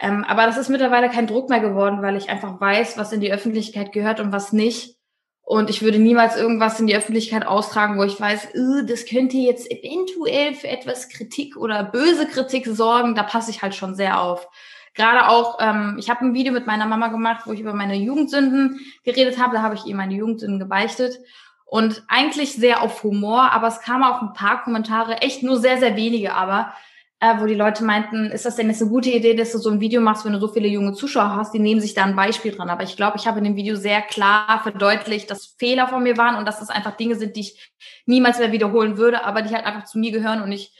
Ähm, 0.00 0.24
aber 0.24 0.46
das 0.46 0.56
ist 0.56 0.68
mittlerweile 0.68 1.08
kein 1.08 1.26
Druck 1.26 1.48
mehr 1.48 1.60
geworden, 1.60 2.02
weil 2.02 2.16
ich 2.16 2.28
einfach 2.28 2.60
weiß, 2.60 2.98
was 2.98 3.12
in 3.12 3.20
die 3.20 3.32
Öffentlichkeit 3.32 3.92
gehört 3.92 4.20
und 4.20 4.32
was 4.32 4.52
nicht. 4.52 4.96
Und 5.42 5.68
ich 5.68 5.82
würde 5.82 5.98
niemals 5.98 6.36
irgendwas 6.36 6.80
in 6.80 6.86
die 6.86 6.96
Öffentlichkeit 6.96 7.46
austragen, 7.46 7.98
wo 7.98 8.02
ich 8.02 8.18
weiß, 8.18 8.48
das 8.86 9.04
könnte 9.04 9.36
jetzt 9.36 9.70
eventuell 9.70 10.54
für 10.54 10.68
etwas 10.68 11.10
Kritik 11.10 11.56
oder 11.56 11.84
böse 11.84 12.26
Kritik 12.26 12.66
sorgen. 12.66 13.14
Da 13.14 13.22
passe 13.22 13.50
ich 13.50 13.62
halt 13.62 13.74
schon 13.74 13.94
sehr 13.94 14.20
auf. 14.20 14.48
Gerade 14.94 15.28
auch, 15.28 15.58
ähm, 15.60 15.96
ich 15.98 16.08
habe 16.08 16.24
ein 16.24 16.34
Video 16.34 16.52
mit 16.52 16.66
meiner 16.66 16.86
Mama 16.86 17.08
gemacht, 17.08 17.42
wo 17.46 17.52
ich 17.52 17.60
über 17.60 17.74
meine 17.74 17.96
Jugendsünden 17.96 18.80
geredet 19.04 19.38
habe. 19.38 19.56
Da 19.56 19.62
habe 19.62 19.74
ich 19.74 19.84
ihr 19.84 19.96
meine 19.96 20.14
Jugendsünden 20.14 20.58
gebeichtet. 20.58 21.18
Und 21.64 22.04
eigentlich 22.08 22.52
sehr 22.52 22.82
auf 22.82 23.02
Humor, 23.02 23.50
aber 23.52 23.68
es 23.68 23.80
kamen 23.80 24.04
auch 24.04 24.22
ein 24.22 24.32
paar 24.32 24.62
Kommentare, 24.62 25.22
echt 25.22 25.42
nur 25.42 25.58
sehr, 25.58 25.78
sehr 25.78 25.96
wenige, 25.96 26.34
aber 26.34 26.72
äh, 27.20 27.40
wo 27.40 27.46
die 27.46 27.54
Leute 27.54 27.84
meinten, 27.84 28.26
ist 28.26 28.44
das 28.44 28.56
denn 28.56 28.68
jetzt 28.68 28.82
eine 28.82 28.90
gute 28.90 29.10
Idee, 29.10 29.34
dass 29.34 29.52
du 29.52 29.58
so 29.58 29.70
ein 29.70 29.80
Video 29.80 30.00
machst, 30.00 30.24
wenn 30.24 30.34
du 30.34 30.40
so 30.40 30.48
viele 30.48 30.68
junge 30.68 30.92
Zuschauer 30.92 31.34
hast, 31.34 31.54
die 31.54 31.58
nehmen 31.58 31.80
sich 31.80 31.94
da 31.94 32.04
ein 32.04 32.16
Beispiel 32.16 32.52
dran. 32.52 32.68
Aber 32.68 32.82
ich 32.82 32.96
glaube, 32.96 33.16
ich 33.16 33.26
habe 33.26 33.38
in 33.38 33.44
dem 33.44 33.56
Video 33.56 33.76
sehr 33.76 34.02
klar 34.02 34.60
verdeutlicht, 34.62 35.30
dass 35.30 35.54
Fehler 35.58 35.88
von 35.88 36.02
mir 36.02 36.18
waren 36.18 36.36
und 36.36 36.44
dass 36.44 36.58
das 36.58 36.70
einfach 36.70 36.96
Dinge 36.96 37.14
sind, 37.14 37.36
die 37.36 37.40
ich 37.40 37.72
niemals 38.04 38.38
mehr 38.38 38.52
wiederholen 38.52 38.98
würde, 38.98 39.24
aber 39.24 39.42
die 39.42 39.54
halt 39.54 39.64
einfach 39.64 39.84
zu 39.84 39.98
mir 39.98 40.12
gehören 40.12 40.42
und 40.42 40.52
ich 40.52 40.72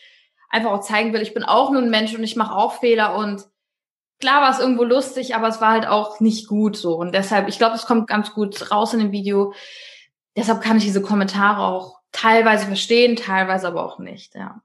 einfach 0.51 0.71
auch 0.71 0.81
zeigen 0.81 1.13
will, 1.13 1.23
ich 1.23 1.35
bin 1.35 1.45
auch 1.45 1.71
nur 1.71 1.83
ein 1.83 1.91
Mensch 1.91 2.15
und 2.15 2.23
ich 2.23 2.37
mache 2.37 2.55
auch 2.55 2.79
Fehler 2.79 3.17
und 3.17 3.45
klar 4.21 4.43
war 4.43 4.51
es 4.51 4.61
irgendwo 4.61 4.85
lustig, 4.85 5.35
aber 5.35 5.49
es 5.49 5.61
war 5.61 5.73
halt 5.73 5.87
auch 5.87 6.21
nicht 6.21 6.47
gut 6.47 6.77
so. 6.77 6.95
Und 6.95 7.15
deshalb, 7.15 7.49
ich 7.49 7.59
glaube, 7.59 7.75
es 7.75 7.87
kommt 7.87 8.07
ganz 8.07 8.33
gut 8.33 8.71
raus 8.71 8.95
in 8.95 9.01
dem 9.01 9.13
Video. 9.13 9.55
Deshalb 10.37 10.63
kann 10.63 10.77
ich 10.77 10.85
diese 10.85 11.03
Kommentare 11.03 11.63
auch 11.63 12.01
teilweise 12.13 12.67
verstehen, 12.67 13.17
teilweise 13.17 13.69
aber 13.69 13.85
auch 13.85 13.99
nicht, 13.99 14.35
ja. 14.35 14.61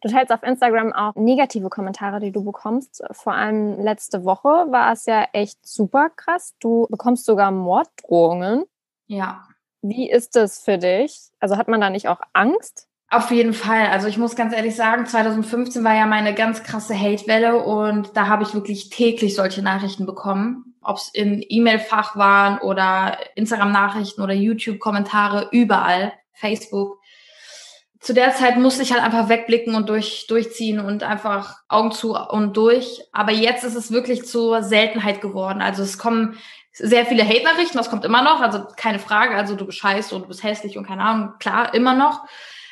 Du 0.00 0.08
teilst 0.08 0.32
auf 0.32 0.44
Instagram 0.44 0.92
auch 0.92 1.16
negative 1.16 1.70
Kommentare, 1.70 2.20
die 2.20 2.30
du 2.30 2.44
bekommst. 2.44 3.02
Vor 3.10 3.34
allem 3.34 3.80
letzte 3.80 4.24
Woche 4.24 4.48
war 4.48 4.92
es 4.92 5.06
ja 5.06 5.26
echt 5.32 5.66
super 5.66 6.08
krass. 6.10 6.54
Du 6.60 6.86
bekommst 6.88 7.24
sogar 7.24 7.50
Morddrohungen. 7.50 8.64
Ja. 9.08 9.48
Wie 9.82 10.08
ist 10.08 10.36
das 10.36 10.62
für 10.62 10.78
dich? 10.78 11.30
Also 11.40 11.56
hat 11.56 11.66
man 11.66 11.80
da 11.80 11.90
nicht 11.90 12.08
auch 12.08 12.20
Angst? 12.32 12.88
Auf 13.10 13.30
jeden 13.30 13.54
Fall. 13.54 13.88
Also 13.88 14.06
ich 14.06 14.18
muss 14.18 14.36
ganz 14.36 14.54
ehrlich 14.54 14.76
sagen, 14.76 15.06
2015 15.06 15.82
war 15.82 15.94
ja 15.94 16.06
meine 16.06 16.34
ganz 16.34 16.62
krasse 16.62 16.98
Hatewelle 16.98 17.64
und 17.64 18.16
da 18.16 18.28
habe 18.28 18.44
ich 18.44 18.54
wirklich 18.54 18.90
täglich 18.90 19.34
solche 19.34 19.62
Nachrichten 19.62 20.06
bekommen. 20.06 20.67
Ob 20.88 20.96
es 20.96 21.10
in 21.12 21.44
E-Mail-Fach 21.46 22.16
waren 22.16 22.58
oder 22.58 23.18
Instagram-Nachrichten 23.36 24.22
oder 24.22 24.34
YouTube-Kommentare, 24.34 25.48
überall, 25.52 26.12
Facebook 26.32 26.98
zu 28.00 28.14
der 28.14 28.32
Zeit 28.34 28.56
musste 28.58 28.82
ich 28.82 28.92
halt 28.92 29.02
einfach 29.02 29.28
wegblicken 29.28 29.74
und 29.74 29.88
durch, 29.88 30.26
durchziehen 30.28 30.78
und 30.80 31.02
einfach 31.02 31.56
Augen 31.68 31.90
zu 31.90 32.14
und 32.14 32.56
durch. 32.56 33.02
Aber 33.12 33.32
jetzt 33.32 33.64
ist 33.64 33.74
es 33.74 33.90
wirklich 33.90 34.24
zur 34.24 34.62
Seltenheit 34.62 35.20
geworden. 35.20 35.60
Also 35.60 35.82
es 35.82 35.98
kommen 35.98 36.36
sehr 36.72 37.06
viele 37.06 37.24
Hate-Nachrichten, 37.26 37.76
das 37.76 37.90
kommt 37.90 38.04
immer 38.04 38.22
noch, 38.22 38.40
also 38.40 38.64
keine 38.76 39.00
Frage. 39.00 39.34
Also 39.34 39.56
du 39.56 39.66
bist 39.66 39.78
scheiße 39.78 40.14
und 40.14 40.22
du 40.22 40.28
bist 40.28 40.44
hässlich 40.44 40.78
und 40.78 40.86
keine 40.86 41.02
Ahnung, 41.02 41.32
klar, 41.40 41.74
immer 41.74 41.94
noch. 41.94 42.22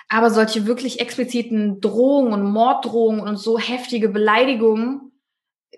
Aber 0.08 0.30
solche 0.30 0.66
wirklich 0.66 1.00
expliziten 1.00 1.80
Drohungen 1.80 2.32
und 2.32 2.44
Morddrohungen 2.44 3.20
und 3.20 3.36
so 3.36 3.58
heftige 3.58 4.08
Beleidigungen, 4.08 5.05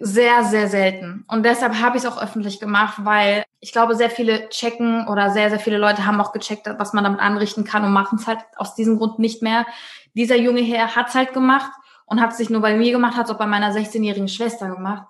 sehr, 0.00 0.44
sehr 0.44 0.68
selten. 0.68 1.24
Und 1.28 1.44
deshalb 1.44 1.80
habe 1.80 1.96
ich 1.96 2.04
es 2.04 2.10
auch 2.10 2.22
öffentlich 2.22 2.60
gemacht, 2.60 2.98
weil 3.02 3.44
ich 3.60 3.72
glaube, 3.72 3.96
sehr 3.96 4.10
viele 4.10 4.48
checken 4.48 5.08
oder 5.08 5.30
sehr, 5.30 5.50
sehr 5.50 5.58
viele 5.58 5.78
Leute 5.78 6.06
haben 6.06 6.20
auch 6.20 6.32
gecheckt, 6.32 6.68
was 6.78 6.92
man 6.92 7.04
damit 7.04 7.20
anrichten 7.20 7.64
kann 7.64 7.84
und 7.84 7.92
machen 7.92 8.18
es 8.20 8.26
halt 8.26 8.38
aus 8.56 8.74
diesem 8.74 8.98
Grund 8.98 9.18
nicht 9.18 9.42
mehr. 9.42 9.66
Dieser 10.14 10.36
junge 10.36 10.60
Herr 10.60 10.94
hat 10.94 11.08
es 11.08 11.14
halt 11.14 11.32
gemacht 11.32 11.70
und 12.06 12.20
hat 12.20 12.32
es 12.32 12.38
nicht 12.38 12.50
nur 12.50 12.60
bei 12.60 12.76
mir 12.76 12.92
gemacht, 12.92 13.16
hat 13.16 13.26
es 13.26 13.32
auch 13.32 13.38
bei 13.38 13.46
meiner 13.46 13.72
16-jährigen 13.72 14.28
Schwester 14.28 14.68
gemacht. 14.68 15.06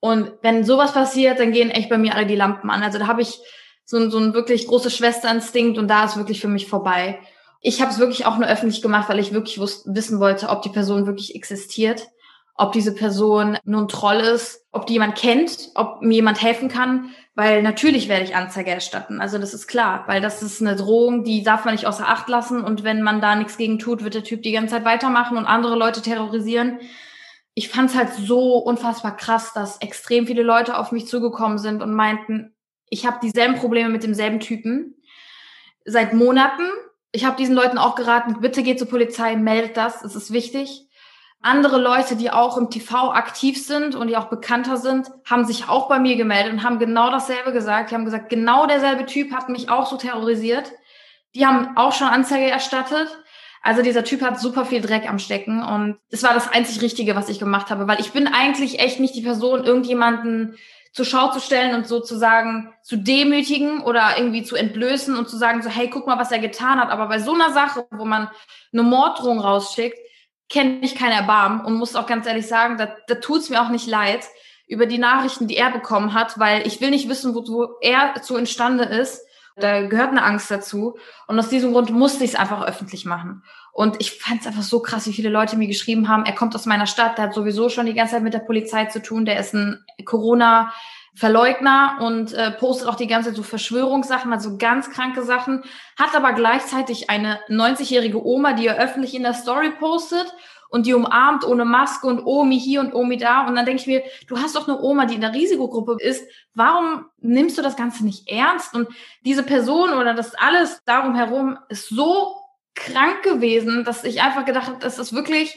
Und 0.00 0.32
wenn 0.42 0.64
sowas 0.64 0.92
passiert, 0.92 1.38
dann 1.38 1.52
gehen 1.52 1.70
echt 1.70 1.88
bei 1.88 1.98
mir 1.98 2.16
alle 2.16 2.26
die 2.26 2.34
Lampen 2.34 2.70
an. 2.70 2.82
Also 2.82 2.98
da 2.98 3.06
habe 3.06 3.22
ich 3.22 3.38
so, 3.84 3.96
ein 3.96 4.10
so 4.10 4.18
ein 4.18 4.34
wirklich 4.34 4.66
großes 4.66 4.96
Schwesterinstinkt 4.96 5.78
und 5.78 5.86
da 5.86 6.04
ist 6.04 6.16
wirklich 6.16 6.40
für 6.40 6.48
mich 6.48 6.66
vorbei. 6.66 7.20
Ich 7.60 7.80
habe 7.80 7.92
es 7.92 8.00
wirklich 8.00 8.26
auch 8.26 8.38
nur 8.38 8.48
öffentlich 8.48 8.82
gemacht, 8.82 9.08
weil 9.08 9.20
ich 9.20 9.32
wirklich 9.32 9.60
wissen 9.60 10.18
wollte, 10.18 10.48
ob 10.48 10.62
die 10.62 10.70
Person 10.70 11.06
wirklich 11.06 11.36
existiert 11.36 12.08
ob 12.54 12.72
diese 12.72 12.94
Person 12.94 13.58
nun 13.64 13.88
Troll 13.88 14.20
ist, 14.20 14.66
ob 14.72 14.86
die 14.86 14.94
jemand 14.94 15.16
kennt, 15.16 15.70
ob 15.74 16.02
mir 16.02 16.16
jemand 16.16 16.42
helfen 16.42 16.68
kann, 16.68 17.10
weil 17.34 17.62
natürlich 17.62 18.08
werde 18.08 18.24
ich 18.24 18.36
Anzeige 18.36 18.70
erstatten. 18.70 19.20
Also 19.20 19.38
das 19.38 19.54
ist 19.54 19.66
klar, 19.66 20.04
weil 20.06 20.20
das 20.20 20.42
ist 20.42 20.60
eine 20.60 20.76
Drohung, 20.76 21.24
die 21.24 21.42
darf 21.42 21.64
man 21.64 21.74
nicht 21.74 21.86
außer 21.86 22.06
Acht 22.06 22.28
lassen 22.28 22.62
und 22.62 22.84
wenn 22.84 23.02
man 23.02 23.20
da 23.20 23.34
nichts 23.34 23.56
gegen 23.56 23.78
tut, 23.78 24.04
wird 24.04 24.14
der 24.14 24.24
Typ 24.24 24.42
die 24.42 24.52
ganze 24.52 24.74
Zeit 24.74 24.84
weitermachen 24.84 25.36
und 25.38 25.46
andere 25.46 25.76
Leute 25.76 26.02
terrorisieren. 26.02 26.78
Ich 27.54 27.68
fand 27.68 27.90
es 27.90 27.96
halt 27.96 28.12
so 28.12 28.58
unfassbar 28.58 29.16
krass, 29.16 29.52
dass 29.54 29.78
extrem 29.78 30.26
viele 30.26 30.42
Leute 30.42 30.78
auf 30.78 30.92
mich 30.92 31.06
zugekommen 31.06 31.58
sind 31.58 31.82
und 31.82 31.94
meinten, 31.94 32.54
ich 32.88 33.06
habe 33.06 33.18
dieselben 33.22 33.56
Probleme 33.56 33.88
mit 33.88 34.02
demselben 34.02 34.40
Typen 34.40 35.02
seit 35.84 36.12
Monaten. 36.12 36.62
Ich 37.12 37.24
habe 37.24 37.36
diesen 37.36 37.54
Leuten 37.54 37.78
auch 37.78 37.94
geraten, 37.94 38.40
bitte 38.40 38.62
geht 38.62 38.78
zur 38.78 38.88
Polizei, 38.88 39.36
meldet 39.36 39.76
das, 39.76 40.02
es 40.02 40.14
ist 40.14 40.32
wichtig. 40.32 40.88
Andere 41.42 41.80
Leute, 41.80 42.14
die 42.14 42.30
auch 42.30 42.56
im 42.56 42.70
TV 42.70 43.12
aktiv 43.12 43.64
sind 43.64 43.96
und 43.96 44.06
die 44.06 44.16
auch 44.16 44.26
bekannter 44.26 44.76
sind, 44.76 45.10
haben 45.28 45.44
sich 45.44 45.68
auch 45.68 45.88
bei 45.88 45.98
mir 45.98 46.16
gemeldet 46.16 46.52
und 46.52 46.62
haben 46.62 46.78
genau 46.78 47.10
dasselbe 47.10 47.52
gesagt. 47.52 47.90
Die 47.90 47.94
haben 47.94 48.04
gesagt, 48.04 48.28
genau 48.28 48.66
derselbe 48.66 49.06
Typ 49.06 49.32
hat 49.32 49.48
mich 49.48 49.68
auch 49.68 49.86
so 49.86 49.96
terrorisiert. 49.96 50.70
Die 51.34 51.44
haben 51.44 51.76
auch 51.76 51.92
schon 51.92 52.06
Anzeige 52.06 52.48
erstattet. 52.48 53.08
Also 53.60 53.82
dieser 53.82 54.04
Typ 54.04 54.22
hat 54.22 54.40
super 54.40 54.64
viel 54.64 54.80
Dreck 54.80 55.08
am 55.08 55.18
Stecken 55.18 55.62
und 55.62 55.98
es 56.10 56.22
war 56.22 56.34
das 56.34 56.50
einzig 56.50 56.82
Richtige, 56.82 57.14
was 57.14 57.28
ich 57.28 57.38
gemacht 57.38 57.70
habe, 57.70 57.86
weil 57.86 58.00
ich 58.00 58.12
bin 58.12 58.26
eigentlich 58.26 58.80
echt 58.80 58.98
nicht 58.98 59.14
die 59.14 59.22
Person, 59.22 59.64
irgendjemanden 59.64 60.56
zur 60.92 61.06
Schau 61.06 61.30
zu 61.30 61.40
stellen 61.40 61.74
und 61.74 61.86
sozusagen 61.86 62.72
zu 62.82 62.96
demütigen 62.96 63.80
oder 63.80 64.16
irgendwie 64.16 64.42
zu 64.42 64.56
entblößen 64.56 65.16
und 65.16 65.28
zu 65.28 65.36
sagen 65.36 65.62
so, 65.62 65.70
hey, 65.70 65.88
guck 65.88 66.06
mal, 66.06 66.18
was 66.18 66.32
er 66.32 66.38
getan 66.38 66.78
hat. 66.78 66.90
Aber 66.90 67.06
bei 67.06 67.18
so 67.18 67.32
einer 67.32 67.52
Sache, 67.52 67.86
wo 67.90 68.04
man 68.04 68.28
eine 68.72 68.82
Morddrohung 68.82 69.40
rausschickt, 69.40 69.96
kenne 70.52 70.80
ich 70.82 70.94
kein 70.94 71.12
Erbarmen 71.12 71.64
und 71.64 71.74
muss 71.74 71.96
auch 71.96 72.06
ganz 72.06 72.26
ehrlich 72.26 72.46
sagen, 72.46 72.76
da, 72.76 72.94
da 73.06 73.14
tut 73.16 73.40
es 73.40 73.50
mir 73.50 73.62
auch 73.62 73.70
nicht 73.70 73.86
leid 73.86 74.28
über 74.68 74.86
die 74.86 74.98
Nachrichten, 74.98 75.48
die 75.48 75.56
er 75.56 75.70
bekommen 75.70 76.14
hat, 76.14 76.38
weil 76.38 76.66
ich 76.66 76.80
will 76.80 76.90
nicht 76.90 77.08
wissen, 77.08 77.34
wo, 77.34 77.40
wo 77.46 77.78
er 77.80 78.20
zu 78.22 78.36
imstande 78.36 78.84
ist. 78.84 79.22
Da 79.56 79.82
gehört 79.86 80.10
eine 80.10 80.24
Angst 80.24 80.50
dazu. 80.50 80.96
Und 81.26 81.38
aus 81.38 81.48
diesem 81.48 81.72
Grund 81.72 81.90
musste 81.90 82.24
ich 82.24 82.30
es 82.30 82.38
einfach 82.38 82.62
öffentlich 82.62 83.04
machen. 83.04 83.42
Und 83.72 84.00
ich 84.00 84.12
fand 84.12 84.42
es 84.42 84.46
einfach 84.46 84.62
so 84.62 84.80
krass, 84.80 85.06
wie 85.06 85.12
viele 85.12 85.30
Leute 85.30 85.56
mir 85.56 85.66
geschrieben 85.66 86.08
haben, 86.08 86.26
er 86.26 86.34
kommt 86.34 86.54
aus 86.54 86.66
meiner 86.66 86.86
Stadt, 86.86 87.16
der 87.16 87.26
hat 87.26 87.34
sowieso 87.34 87.70
schon 87.70 87.86
die 87.86 87.94
ganze 87.94 88.14
Zeit 88.14 88.22
mit 88.22 88.34
der 88.34 88.40
Polizei 88.40 88.86
zu 88.86 89.00
tun, 89.02 89.24
der 89.24 89.40
ist 89.40 89.54
ein 89.54 89.84
Corona- 90.04 90.72
Verleugner 91.14 91.98
und 92.00 92.32
äh, 92.32 92.52
postet 92.52 92.88
auch 92.88 92.94
die 92.94 93.06
ganze 93.06 93.28
Zeit 93.28 93.36
so 93.36 93.42
Verschwörungssachen, 93.42 94.32
also 94.32 94.56
ganz 94.56 94.90
kranke 94.90 95.22
Sachen, 95.22 95.62
hat 95.98 96.14
aber 96.14 96.32
gleichzeitig 96.32 97.10
eine 97.10 97.38
90-jährige 97.48 98.24
Oma, 98.24 98.54
die 98.54 98.66
er 98.66 98.78
öffentlich 98.78 99.14
in 99.14 99.22
der 99.22 99.34
Story 99.34 99.70
postet 99.78 100.34
und 100.72 100.86
die 100.86 100.94
umarmt 100.94 101.44
ohne 101.44 101.66
Maske 101.66 102.06
und 102.06 102.24
Omi 102.24 102.58
hier 102.58 102.80
und 102.80 102.94
Omi 102.94 103.18
da. 103.18 103.46
Und 103.46 103.56
dann 103.56 103.66
denke 103.66 103.82
ich 103.82 103.86
mir, 103.86 104.02
du 104.26 104.38
hast 104.38 104.56
doch 104.56 104.66
eine 104.66 104.80
Oma, 104.80 105.04
die 105.04 105.16
in 105.16 105.20
der 105.20 105.34
Risikogruppe 105.34 105.98
ist. 106.00 106.26
Warum 106.54 107.04
nimmst 107.18 107.58
du 107.58 107.62
das 107.62 107.76
Ganze 107.76 108.06
nicht 108.06 108.30
ernst? 108.30 108.74
Und 108.74 108.88
diese 109.22 109.42
Person 109.42 109.92
oder 109.92 110.14
das 110.14 110.34
alles 110.34 110.80
darum 110.86 111.14
herum 111.14 111.58
ist 111.68 111.90
so 111.90 112.36
krank 112.74 113.22
gewesen, 113.22 113.84
dass 113.84 114.02
ich 114.02 114.22
einfach 114.22 114.46
gedacht 114.46 114.68
habe, 114.68 114.78
dass 114.78 114.96
es 114.96 115.12
wirklich, 115.12 115.54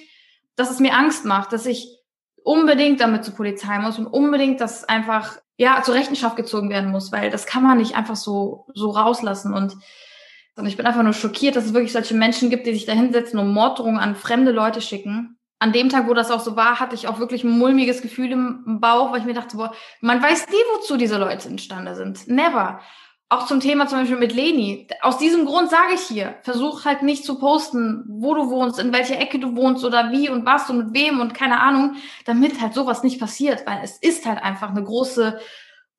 dass 0.57 0.69
es 0.69 0.81
mir 0.81 0.93
Angst 0.93 1.23
macht, 1.23 1.53
dass 1.53 1.65
ich 1.65 1.97
unbedingt 2.43 2.99
damit 2.99 3.23
zur 3.23 3.35
Polizei 3.35 3.79
muss 3.79 3.97
und 3.97 4.07
unbedingt 4.07 4.59
das 4.59 4.83
einfach 4.83 5.37
ja, 5.57 5.81
zur 5.83 5.95
Rechenschaft 5.95 6.35
gezogen 6.35 6.69
werden 6.69 6.91
muss, 6.91 7.11
weil 7.11 7.29
das 7.29 7.45
kann 7.45 7.63
man 7.63 7.77
nicht 7.77 7.95
einfach 7.95 8.15
so, 8.15 8.65
so 8.73 8.89
rauslassen. 8.89 9.53
Und, 9.53 9.75
und 10.55 10.65
ich 10.65 10.77
bin 10.77 10.85
einfach 10.85 11.03
nur 11.03 11.13
schockiert, 11.13 11.55
dass 11.55 11.65
es 11.65 11.73
wirklich 11.73 11.93
solche 11.93 12.15
Menschen 12.15 12.49
gibt, 12.49 12.67
die 12.67 12.73
sich 12.73 12.85
da 12.85 12.93
hinsetzen 12.93 13.39
und 13.39 13.53
Morddrohungen 13.53 13.99
an 13.99 14.15
fremde 14.15 14.51
Leute 14.51 14.81
schicken. 14.81 15.37
An 15.59 15.71
dem 15.71 15.89
Tag, 15.89 16.07
wo 16.07 16.13
das 16.13 16.31
auch 16.31 16.41
so 16.41 16.57
war, 16.57 16.79
hatte 16.81 16.95
ich 16.95 17.07
auch 17.07 17.19
wirklich 17.19 17.45
ein 17.45 17.57
mulmiges 17.57 18.01
Gefühl 18.01 18.31
im 18.31 18.79
Bauch, 18.81 19.11
weil 19.11 19.21
ich 19.21 19.25
mir 19.25 19.33
dachte, 19.33 19.55
boah, 19.55 19.73
man 20.01 20.21
weiß 20.21 20.49
nie, 20.49 20.55
wozu 20.75 20.97
diese 20.97 21.17
Leute 21.17 21.47
imstande 21.47 21.95
sind. 21.95 22.27
Never. 22.27 22.81
Auch 23.35 23.47
zum 23.47 23.59
Thema 23.59 23.85
zum 23.85 23.99
Beispiel 23.99 24.17
mit 24.17 24.33
Leni. 24.33 24.87
Aus 25.01 25.17
diesem 25.17 25.45
Grund 25.45 25.69
sage 25.69 25.95
ich 25.95 26.01
hier, 26.01 26.35
versuch 26.43 26.85
halt 26.85 27.03
nicht 27.03 27.25
zu 27.25 27.37
posten, 27.37 28.05
wo 28.07 28.33
du 28.33 28.49
wohnst, 28.49 28.79
in 28.79 28.93
welcher 28.93 29.19
Ecke 29.19 29.39
du 29.39 29.57
wohnst 29.57 29.83
oder 29.83 30.11
wie 30.13 30.29
und 30.29 30.45
was 30.45 30.69
und 30.69 30.77
mit 30.77 30.93
wem 30.93 31.19
und 31.19 31.33
keine 31.33 31.59
Ahnung, 31.59 31.97
damit 32.23 32.61
halt 32.61 32.73
sowas 32.73 33.03
nicht 33.03 33.19
passiert, 33.19 33.67
weil 33.67 33.81
es 33.83 33.97
ist 33.97 34.25
halt 34.25 34.41
einfach 34.41 34.69
eine 34.69 34.83
große, 34.83 35.37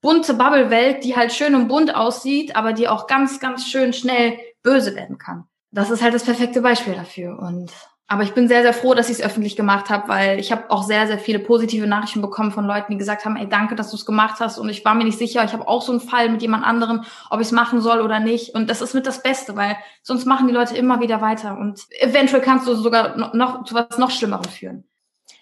bunte 0.01 0.33
Bubble-Welt, 0.33 1.05
die 1.05 1.15
halt 1.15 1.31
schön 1.31 1.55
und 1.55 1.69
bunt 1.69 1.95
aussieht, 1.95 2.57
aber 2.57 2.73
die 2.73 2.89
auch 2.89 3.07
ganz, 3.07 3.39
ganz 3.39 3.67
schön 3.67 3.93
schnell 3.93 4.39
böse 4.63 4.95
werden 4.95 5.19
kann. 5.19 5.45
Das 5.71 5.91
ist 5.91 6.03
halt 6.03 6.15
das 6.15 6.25
perfekte 6.25 6.63
Beispiel 6.63 6.95
dafür 6.95 7.39
und 7.39 7.71
aber 8.09 8.23
ich 8.23 8.35
bin 8.35 8.47
sehr, 8.47 8.63
sehr 8.63 8.73
froh, 8.73 8.95
dass 8.95 9.11
ich 9.11 9.19
es 9.19 9.25
öffentlich 9.25 9.57
gemacht 9.57 9.91
habe, 9.91 10.09
weil 10.09 10.39
ich 10.39 10.53
habe 10.53 10.71
auch 10.71 10.85
sehr, 10.85 11.09
sehr 11.09 11.19
viele 11.19 11.41
positive 11.41 11.89
Nachrichten 11.89 12.23
bekommen 12.23 12.53
von 12.53 12.65
Leuten, 12.65 12.93
die 12.93 12.99
gesagt 12.99 13.25
haben, 13.25 13.37
ey, 13.37 13.49
danke, 13.49 13.75
dass 13.75 13.91
du 13.91 13.97
es 13.97 14.07
gemacht 14.07 14.39
hast. 14.39 14.59
Und 14.59 14.69
ich 14.69 14.85
war 14.85 14.95
mir 14.95 15.05
nicht 15.05 15.19
sicher, 15.19 15.43
ich 15.45 15.53
habe 15.53 15.67
auch 15.67 15.83
so 15.83 15.91
einen 15.91 16.01
Fall 16.01 16.29
mit 16.29 16.41
jemand 16.41 16.65
anderem, 16.65 17.03
ob 17.31 17.41
ich 17.41 17.49
es 17.49 17.53
machen 17.53 17.81
soll 17.81 18.01
oder 18.01 18.21
nicht. 18.21 18.55
Und 18.55 18.71
das 18.71 18.81
ist 18.81 18.95
mit 18.95 19.07
das 19.07 19.25
Beste, 19.25 19.57
weil 19.57 19.77
sonst 20.03 20.25
machen 20.25 20.47
die 20.47 20.55
Leute 20.55 20.77
immer 20.77 21.01
wieder 21.01 21.21
weiter. 21.21 21.59
Und 21.59 21.85
eventuell 21.99 22.43
kannst 22.43 22.69
du 22.69 22.77
sogar 22.77 23.35
noch 23.35 23.65
zu 23.65 23.75
was 23.75 23.99
noch 23.99 24.13
Schlimmerem 24.13 24.45
führen. 24.45 24.85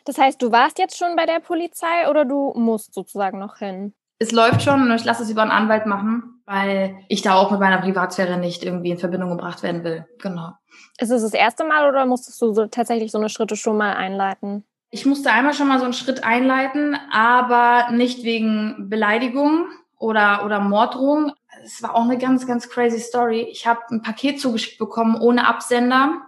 Das 0.07 0.17
heißt, 0.17 0.41
du 0.41 0.51
warst 0.51 0.79
jetzt 0.79 0.97
schon 0.97 1.17
bei 1.17 1.27
der 1.27 1.41
Polizei 1.41 2.09
oder 2.09 2.25
du 2.25 2.55
musst 2.57 2.95
sozusagen 2.95 3.39
noch 3.39 3.59
hin? 3.59 3.95
Es 4.25 4.33
läuft 4.33 4.63
schon 4.63 4.83
und 4.83 4.93
ich 4.93 5.05
lasse 5.05 5.23
es 5.23 5.31
über 5.31 5.43
einen 5.43 5.51
Anwalt 5.51 5.87
machen, 5.87 6.41
weil 6.47 6.97
ich 7.09 7.23
da 7.23 7.35
auch 7.35 7.51
mit 7.51 7.61
meiner 7.61 7.79
Privatsphäre 7.79 8.39
nicht 8.39 8.65
irgendwie 8.65 8.91
in 8.91 8.99
Verbindung 8.99 9.31
gebracht 9.31 9.63
werden 9.63 9.85
will. 9.85 10.07
Genau. 10.19 10.53
Ist 10.99 11.11
es 11.11 11.23
das 11.23 11.35
erste 11.35 11.65
Mal 11.65 11.89
oder 11.89 12.07
musstest 12.07 12.41
du 12.41 12.53
so 12.53 12.67
tatsächlich 12.67 13.13
so 13.13 13.19
eine 13.19 13.29
Schritte 13.29 13.57
schon 13.57 13.77
mal 13.77 13.95
einleiten? 13.95 14.65
Ich 14.91 15.05
musste 15.05 15.31
einmal 15.31 15.55
schon 15.55 15.69
mal 15.69 15.79
so 15.79 15.85
einen 15.85 15.93
Schritt 15.93 16.25
einleiten, 16.25 16.97
aber 17.13 17.91
nicht 17.91 18.25
wegen 18.25 18.89
Beleidigung 18.89 19.67
oder, 19.99 20.45
oder 20.45 20.61
Morddrohung. 20.61 21.33
Es 21.63 21.83
war 21.83 21.95
auch 21.95 22.05
eine 22.05 22.17
ganz, 22.17 22.47
ganz 22.47 22.69
crazy 22.71 23.01
Story. 23.01 23.47
Ich 23.51 23.67
habe 23.67 23.81
ein 23.91 24.03
Paket 24.03 24.41
zugeschickt 24.41 24.79
bekommen 24.79 25.21
ohne 25.21 25.47
Absender. 25.47 26.23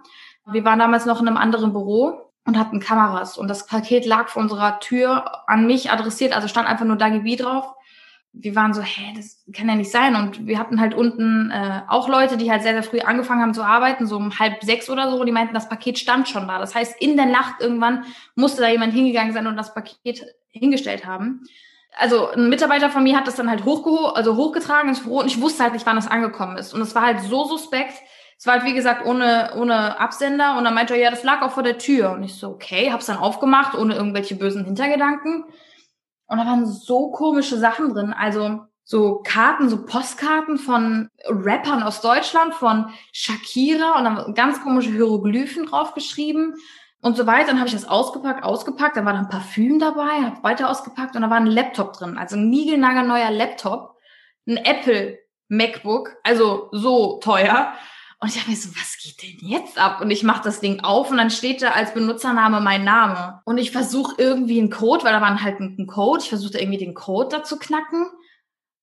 Wir 0.45 0.63
waren 0.65 0.79
damals 0.79 1.05
noch 1.05 1.21
in 1.21 1.27
einem 1.27 1.37
anderen 1.37 1.73
Büro 1.73 2.31
und 2.45 2.59
hatten 2.59 2.79
Kameras. 2.79 3.37
Und 3.37 3.47
das 3.47 3.65
Paket 3.65 4.05
lag 4.05 4.27
vor 4.27 4.41
unserer 4.41 4.79
Tür 4.79 5.49
an 5.49 5.65
mich 5.65 5.89
adressiert, 5.89 6.35
also 6.35 6.47
stand 6.47 6.67
einfach 6.67 6.85
nur 6.85 6.95
Dagi 6.95 7.35
drauf 7.35 7.76
wir 8.39 8.55
waren 8.55 8.73
so, 8.73 8.81
hä, 8.81 9.13
das 9.15 9.43
kann 9.53 9.67
ja 9.67 9.75
nicht 9.75 9.91
sein. 9.91 10.15
Und 10.15 10.45
wir 10.45 10.59
hatten 10.59 10.79
halt 10.79 10.93
unten 10.93 11.51
äh, 11.51 11.81
auch 11.87 12.07
Leute, 12.07 12.37
die 12.37 12.51
halt 12.51 12.63
sehr, 12.63 12.73
sehr 12.73 12.83
früh 12.83 12.99
angefangen 12.99 13.41
haben 13.41 13.53
zu 13.53 13.63
arbeiten, 13.63 14.07
so 14.07 14.17
um 14.17 14.37
halb 14.39 14.63
sechs 14.63 14.89
oder 14.89 15.09
so. 15.09 15.19
Und 15.19 15.25
die 15.25 15.31
meinten, 15.31 15.53
das 15.53 15.69
Paket 15.69 15.97
stand 15.97 16.27
schon 16.27 16.47
da. 16.47 16.59
Das 16.59 16.75
heißt, 16.75 17.01
in 17.01 17.17
der 17.17 17.25
Nacht 17.25 17.55
irgendwann 17.59 18.05
musste 18.35 18.61
da 18.61 18.69
jemand 18.69 18.93
hingegangen 18.93 19.33
sein 19.33 19.47
und 19.47 19.57
das 19.57 19.73
Paket 19.73 20.25
hingestellt 20.49 21.05
haben. 21.05 21.43
Also 21.97 22.29
ein 22.29 22.49
Mitarbeiter 22.49 22.89
von 22.89 23.03
mir 23.03 23.17
hat 23.17 23.27
das 23.27 23.35
dann 23.35 23.49
halt 23.49 23.65
hochgeho 23.65 24.07
also 24.07 24.35
hochgetragen 24.35 24.89
ins 24.89 25.01
Büro 25.01 25.19
und 25.19 25.27
ich 25.27 25.41
wusste 25.41 25.63
halt 25.63 25.73
nicht, 25.73 25.85
wann 25.85 25.95
das 25.95 26.07
angekommen 26.07 26.57
ist. 26.57 26.73
Und 26.73 26.81
es 26.81 26.93
war 26.93 27.03
halt 27.03 27.21
so 27.21 27.45
suspekt. 27.45 27.93
Es 28.37 28.45
war 28.45 28.53
halt, 28.53 28.65
wie 28.65 28.75
gesagt, 28.75 29.03
ohne, 29.05 29.53
ohne 29.55 29.99
Absender. 29.99 30.57
Und 30.57 30.63
dann 30.63 30.75
meinte 30.75 30.93
er, 30.93 30.99
ja, 30.99 31.09
das 31.09 31.23
lag 31.23 31.41
auch 31.41 31.51
vor 31.51 31.63
der 31.63 31.79
Tür. 31.79 32.11
Und 32.11 32.23
ich 32.23 32.35
so, 32.35 32.49
okay, 32.49 32.91
hab's 32.91 33.07
dann 33.07 33.17
aufgemacht, 33.17 33.73
ohne 33.73 33.95
irgendwelche 33.95 34.35
bösen 34.35 34.63
Hintergedanken. 34.63 35.45
Und 36.27 36.37
da 36.37 36.45
waren 36.45 36.65
so 36.65 37.11
komische 37.11 37.57
Sachen 37.57 37.93
drin. 37.93 38.13
Also 38.13 38.61
so 38.83 39.21
Karten, 39.23 39.69
so 39.69 39.85
Postkarten 39.85 40.57
von 40.57 41.09
Rappern 41.25 41.83
aus 41.83 42.01
Deutschland, 42.01 42.53
von 42.53 42.89
Shakira 43.11 43.97
und 43.97 44.05
dann 44.05 44.33
ganz 44.33 44.61
komische 44.61 44.91
Hieroglyphen 44.91 45.65
draufgeschrieben 45.65 46.55
und 47.01 47.17
so 47.17 47.27
weiter. 47.27 47.47
Dann 47.47 47.57
habe 47.57 47.67
ich 47.67 47.73
das 47.73 47.87
ausgepackt, 47.87 48.43
ausgepackt. 48.43 48.95
Dann 48.95 49.05
war 49.05 49.13
da 49.13 49.19
ein 49.19 49.29
Parfüm 49.29 49.79
dabei, 49.79 50.21
habe 50.21 50.43
weiter 50.43 50.69
ausgepackt 50.69 51.15
und 51.15 51.21
da 51.21 51.29
war 51.29 51.37
ein 51.37 51.47
Laptop 51.47 51.93
drin. 51.93 52.17
Also 52.17 52.37
ein 52.37 52.49
niegelnagelneuer 52.49 53.31
Laptop, 53.31 53.97
ein 54.47 54.57
Apple 54.57 55.17
MacBook, 55.49 56.15
also 56.23 56.69
so 56.71 57.19
teuer. 57.19 57.73
Und 58.19 58.29
ich 58.29 58.35
dachte 58.35 58.49
mir 58.49 58.55
so, 58.55 58.69
was 58.69 58.97
geht 58.97 59.21
denn 59.21 59.47
jetzt 59.47 59.77
ab? 59.77 60.01
Und 60.01 60.09
ich 60.09 60.23
mache 60.23 60.43
das 60.43 60.59
Ding 60.59 60.79
auf 60.79 61.11
und 61.11 61.17
dann 61.17 61.29
steht 61.29 61.61
da 61.61 61.71
als 61.71 61.93
Benutzername 61.93 62.61
mein 62.61 62.83
Name. 62.83 63.41
Und 63.45 63.59
ich 63.59 63.71
versuche 63.71 64.15
irgendwie 64.17 64.59
einen 64.59 64.71
Code, 64.71 65.03
weil 65.03 65.13
da 65.13 65.21
war 65.21 65.43
halt 65.43 65.59
ein 65.59 65.85
Code, 65.85 66.23
ich 66.23 66.29
versuchte 66.29 66.59
irgendwie 66.59 66.79
den 66.79 66.95
Code 66.95 67.29
da 67.29 67.43
zu 67.43 67.59
knacken. 67.59 68.07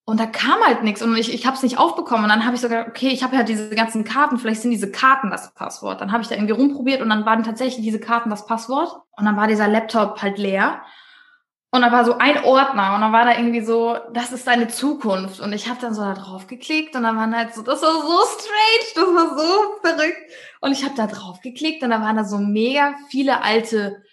Und 0.07 0.21
da 0.21 0.27
kam 0.27 0.61
halt 0.65 0.85
nichts 0.85 1.01
und 1.03 1.17
ich, 1.17 1.33
ich 1.33 1.47
habe 1.47 1.57
es 1.57 1.63
nicht 1.63 1.79
aufbekommen. 1.79 2.25
Und 2.25 2.31
dann 2.31 2.45
habe 2.45 2.55
ich 2.55 2.61
sogar, 2.61 2.87
okay, 2.87 3.09
ich 3.09 3.25
habe 3.25 3.35
ja 3.35 3.43
diese 3.43 3.71
ganzen 3.71 4.05
Karten, 4.05 4.39
vielleicht 4.39 4.61
sind 4.61 4.71
diese 4.71 4.93
Karten 4.93 5.31
das 5.31 5.55
Passwort. 5.55 6.01
Dann 6.01 6.13
habe 6.13 6.23
ich 6.23 6.29
da 6.29 6.35
irgendwie 6.35 6.53
rumprobiert 6.53 7.01
und 7.01 7.09
dann 7.09 7.25
waren 7.25 7.43
tatsächlich 7.43 7.83
diese 7.83 8.01
Karten 8.01 8.31
das 8.31 8.47
Passwort. 8.47 8.95
Und 9.17 9.25
dann 9.25 9.37
war 9.37 9.49
dieser 9.49 9.67
Laptop 9.67 10.21
halt 10.21 10.39
leer. 10.39 10.83
Und 11.75 11.81
da 11.81 11.91
war 11.91 12.05
so 12.05 12.19
ein 12.19 12.45
Ordner 12.45 12.95
und 12.95 13.01
dann 13.01 13.13
war 13.13 13.25
da 13.25 13.37
irgendwie 13.37 13.61
so, 13.61 13.97
das 14.13 14.31
ist 14.31 14.47
deine 14.47 14.69
Zukunft. 14.69 15.41
Und 15.41 15.53
ich 15.53 15.69
habe 15.69 15.81
dann 15.81 15.93
so 15.93 16.03
da 16.03 16.15
drauf 16.15 16.47
geklickt 16.47 16.95
und 16.95 17.03
dann 17.03 17.17
waren 17.17 17.37
halt 17.37 17.53
so, 17.53 17.63
das 17.63 17.83
war 17.83 17.95
so 17.95 18.21
strange, 18.39 18.95
das 18.95 19.05
war 19.07 19.37
so 19.37 19.81
verrückt. 19.83 20.31
Und 20.61 20.71
ich 20.71 20.85
habe 20.85 20.95
da 20.97 21.09
drauf 21.09 21.41
geklickt 21.41 21.83
und 21.83 21.91
da 21.91 22.01
waren 22.01 22.15
da 22.15 22.23
so 22.23 22.39
mega 22.39 22.95
viele 23.09 23.43
alte 23.43 24.05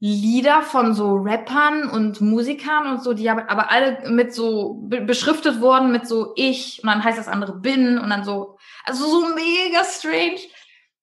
Lieder 0.00 0.60
von 0.60 0.92
so 0.92 1.14
Rappern 1.14 1.88
und 1.88 2.20
Musikern 2.20 2.88
und 2.88 3.02
so, 3.02 3.14
die 3.14 3.30
aber, 3.30 3.70
alle 3.70 4.10
mit 4.10 4.34
so 4.34 4.74
beschriftet 4.82 5.62
wurden 5.62 5.90
mit 5.90 6.06
so 6.06 6.34
ich 6.36 6.82
und 6.82 6.90
dann 6.90 7.02
heißt 7.02 7.18
das 7.18 7.26
andere 7.26 7.54
bin 7.56 7.98
und 7.98 8.10
dann 8.10 8.22
so, 8.22 8.58
also 8.84 9.06
so 9.06 9.34
mega 9.34 9.82
strange. 9.82 10.40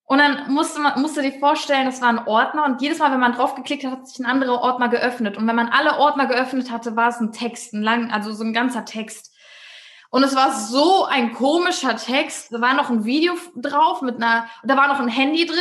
Und 0.08 0.20
dann 0.20 0.54
musste 0.54 0.80
man, 0.80 1.02
musste 1.02 1.24
dir 1.24 1.40
vorstellen, 1.40 1.86
das 1.86 2.00
war 2.00 2.10
ein 2.10 2.28
Ordner 2.28 2.66
und 2.66 2.82
jedes 2.82 3.00
Mal, 3.00 3.12
wenn 3.12 3.20
man 3.20 3.34
draufgeklickt 3.34 3.86
hat, 3.86 3.92
hat 3.92 4.08
sich 4.08 4.20
ein 4.20 4.30
anderer 4.30 4.62
Ordner 4.62 4.88
geöffnet. 4.88 5.36
Und 5.36 5.48
wenn 5.48 5.56
man 5.56 5.70
alle 5.70 5.98
Ordner 5.98 6.28
geöffnet 6.28 6.70
hatte, 6.70 6.96
war 6.96 7.10
es 7.10 7.20
ein 7.20 7.32
Text, 7.32 7.74
ein 7.74 7.82
lang, 7.82 8.12
also 8.12 8.32
so 8.32 8.44
ein 8.44 8.54
ganzer 8.54 8.86
Text. 8.86 9.36
Und 10.12 10.24
es 10.24 10.36
war 10.36 10.54
so 10.54 11.06
ein 11.06 11.34
komischer 11.34 11.98
Text. 11.98 12.54
Da 12.54 12.62
war 12.62 12.76
noch 12.76 12.90
ein 12.90 13.04
Video 13.04 13.34
drauf 13.56 14.02
mit 14.02 14.18
einer, 14.18 14.48
da 14.64 14.78
war 14.78 14.88
noch 14.88 15.00
ein 15.00 15.08
Handy 15.08 15.46
drin. 15.48 15.58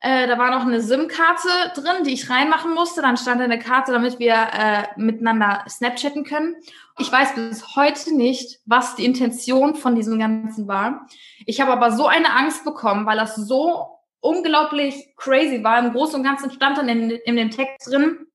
Äh, 0.00 0.28
da 0.28 0.38
war 0.38 0.50
noch 0.50 0.64
eine 0.64 0.80
SIM-Karte 0.80 1.48
drin, 1.74 2.04
die 2.04 2.12
ich 2.12 2.30
reinmachen 2.30 2.72
musste. 2.72 3.02
Dann 3.02 3.16
stand 3.16 3.40
da 3.40 3.44
eine 3.44 3.58
Karte, 3.58 3.92
damit 3.92 4.18
wir 4.18 4.34
äh, 4.34 4.84
miteinander 4.96 5.64
Snapchatten 5.68 6.24
können. 6.24 6.56
Ich 6.98 7.10
weiß 7.10 7.34
bis 7.34 7.76
heute 7.76 8.16
nicht, 8.16 8.60
was 8.64 8.94
die 8.94 9.04
Intention 9.04 9.74
von 9.74 9.96
diesem 9.96 10.18
Ganzen 10.18 10.68
war. 10.68 11.06
Ich 11.46 11.60
habe 11.60 11.72
aber 11.72 11.90
so 11.90 12.06
eine 12.06 12.32
Angst 12.32 12.64
bekommen, 12.64 13.06
weil 13.06 13.16
das 13.16 13.34
so 13.34 13.98
unglaublich 14.20 15.14
crazy 15.16 15.62
war. 15.64 15.78
Im 15.78 15.92
Großen 15.92 16.16
und 16.16 16.24
Ganzen 16.24 16.50
stand 16.50 16.78
dann 16.78 16.88
in, 16.88 17.10
in 17.10 17.36
dem 17.36 17.50
Text 17.50 17.90
drin, 17.90 18.26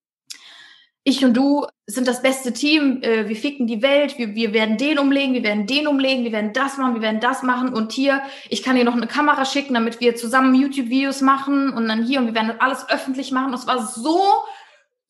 ich 1.03 1.25
und 1.25 1.33
du 1.35 1.65
sind 1.85 2.07
das 2.07 2.21
beste 2.21 2.53
Team, 2.53 3.01
äh, 3.01 3.27
wir 3.27 3.35
ficken 3.35 3.67
die 3.67 3.81
Welt, 3.81 4.17
wir, 4.17 4.35
wir 4.35 4.53
werden 4.53 4.77
den 4.77 4.99
umlegen, 4.99 5.33
wir 5.33 5.43
werden 5.43 5.67
den 5.67 5.87
umlegen, 5.87 6.23
wir 6.23 6.31
werden 6.31 6.53
das 6.53 6.77
machen, 6.77 6.95
wir 6.95 7.01
werden 7.01 7.19
das 7.19 7.43
machen 7.43 7.73
und 7.73 7.91
hier, 7.91 8.21
ich 8.49 8.63
kann 8.63 8.77
dir 8.77 8.85
noch 8.85 8.95
eine 8.95 9.07
Kamera 9.07 9.43
schicken, 9.43 9.73
damit 9.73 9.99
wir 9.99 10.15
zusammen 10.15 10.55
YouTube-Videos 10.55 11.21
machen 11.21 11.73
und 11.73 11.87
dann 11.89 12.05
hier 12.05 12.19
und 12.19 12.27
wir 12.27 12.35
werden 12.35 12.47
das 12.47 12.61
alles 12.61 12.89
öffentlich 12.89 13.31
machen. 13.31 13.51
Das 13.51 13.67
war 13.67 13.85
so 13.85 14.21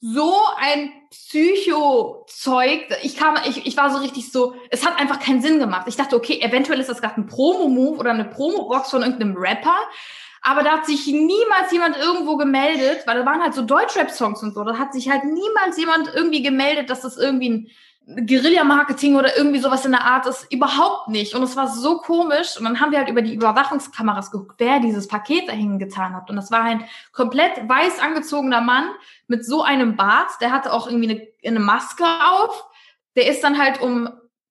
so 0.06 0.36
ein 0.58 0.92
Psycho-Zeug. 1.12 2.88
Ich 3.04 3.16
kam, 3.16 3.36
ich, 3.48 3.66
ich 3.66 3.78
war 3.78 3.90
so 3.90 4.00
richtig 4.00 4.34
so, 4.34 4.54
es 4.70 4.86
hat 4.86 5.00
einfach 5.00 5.22
keinen 5.22 5.42
Sinn 5.42 5.60
gemacht. 5.60 5.88
Ich 5.88 5.96
dachte, 5.96 6.18
okay, 6.18 6.42
eventuell 6.42 6.82
ist 6.82 6.90
das 6.90 7.00
gerade 7.00 7.22
ein 7.22 7.26
Promo-Move 7.26 8.00
oder 8.00 8.12
eine 8.12 8.26
Promo-Box 8.26 8.90
von 8.90 9.02
irgendeinem 9.02 9.38
Rapper. 9.38 9.78
Aber 10.46 10.62
da 10.62 10.74
hat 10.74 10.86
sich 10.86 11.08
niemals 11.08 11.72
jemand 11.72 11.98
irgendwo 11.98 12.36
gemeldet, 12.36 13.08
weil 13.08 13.18
da 13.18 13.26
waren 13.26 13.42
halt 13.42 13.54
so 13.54 13.62
Deutschrap-Songs 13.62 14.44
und 14.44 14.54
so. 14.54 14.64
Da 14.66 14.78
hat 14.78 14.94
sich 14.94 15.10
halt 15.10 15.24
niemals 15.24 15.78
jemand 15.78 16.12
irgendwie 16.14 16.44
gemeldet, 16.44 16.90
dass 16.90 17.02
das 17.02 17.18
irgendwie 17.18 17.50
ein 17.50 17.68
Guerilla-Marketing 18.28 19.16
oder 19.16 19.38
irgendwie 19.38 19.60
sowas 19.60 19.86
in 19.86 19.92
der 19.92 20.04
Art 20.04 20.26
ist, 20.26 20.52
überhaupt 20.52 21.08
nicht. 21.08 21.34
Und 21.34 21.44
es 21.44 21.56
war 21.56 21.70
so 21.70 22.00
komisch. 22.00 22.58
Und 22.58 22.66
dann 22.66 22.82
haben 22.82 22.92
wir 22.92 23.00
halt 23.00 23.08
über 23.08 23.22
die 23.22 23.34
Überwachungskameras 23.34 24.32
geguckt, 24.32 24.56
wer 24.58 24.82
dieses 24.82 25.08
Paket 25.08 25.48
dahin 25.48 25.80
getan 25.80 26.14
hat. 26.14 26.30
Und 26.30 26.36
das 26.36 26.52
war 26.52 26.64
ein 26.64 26.84
komplett 27.14 27.70
weiß 27.70 28.00
angezogener 28.00 28.60
Mann 28.60 28.90
mit 29.28 29.46
so 29.46 29.64
einem 29.64 29.96
Bart. 29.96 30.30
Der 30.42 30.52
hatte 30.52 30.74
auch 30.74 30.88
irgendwie 30.88 31.12
eine, 31.12 31.28
eine 31.48 31.60
Maske 31.62 32.04
auf. 32.04 32.66
Der 33.16 33.28
ist 33.28 33.42
dann 33.44 33.58
halt 33.58 33.82
um 33.82 34.10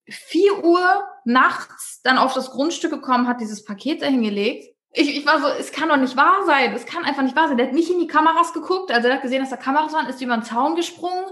vier 0.09 0.65
Uhr 0.65 1.05
nachts 1.27 2.01
dann 2.03 2.17
auf 2.17 2.33
das 2.33 2.51
Grundstück 2.51 2.91
gekommen, 2.91 3.29
hat 3.29 3.41
dieses 3.41 3.65
Paket 3.65 4.01
dahin 4.01 4.23
gelegt. 4.23 4.72
Ich, 4.95 5.17
ich 5.17 5.27
war 5.27 5.41
so, 5.41 5.47
es 5.59 5.73
kann 5.73 5.89
doch 5.89 5.97
nicht 5.97 6.17
wahr 6.17 6.45
sein. 6.47 6.73
Es 6.75 6.85
kann 6.87 7.05
einfach 7.05 7.23
nicht 7.23 7.37
wahr 7.37 7.49
sein. 7.49 7.57
Der 7.57 7.67
hat 7.67 7.75
nicht 7.75 7.91
in 7.91 7.99
die 7.99 8.07
Kameras 8.07 8.53
geguckt. 8.53 8.93
Also 8.93 9.09
er 9.09 9.15
hat 9.15 9.23
gesehen, 9.23 9.41
dass 9.41 9.51
da 9.51 9.57
Kameras 9.57 9.93
waren, 9.93 10.07
ist 10.07 10.21
über 10.21 10.37
den 10.37 10.43
Zaun 10.43 10.77
gesprungen 10.77 11.25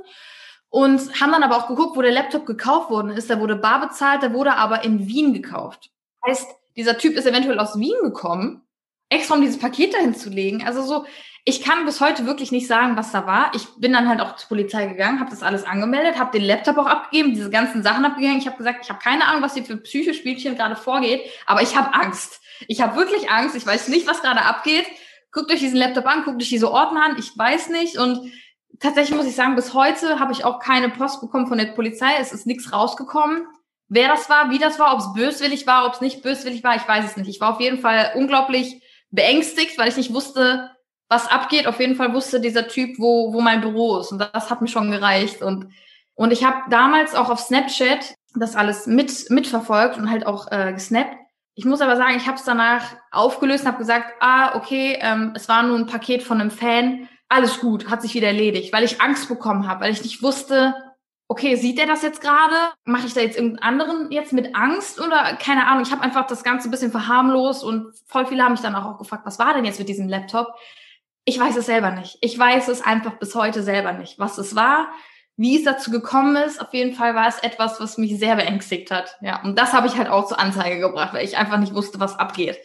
und 0.71 1.21
haben 1.21 1.33
dann 1.33 1.43
aber 1.43 1.57
auch 1.57 1.69
geguckt, 1.69 1.97
wo 1.97 2.03
der 2.03 2.13
Laptop 2.13 2.47
gekauft 2.47 2.91
worden 2.91 3.11
ist. 3.11 3.29
Der 3.29 3.41
wurde 3.41 3.57
bar 3.57 3.81
bezahlt, 3.81 4.23
der 4.23 4.33
wurde 4.33 4.55
aber 4.55 4.85
in 4.85 5.07
Wien 5.07 5.35
gekauft. 5.35 5.91
Heißt, 6.27 6.49
dieser 6.77 6.97
Typ 6.97 7.17
ist 7.17 7.27
eventuell 7.27 7.59
aus 7.59 7.79
Wien 7.79 7.97
gekommen, 8.03 8.63
extra 9.09 9.35
um 9.35 9.43
dieses 9.43 9.59
Paket 9.59 9.93
dahin 9.93 10.15
zu 10.15 10.31
legen. 10.31 10.65
Also 10.65 10.83
so, 10.83 11.05
ich 11.45 11.63
kann 11.63 11.85
bis 11.85 12.01
heute 12.01 12.27
wirklich 12.27 12.53
nicht 12.53 12.67
sagen, 12.67 12.97
was 12.97 13.13
da 13.13 13.27
war. 13.27 13.51
Ich 13.55 13.67
bin 13.77 13.93
dann 13.93 14.09
halt 14.09 14.21
auch 14.21 14.37
zur 14.37 14.49
Polizei 14.49 14.87
gegangen, 14.87 15.21
habe 15.21 15.31
das 15.31 15.43
alles 15.43 15.65
angemeldet, 15.65 16.19
habe 16.19 16.39
den 16.39 16.47
Laptop 16.47 16.79
auch 16.79 16.87
abgegeben, 16.87 17.35
diese 17.35 17.51
ganzen 17.51 17.83
Sachen 17.83 18.05
abgegeben. 18.05 18.39
Ich 18.39 18.47
habe 18.47 18.57
gesagt, 18.59 18.81
ich 18.85 18.91
habe 18.91 19.01
keine 19.01 19.27
Ahnung, 19.27 19.43
was 19.43 19.55
hier 19.55 19.65
für 19.65 19.77
Psychospielchen 19.77 20.57
gerade 20.57 20.77
vorgeht, 20.77 21.23
aber 21.47 21.63
ich 21.63 21.77
habe 21.77 21.93
Angst. 21.95 22.41
Ich 22.69 22.81
habe 22.81 22.97
wirklich 22.97 23.31
Angst. 23.31 23.57
Ich 23.57 23.67
weiß 23.67 23.89
nicht, 23.89 24.07
was 24.07 24.23
gerade 24.23 24.43
abgeht. 24.43 24.87
Guckt 25.33 25.53
euch 25.53 25.61
diesen 25.61 25.79
Laptop 25.79 26.07
an, 26.07 26.25
guckt 26.25 26.43
euch 26.43 26.49
diese 26.49 26.71
Ordner 26.71 27.05
an. 27.05 27.17
Ich 27.19 27.37
weiß 27.37 27.69
nicht 27.69 27.99
und 27.99 28.33
tatsächlich 28.81 29.17
muss 29.17 29.27
ich 29.27 29.37
sagen, 29.37 29.55
bis 29.55 29.75
heute 29.75 30.19
habe 30.19 30.33
ich 30.33 30.45
auch 30.45 30.59
keine 30.59 30.89
Post 30.89 31.21
bekommen 31.21 31.47
von 31.47 31.59
der 31.59 31.67
Polizei. 31.67 32.17
Es 32.19 32.33
ist 32.33 32.47
nichts 32.47 32.73
rausgekommen. 32.73 33.47
Wer 33.89 34.09
das 34.09 34.29
war, 34.29 34.51
wie 34.51 34.59
das 34.59 34.79
war, 34.79 34.95
ob 34.95 35.01
es 35.01 35.13
böswillig 35.15 35.67
war, 35.67 35.87
ob 35.87 35.95
es 35.95 36.01
nicht 36.01 36.23
böswillig 36.23 36.63
war, 36.63 36.77
ich 36.77 36.87
weiß 36.87 37.05
es 37.05 37.17
nicht. 37.17 37.29
Ich 37.29 37.41
war 37.41 37.55
auf 37.55 37.61
jeden 37.61 37.81
Fall 37.81 38.13
unglaublich 38.15 38.83
beängstigt, 39.11 39.79
weil 39.79 39.89
ich 39.89 39.97
nicht 39.97 40.15
wusste, 40.15 40.71
was 41.09 41.29
abgeht. 41.29 41.67
Auf 41.67 41.81
jeden 41.81 41.97
Fall 41.97 42.15
wusste 42.15 42.41
dieser 42.41 42.69
Typ, 42.69 42.99
wo, 42.99 43.33
wo 43.33 43.41
mein 43.41 43.61
Büro 43.61 43.99
ist. 43.99 44.13
Und 44.13 44.19
das 44.19 44.51
hat 44.51 44.63
mir 44.63 44.69
schon 44.69 44.91
gereicht. 44.91 45.43
Und, 45.43 45.73
und 46.15 46.33
ich 46.33 46.45
habe 46.45 46.71
damals 46.71 47.15
auch 47.15 47.31
auf 47.31 47.41
Snapchat 47.41 48.15
das 48.37 48.55
alles 48.55 48.87
mit, 48.87 49.29
mitverfolgt 49.29 49.99
und 49.99 50.09
halt 50.09 50.25
auch 50.25 50.51
äh, 50.53 50.73
gesnappt. 50.73 51.17
Ich 51.55 51.65
muss 51.65 51.81
aber 51.81 51.97
sagen, 51.97 52.17
ich 52.17 52.27
habe 52.27 52.37
es 52.37 52.45
danach 52.45 52.97
aufgelöst 53.11 53.65
und 53.65 53.69
habe 53.69 53.79
gesagt, 53.79 54.15
ah, 54.21 54.55
okay, 54.57 54.99
ähm, 55.01 55.33
es 55.35 55.49
war 55.49 55.63
nur 55.63 55.77
ein 55.77 55.87
Paket 55.87 56.23
von 56.23 56.41
einem 56.41 56.51
Fan 56.51 57.09
alles 57.31 57.61
gut, 57.61 57.89
hat 57.89 58.03
sich 58.03 58.15
wieder 58.15 58.27
erledigt, 58.27 58.73
weil 58.73 58.85
ich 58.85 59.01
Angst 59.01 59.29
bekommen 59.29 59.69
habe, 59.69 59.83
weil 59.83 59.93
ich 59.93 60.03
nicht 60.03 60.21
wusste, 60.21 60.75
okay, 61.29 61.55
sieht 61.55 61.79
er 61.79 61.87
das 61.87 62.03
jetzt 62.03 62.21
gerade? 62.21 62.57
Mache 62.85 63.07
ich 63.07 63.15
da 63.15 63.21
jetzt 63.21 63.37
irgendeinen 63.37 63.81
anderen 63.81 64.11
jetzt 64.11 64.33
mit 64.33 64.57
Angst 64.57 65.01
oder 65.01 65.37
keine 65.37 65.69
Ahnung? 65.69 65.85
Ich 65.85 65.93
habe 65.93 66.03
einfach 66.03 66.27
das 66.27 66.43
Ganze 66.43 66.69
ein 66.69 66.73
bisschen 66.73 66.91
verharmlost 66.91 67.63
und 67.63 67.95
voll 68.07 68.27
viele 68.27 68.43
haben 68.43 68.53
mich 68.53 68.61
dann 68.61 68.75
auch 68.75 68.99
gefragt, 68.99 69.25
was 69.25 69.39
war 69.39 69.55
denn 69.55 69.65
jetzt 69.65 69.79
mit 69.79 69.89
diesem 69.89 70.09
Laptop? 70.09 70.49
Ich 71.25 71.39
weiß 71.39 71.57
es 71.57 71.67
selber 71.67 71.93
nicht. 71.93 72.19
Ich 72.21 72.37
weiß 72.37 72.67
es 72.67 72.83
einfach 72.83 73.13
bis 73.21 73.37
heute 73.37 73.63
selber 73.63 73.93
nicht, 73.93 74.19
was 74.19 74.39
es 74.39 74.57
war, 74.57 74.89
wie 75.41 75.57
es 75.57 75.65
dazu 75.65 75.91
gekommen 75.91 76.37
ist, 76.37 76.61
auf 76.61 76.75
jeden 76.75 76.95
Fall 76.95 77.15
war 77.15 77.27
es 77.27 77.39
etwas, 77.39 77.81
was 77.81 77.97
mich 77.97 78.19
sehr 78.19 78.37
beängstigt 78.37 78.91
hat. 78.91 79.17
Ja, 79.23 79.43
und 79.43 79.59
das 79.59 79.73
habe 79.73 79.87
ich 79.87 79.97
halt 79.97 80.11
auch 80.11 80.27
zur 80.27 80.39
Anzeige 80.39 80.79
gebracht, 80.79 81.15
weil 81.15 81.25
ich 81.25 81.39
einfach 81.39 81.57
nicht 81.57 81.75
wusste, 81.75 81.99
was 81.99 82.19
abgeht. 82.19 82.59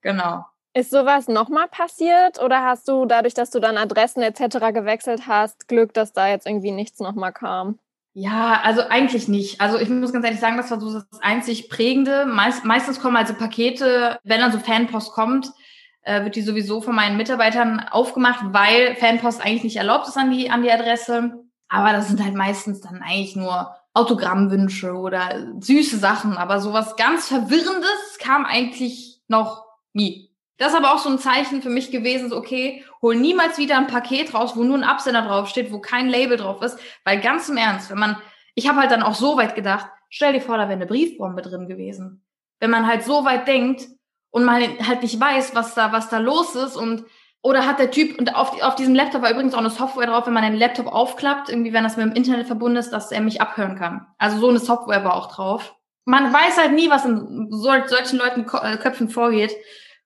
Genau. 0.00 0.42
Ist 0.72 0.90
sowas 0.90 1.28
nochmal 1.28 1.68
passiert 1.68 2.42
oder 2.42 2.64
hast 2.64 2.88
du 2.88 3.04
dadurch, 3.04 3.34
dass 3.34 3.50
du 3.50 3.60
dann 3.60 3.76
Adressen 3.76 4.22
etc. 4.22 4.72
gewechselt 4.72 5.26
hast, 5.26 5.68
Glück, 5.68 5.92
dass 5.92 6.14
da 6.14 6.26
jetzt 6.28 6.46
irgendwie 6.46 6.70
nichts 6.70 6.98
nochmal 6.98 7.34
kam? 7.34 7.78
Ja, 8.14 8.58
also 8.62 8.80
eigentlich 8.88 9.28
nicht. 9.28 9.60
Also 9.60 9.78
ich 9.78 9.90
muss 9.90 10.14
ganz 10.14 10.24
ehrlich 10.24 10.40
sagen, 10.40 10.56
das 10.56 10.70
war 10.70 10.80
so 10.80 10.94
das 10.94 11.20
einzig 11.20 11.68
prägende. 11.68 12.24
Meist, 12.24 12.64
meistens 12.64 13.00
kommen 13.00 13.18
also 13.18 13.34
Pakete, 13.34 14.18
wenn 14.24 14.40
dann 14.40 14.50
so 14.50 14.58
Fanpost 14.58 15.12
kommt, 15.12 15.52
äh, 16.00 16.24
wird 16.24 16.36
die 16.36 16.42
sowieso 16.42 16.80
von 16.80 16.94
meinen 16.94 17.18
Mitarbeitern 17.18 17.80
aufgemacht, 17.90 18.40
weil 18.44 18.96
Fanpost 18.96 19.44
eigentlich 19.44 19.64
nicht 19.64 19.76
erlaubt 19.76 20.08
ist 20.08 20.16
an 20.16 20.30
die, 20.30 20.48
an 20.48 20.62
die 20.62 20.72
Adresse. 20.72 21.43
Aber 21.74 21.92
das 21.92 22.06
sind 22.06 22.22
halt 22.22 22.36
meistens 22.36 22.80
dann 22.80 23.02
eigentlich 23.02 23.34
nur 23.34 23.74
Autogrammwünsche 23.94 24.92
oder 24.92 25.44
süße 25.58 25.98
Sachen. 25.98 26.36
Aber 26.36 26.60
sowas 26.60 26.94
ganz 26.94 27.26
Verwirrendes 27.26 28.18
kam 28.20 28.46
eigentlich 28.46 29.20
noch 29.26 29.64
nie. 29.92 30.30
Das 30.56 30.68
ist 30.68 30.78
aber 30.78 30.94
auch 30.94 31.00
so 31.00 31.08
ein 31.08 31.18
Zeichen 31.18 31.62
für 31.62 31.70
mich 31.70 31.90
gewesen, 31.90 32.30
so 32.30 32.36
okay, 32.36 32.84
hol 33.02 33.16
niemals 33.16 33.58
wieder 33.58 33.76
ein 33.76 33.88
Paket 33.88 34.34
raus, 34.34 34.54
wo 34.54 34.62
nur 34.62 34.78
ein 34.78 34.84
Absender 34.84 35.22
draufsteht, 35.22 35.72
wo 35.72 35.80
kein 35.80 36.08
Label 36.08 36.36
drauf 36.36 36.62
ist, 36.62 36.78
weil 37.02 37.20
ganz 37.20 37.48
im 37.48 37.56
Ernst, 37.56 37.90
wenn 37.90 37.98
man, 37.98 38.18
ich 38.54 38.68
habe 38.68 38.78
halt 38.78 38.92
dann 38.92 39.02
auch 39.02 39.16
so 39.16 39.36
weit 39.36 39.56
gedacht, 39.56 39.88
stell 40.10 40.32
dir 40.32 40.40
vor, 40.40 40.56
da 40.56 40.64
wäre 40.64 40.74
eine 40.74 40.86
Briefbombe 40.86 41.42
drin 41.42 41.66
gewesen. 41.66 42.24
Wenn 42.60 42.70
man 42.70 42.86
halt 42.86 43.02
so 43.02 43.24
weit 43.24 43.48
denkt 43.48 43.88
und 44.30 44.44
man 44.44 44.62
halt 44.62 45.02
nicht 45.02 45.18
weiß, 45.18 45.56
was 45.56 45.74
da, 45.74 45.90
was 45.90 46.08
da 46.08 46.18
los 46.18 46.54
ist 46.54 46.76
und 46.76 47.04
oder 47.44 47.66
hat 47.66 47.78
der 47.78 47.90
Typ, 47.90 48.18
und 48.18 48.34
auf, 48.34 48.60
auf 48.62 48.74
diesem 48.74 48.94
Laptop 48.94 49.20
war 49.20 49.30
übrigens 49.30 49.52
auch 49.52 49.58
eine 49.58 49.68
Software 49.68 50.06
drauf, 50.06 50.26
wenn 50.26 50.32
man 50.32 50.44
den 50.44 50.54
Laptop 50.58 50.86
aufklappt, 50.86 51.50
irgendwie, 51.50 51.74
wenn 51.74 51.84
das 51.84 51.98
mit 51.98 52.06
dem 52.06 52.14
Internet 52.14 52.46
verbunden 52.46 52.78
ist, 52.78 52.90
dass 52.90 53.12
er 53.12 53.20
mich 53.20 53.42
abhören 53.42 53.76
kann. 53.76 54.06
Also 54.16 54.38
so 54.38 54.48
eine 54.48 54.58
Software 54.58 55.04
war 55.04 55.14
auch 55.14 55.30
drauf. 55.30 55.74
Man 56.06 56.32
weiß 56.32 56.56
halt 56.56 56.72
nie, 56.72 56.88
was 56.88 57.04
in 57.04 57.48
solchen 57.50 58.18
Leuten 58.18 58.46
äh, 58.62 58.78
Köpfen 58.78 59.10
vorgeht. 59.10 59.54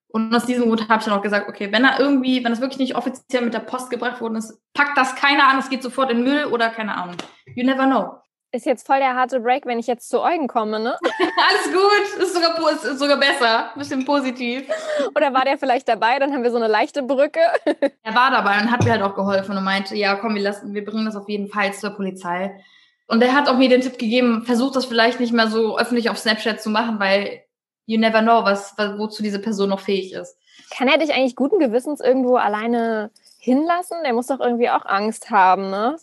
Und 0.08 0.34
aus 0.34 0.46
diesem 0.46 0.64
Grund 0.64 0.88
habe 0.88 0.98
ich 0.98 1.04
dann 1.04 1.16
auch 1.16 1.22
gesagt, 1.22 1.48
okay, 1.48 1.70
wenn 1.70 1.84
er 1.84 2.00
irgendwie, 2.00 2.42
wenn 2.42 2.50
es 2.50 2.60
wirklich 2.60 2.80
nicht 2.80 2.96
offiziell 2.96 3.44
mit 3.44 3.54
der 3.54 3.60
Post 3.60 3.90
gebracht 3.90 4.20
worden 4.20 4.34
ist, 4.34 4.60
packt 4.74 4.98
das 4.98 5.14
keiner 5.14 5.46
an, 5.46 5.58
es 5.58 5.70
geht 5.70 5.84
sofort 5.84 6.10
in 6.10 6.24
Müll 6.24 6.46
oder 6.46 6.70
keine 6.70 6.96
Ahnung. 6.96 7.16
You 7.54 7.64
never 7.64 7.86
know. 7.86 8.16
Ist 8.50 8.64
jetzt 8.64 8.86
voll 8.86 8.98
der 8.98 9.14
harte 9.14 9.40
Break, 9.40 9.66
wenn 9.66 9.78
ich 9.78 9.86
jetzt 9.86 10.08
zu 10.08 10.22
Eugen 10.22 10.48
komme, 10.48 10.80
ne? 10.80 10.96
Alles 11.02 11.70
gut, 11.70 12.22
ist 12.22 12.34
sogar, 12.34 12.58
ist 12.70 12.98
sogar 12.98 13.18
besser, 13.18 13.70
bisschen 13.76 14.06
positiv. 14.06 14.66
Oder 15.14 15.34
war 15.34 15.44
der 15.44 15.58
vielleicht 15.58 15.86
dabei? 15.86 16.18
Dann 16.18 16.32
haben 16.32 16.42
wir 16.42 16.50
so 16.50 16.56
eine 16.56 16.66
leichte 16.66 17.02
Brücke. 17.02 17.40
er 18.02 18.14
war 18.14 18.30
dabei 18.30 18.58
und 18.58 18.70
hat 18.70 18.84
mir 18.84 18.92
halt 18.92 19.02
auch 19.02 19.14
geholfen 19.14 19.54
und 19.54 19.64
meinte, 19.64 19.96
ja, 19.96 20.16
komm, 20.16 20.34
wir 20.34 20.40
lassen, 20.40 20.72
wir 20.72 20.82
bringen 20.82 21.04
das 21.04 21.16
auf 21.16 21.28
jeden 21.28 21.48
Fall 21.48 21.74
zur 21.74 21.90
Polizei. 21.90 22.58
Und 23.06 23.22
er 23.22 23.34
hat 23.34 23.50
auch 23.50 23.58
mir 23.58 23.68
den 23.68 23.82
Tipp 23.82 23.98
gegeben, 23.98 24.44
versucht 24.46 24.76
das 24.76 24.86
vielleicht 24.86 25.20
nicht 25.20 25.34
mehr 25.34 25.48
so 25.48 25.78
öffentlich 25.78 26.08
auf 26.08 26.18
Snapchat 26.18 26.62
zu 26.62 26.70
machen, 26.70 26.98
weil 26.98 27.42
you 27.84 27.98
never 27.98 28.22
know, 28.22 28.44
was, 28.44 28.74
wozu 28.96 29.22
diese 29.22 29.40
Person 29.40 29.68
noch 29.68 29.80
fähig 29.80 30.14
ist. 30.14 30.38
Kann 30.70 30.88
er 30.88 30.98
dich 30.98 31.12
eigentlich 31.12 31.36
guten 31.36 31.58
Gewissens 31.58 32.00
irgendwo 32.00 32.36
alleine 32.36 33.10
hinlassen? 33.38 33.98
Der 34.04 34.14
muss 34.14 34.26
doch 34.26 34.40
irgendwie 34.40 34.70
auch 34.70 34.86
Angst 34.86 35.30
haben, 35.30 35.70
ne? 35.70 35.96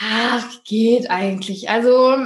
Ach, 0.00 0.46
geht 0.64 1.10
eigentlich. 1.10 1.68
Also, 1.70 2.16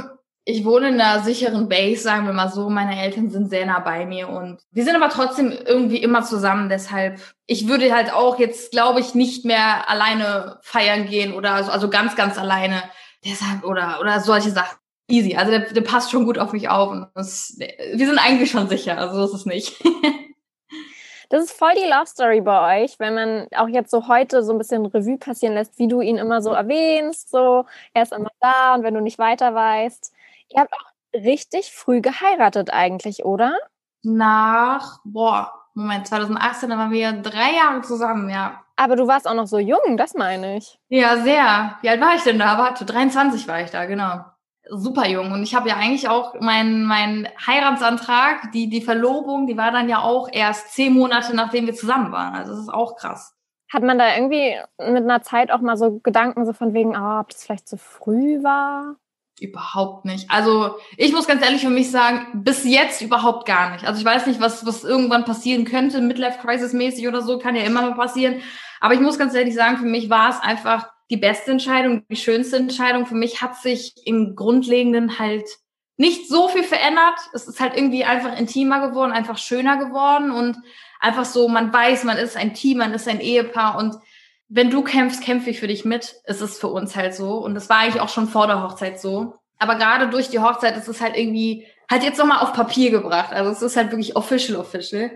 ich 0.44 0.64
wohne 0.64 0.88
in 0.88 1.00
einer 1.00 1.24
sicheren 1.24 1.68
Base, 1.68 2.02
sagen 2.02 2.26
wir 2.26 2.32
mal 2.32 2.50
so. 2.50 2.70
Meine 2.70 3.02
Eltern 3.02 3.30
sind 3.30 3.50
sehr 3.50 3.66
nah 3.66 3.80
bei 3.80 4.06
mir 4.06 4.28
und 4.28 4.60
wir 4.70 4.84
sind 4.84 4.94
aber 4.94 5.08
trotzdem 5.08 5.50
irgendwie 5.50 6.02
immer 6.02 6.22
zusammen. 6.22 6.68
Deshalb, 6.68 7.20
ich 7.46 7.66
würde 7.66 7.92
halt 7.92 8.12
auch 8.12 8.38
jetzt, 8.38 8.70
glaube 8.70 9.00
ich, 9.00 9.14
nicht 9.14 9.44
mehr 9.44 9.90
alleine 9.90 10.58
feiern 10.62 11.06
gehen 11.06 11.34
oder 11.34 11.64
so, 11.64 11.72
also 11.72 11.90
ganz, 11.90 12.14
ganz 12.14 12.38
alleine. 12.38 12.82
Deshalb, 13.24 13.64
oder, 13.64 13.98
oder 14.00 14.20
solche 14.20 14.50
Sachen 14.50 14.78
easy. 15.08 15.36
Also 15.36 15.50
der, 15.50 15.72
der 15.72 15.80
passt 15.80 16.10
schon 16.10 16.24
gut 16.24 16.38
auf 16.38 16.52
mich 16.52 16.68
auf. 16.68 16.90
Und 16.90 17.08
das, 17.14 17.56
wir 17.58 18.06
sind 18.06 18.18
eigentlich 18.18 18.50
schon 18.50 18.68
sicher, 18.68 18.98
also 18.98 19.20
das 19.20 19.34
ist 19.34 19.46
nicht. 19.46 19.82
Das 21.28 21.42
ist 21.44 21.52
voll 21.52 21.74
die 21.74 21.88
Love 21.88 22.06
Story 22.06 22.40
bei 22.40 22.84
euch, 22.84 22.98
wenn 22.98 23.14
man 23.14 23.46
auch 23.56 23.68
jetzt 23.68 23.90
so 23.90 24.08
heute 24.08 24.42
so 24.42 24.52
ein 24.52 24.58
bisschen 24.58 24.86
Revue 24.86 25.18
passieren 25.18 25.54
lässt, 25.54 25.78
wie 25.78 25.88
du 25.88 26.00
ihn 26.00 26.18
immer 26.18 26.40
so 26.40 26.50
erwähnst, 26.52 27.30
so 27.30 27.64
er 27.94 28.02
ist 28.02 28.12
immer 28.12 28.30
da 28.40 28.74
und 28.74 28.82
wenn 28.82 28.94
du 28.94 29.00
nicht 29.00 29.18
weiter 29.18 29.54
weißt. 29.54 30.12
Ihr 30.50 30.60
habt 30.60 30.72
auch 30.72 30.92
richtig 31.14 31.72
früh 31.72 32.00
geheiratet 32.00 32.72
eigentlich, 32.72 33.24
oder? 33.24 33.56
Nach, 34.02 35.00
boah, 35.04 35.52
Moment, 35.74 36.06
2018, 36.06 36.70
da 36.70 36.78
waren 36.78 36.90
wir 36.92 37.12
drei 37.12 37.54
Jahre 37.56 37.82
zusammen, 37.82 38.30
ja. 38.30 38.62
Aber 38.76 38.94
du 38.94 39.06
warst 39.06 39.26
auch 39.26 39.34
noch 39.34 39.46
so 39.46 39.58
jung, 39.58 39.96
das 39.96 40.14
meine 40.14 40.56
ich. 40.56 40.78
Ja, 40.88 41.16
sehr. 41.16 41.76
Wie 41.80 41.88
alt 41.88 42.00
war 42.00 42.14
ich 42.14 42.22
denn 42.22 42.38
da? 42.38 42.58
Warte, 42.58 42.84
23 42.84 43.48
war 43.48 43.60
ich 43.62 43.70
da, 43.70 43.86
genau 43.86 44.24
super 44.70 45.06
jung. 45.06 45.32
Und 45.32 45.42
ich 45.42 45.54
habe 45.54 45.68
ja 45.68 45.76
eigentlich 45.76 46.08
auch 46.08 46.34
mein, 46.40 46.84
mein 46.84 47.28
Heiratsantrag, 47.46 48.52
die, 48.52 48.68
die 48.68 48.82
Verlobung, 48.82 49.46
die 49.46 49.56
war 49.56 49.70
dann 49.70 49.88
ja 49.88 50.00
auch 50.00 50.28
erst 50.30 50.74
zehn 50.74 50.92
Monate, 50.92 51.34
nachdem 51.34 51.66
wir 51.66 51.74
zusammen 51.74 52.12
waren. 52.12 52.34
Also 52.34 52.52
das 52.52 52.60
ist 52.60 52.72
auch 52.72 52.96
krass. 52.96 53.34
Hat 53.72 53.82
man 53.82 53.98
da 53.98 54.14
irgendwie 54.14 54.56
mit 54.78 55.02
einer 55.02 55.22
Zeit 55.22 55.50
auch 55.50 55.60
mal 55.60 55.76
so 55.76 55.98
Gedanken 55.98 56.46
so 56.46 56.52
von 56.52 56.72
wegen, 56.72 56.96
oh, 56.96 57.20
ob 57.20 57.30
das 57.30 57.44
vielleicht 57.44 57.68
zu 57.68 57.76
früh 57.76 58.42
war? 58.42 58.96
Überhaupt 59.38 60.04
nicht. 60.04 60.30
Also 60.30 60.76
ich 60.96 61.12
muss 61.12 61.26
ganz 61.26 61.44
ehrlich 61.44 61.60
für 61.60 61.70
mich 61.70 61.90
sagen, 61.90 62.42
bis 62.42 62.64
jetzt 62.64 63.02
überhaupt 63.02 63.46
gar 63.46 63.72
nicht. 63.72 63.84
Also 63.84 64.00
ich 64.00 64.06
weiß 64.06 64.26
nicht, 64.26 64.40
was, 64.40 64.64
was 64.64 64.82
irgendwann 64.82 65.24
passieren 65.24 65.64
könnte, 65.64 66.00
Midlife-Crisis-mäßig 66.00 67.06
oder 67.06 67.20
so, 67.22 67.38
kann 67.38 67.56
ja 67.56 67.62
immer 67.62 67.82
mal 67.82 67.94
passieren. 67.94 68.40
Aber 68.80 68.94
ich 68.94 69.00
muss 69.00 69.18
ganz 69.18 69.34
ehrlich 69.34 69.54
sagen, 69.54 69.78
für 69.78 69.84
mich 69.84 70.08
war 70.08 70.30
es 70.30 70.40
einfach 70.40 70.88
die 71.10 71.16
beste 71.16 71.50
Entscheidung, 71.50 72.04
die 72.08 72.16
schönste 72.16 72.56
Entscheidung. 72.56 73.06
Für 73.06 73.14
mich 73.14 73.42
hat 73.42 73.56
sich 73.56 73.94
im 74.04 74.34
Grundlegenden 74.34 75.18
halt 75.18 75.44
nicht 75.96 76.28
so 76.28 76.48
viel 76.48 76.64
verändert. 76.64 77.18
Es 77.32 77.48
ist 77.48 77.60
halt 77.60 77.76
irgendwie 77.76 78.04
einfach 78.04 78.38
intimer 78.38 78.88
geworden, 78.88 79.12
einfach 79.12 79.38
schöner 79.38 79.76
geworden 79.78 80.30
und 80.30 80.58
einfach 81.00 81.24
so, 81.24 81.48
man 81.48 81.72
weiß, 81.72 82.04
man 82.04 82.18
ist 82.18 82.36
ein 82.36 82.54
Team, 82.54 82.78
man 82.78 82.92
ist 82.92 83.08
ein 83.08 83.20
Ehepaar 83.20 83.78
und 83.78 83.96
wenn 84.48 84.70
du 84.70 84.82
kämpfst, 84.82 85.22
kämpfe 85.22 85.50
ich 85.50 85.60
für 85.60 85.66
dich 85.66 85.84
mit. 85.84 86.16
Es 86.24 86.40
ist 86.40 86.60
für 86.60 86.68
uns 86.68 86.94
halt 86.94 87.14
so. 87.14 87.38
Und 87.38 87.54
das 87.54 87.68
war 87.68 87.78
eigentlich 87.78 88.00
auch 88.00 88.08
schon 88.08 88.28
vor 88.28 88.46
der 88.46 88.62
Hochzeit 88.62 89.00
so. 89.00 89.34
Aber 89.58 89.76
gerade 89.76 90.08
durch 90.08 90.28
die 90.28 90.38
Hochzeit 90.38 90.76
ist 90.76 90.88
es 90.88 91.00
halt 91.00 91.16
irgendwie, 91.16 91.66
halt 91.90 92.04
jetzt 92.04 92.18
nochmal 92.18 92.40
auf 92.40 92.52
Papier 92.52 92.90
gebracht. 92.90 93.32
Also 93.32 93.50
es 93.50 93.62
ist 93.62 93.76
halt 93.76 93.90
wirklich 93.90 94.14
official, 94.14 94.58
official. 94.58 95.10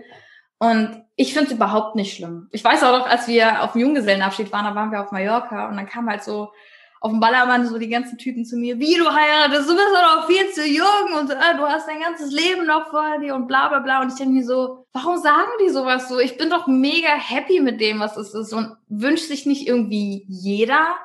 Und 0.57 1.03
ich 1.21 1.33
finde 1.33 1.49
es 1.49 1.53
überhaupt 1.53 1.95
nicht 1.95 2.15
schlimm. 2.15 2.47
Ich 2.51 2.63
weiß 2.63 2.83
auch 2.83 2.97
noch, 2.97 3.07
als 3.07 3.27
wir 3.27 3.61
auf 3.63 3.73
dem 3.73 3.81
Junggesellenabschied 3.81 4.51
waren, 4.51 4.65
da 4.65 4.73
waren 4.73 4.91
wir 4.91 5.01
auf 5.01 5.11
Mallorca 5.11 5.69
und 5.69 5.77
dann 5.77 5.85
kam 5.87 6.09
halt 6.09 6.23
so 6.23 6.51
auf 6.99 7.11
dem 7.11 7.19
Ballermann 7.19 7.67
so 7.67 7.77
die 7.77 7.89
ganzen 7.89 8.17
Typen 8.17 8.43
zu 8.43 8.57
mir, 8.57 8.79
wie 8.79 8.95
du 8.95 9.05
heiratest, 9.05 9.69
du 9.69 9.75
bist 9.75 9.87
doch 9.93 10.15
noch 10.15 10.27
viel 10.27 10.49
zu 10.51 10.65
jung 10.65 11.19
und 11.19 11.29
äh, 11.29 11.57
du 11.57 11.63
hast 11.67 11.87
dein 11.87 11.99
ganzes 11.99 12.31
Leben 12.31 12.65
noch 12.65 12.89
vor 12.89 13.19
dir 13.19 13.35
und 13.35 13.47
bla 13.47 13.69
bla 13.69 13.79
bla. 13.79 14.01
Und 14.01 14.09
ich 14.09 14.15
denke 14.15 14.33
mir 14.33 14.45
so, 14.45 14.87
warum 14.93 15.17
sagen 15.17 15.51
die 15.63 15.69
sowas 15.69 16.09
so? 16.09 16.19
Ich 16.19 16.37
bin 16.37 16.49
doch 16.49 16.65
mega 16.65 17.09
happy 17.09 17.59
mit 17.59 17.79
dem, 17.81 17.99
was 17.99 18.17
es 18.17 18.33
ist 18.33 18.51
und 18.51 18.75
wünscht 18.87 19.27
sich 19.27 19.45
nicht 19.45 19.67
irgendwie 19.67 20.25
jeder 20.27 20.95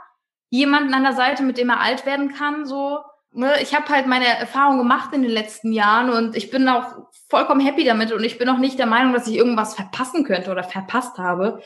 jemanden 0.49 0.95
an 0.95 1.03
der 1.03 1.13
Seite, 1.13 1.43
mit 1.43 1.59
dem 1.59 1.69
er 1.69 1.81
alt 1.81 2.07
werden 2.07 2.33
kann, 2.33 2.65
so 2.65 3.01
ne, 3.37 3.61
ich 3.63 3.75
habe 3.75 3.89
halt 3.89 4.07
meine 4.07 4.27
Erfahrung 4.27 4.79
gemacht 4.79 5.13
in 5.13 5.23
den 5.23 5.31
letzten 5.31 5.73
Jahren 5.73 6.11
und 6.11 6.37
ich 6.37 6.51
bin 6.51 6.69
auch 6.69 6.85
vollkommen 7.29 7.61
happy 7.61 7.85
damit 7.85 8.13
und 8.13 8.25
ich 8.25 8.39
bin 8.39 8.49
auch 8.49 8.59
nicht 8.59 8.79
der 8.79 8.87
Meinung, 8.87 9.13
dass 9.13 9.29
ich 9.29 9.37
irgendwas 9.37 9.75
verpassen 9.75 10.25
könnte 10.25 10.51
oder 10.51 10.65
verpasst 10.65 11.19
habe. 11.19 11.61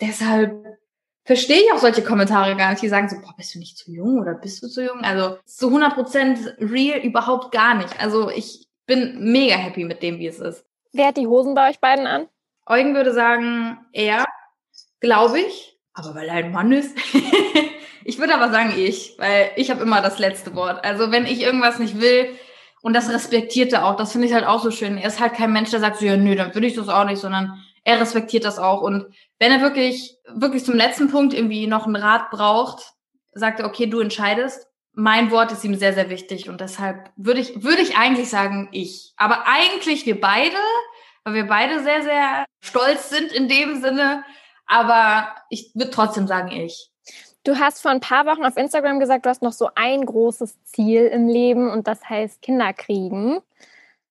Deshalb 0.00 0.78
verstehe 1.24 1.60
ich 1.62 1.72
auch 1.72 1.78
solche 1.78 2.02
Kommentare 2.02 2.56
gar 2.56 2.70
nicht, 2.70 2.82
die 2.82 2.88
sagen 2.88 3.08
so, 3.08 3.16
boah, 3.20 3.34
bist 3.36 3.54
du 3.54 3.58
nicht 3.58 3.78
zu 3.78 3.90
jung 3.92 4.20
oder 4.20 4.34
bist 4.34 4.62
du 4.62 4.68
zu 4.68 4.84
jung? 4.84 5.00
Also 5.02 5.38
zu 5.44 5.68
100 5.68 5.94
Prozent 5.94 6.38
real 6.58 7.00
überhaupt 7.00 7.52
gar 7.52 7.74
nicht. 7.74 8.00
Also 8.00 8.30
ich 8.30 8.66
bin 8.86 9.32
mega 9.32 9.56
happy 9.56 9.84
mit 9.84 10.02
dem, 10.02 10.18
wie 10.18 10.26
es 10.26 10.38
ist. 10.38 10.64
Wer 10.92 11.08
hat 11.08 11.16
die 11.16 11.26
Hosen 11.26 11.54
bei 11.54 11.70
euch 11.70 11.80
beiden 11.80 12.06
an? 12.06 12.28
Eugen 12.66 12.94
würde 12.94 13.12
sagen, 13.12 13.78
er, 13.92 14.24
glaube 15.00 15.40
ich, 15.40 15.78
aber 15.94 16.14
weil 16.14 16.28
er 16.28 16.34
ein 16.34 16.52
Mann 16.52 16.72
ist. 16.72 16.96
Ich 18.06 18.20
würde 18.20 18.34
aber 18.34 18.50
sagen 18.50 18.72
ich, 18.76 19.14
weil 19.18 19.50
ich 19.56 19.68
habe 19.68 19.82
immer 19.82 20.00
das 20.00 20.20
letzte 20.20 20.54
Wort. 20.54 20.84
Also 20.84 21.10
wenn 21.10 21.26
ich 21.26 21.42
irgendwas 21.42 21.80
nicht 21.80 22.00
will, 22.00 22.28
und 22.80 22.92
das 22.92 23.10
respektiert 23.10 23.72
er 23.72 23.84
auch, 23.84 23.96
das 23.96 24.12
finde 24.12 24.28
ich 24.28 24.32
halt 24.32 24.46
auch 24.46 24.62
so 24.62 24.70
schön. 24.70 24.96
Er 24.96 25.08
ist 25.08 25.18
halt 25.18 25.34
kein 25.34 25.52
Mensch, 25.52 25.70
der 25.70 25.80
sagt 25.80 25.96
so, 25.96 26.06
ja, 26.06 26.16
nö, 26.16 26.36
dann 26.36 26.54
würde 26.54 26.68
ich 26.68 26.74
das 26.74 26.88
auch 26.88 27.04
nicht, 27.04 27.18
sondern 27.18 27.60
er 27.82 28.00
respektiert 28.00 28.44
das 28.44 28.60
auch. 28.60 28.80
Und 28.80 29.06
wenn 29.40 29.50
er 29.50 29.60
wirklich, 29.60 30.18
wirklich 30.32 30.64
zum 30.64 30.76
letzten 30.76 31.10
Punkt 31.10 31.34
irgendwie 31.34 31.66
noch 31.66 31.86
einen 31.86 31.96
Rat 31.96 32.30
braucht, 32.30 32.92
sagt 33.32 33.58
er, 33.58 33.66
okay, 33.66 33.86
du 33.86 33.98
entscheidest. 33.98 34.68
Mein 34.92 35.32
Wort 35.32 35.50
ist 35.50 35.64
ihm 35.64 35.74
sehr, 35.74 35.94
sehr 35.94 36.08
wichtig 36.08 36.48
und 36.48 36.60
deshalb 36.60 37.10
würde 37.16 37.40
ich, 37.40 37.64
würde 37.64 37.82
ich 37.82 37.96
eigentlich 37.96 38.30
sagen, 38.30 38.68
ich. 38.70 39.14
Aber 39.16 39.48
eigentlich 39.48 40.06
wir 40.06 40.20
beide, 40.20 40.56
weil 41.24 41.34
wir 41.34 41.46
beide 41.48 41.82
sehr, 41.82 42.02
sehr 42.02 42.44
stolz 42.60 43.10
sind 43.10 43.32
in 43.32 43.48
dem 43.48 43.82
Sinne. 43.82 44.22
Aber 44.66 45.34
ich 45.50 45.72
würde 45.74 45.90
trotzdem 45.90 46.28
sagen, 46.28 46.52
ich. 46.52 46.92
Du 47.46 47.60
hast 47.60 47.80
vor 47.80 47.92
ein 47.92 48.00
paar 48.00 48.26
Wochen 48.26 48.44
auf 48.44 48.56
Instagram 48.56 48.98
gesagt, 48.98 49.24
du 49.24 49.30
hast 49.30 49.40
noch 49.40 49.52
so 49.52 49.70
ein 49.76 50.04
großes 50.04 50.64
Ziel 50.64 51.02
im 51.06 51.28
Leben 51.28 51.70
und 51.70 51.86
das 51.86 52.02
heißt 52.10 52.42
Kinder 52.42 52.72
kriegen. 52.72 53.38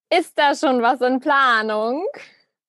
Ist 0.09 0.39
da 0.39 0.55
schon 0.55 0.81
was 0.81 1.01
in 1.01 1.19
Planung? 1.19 2.05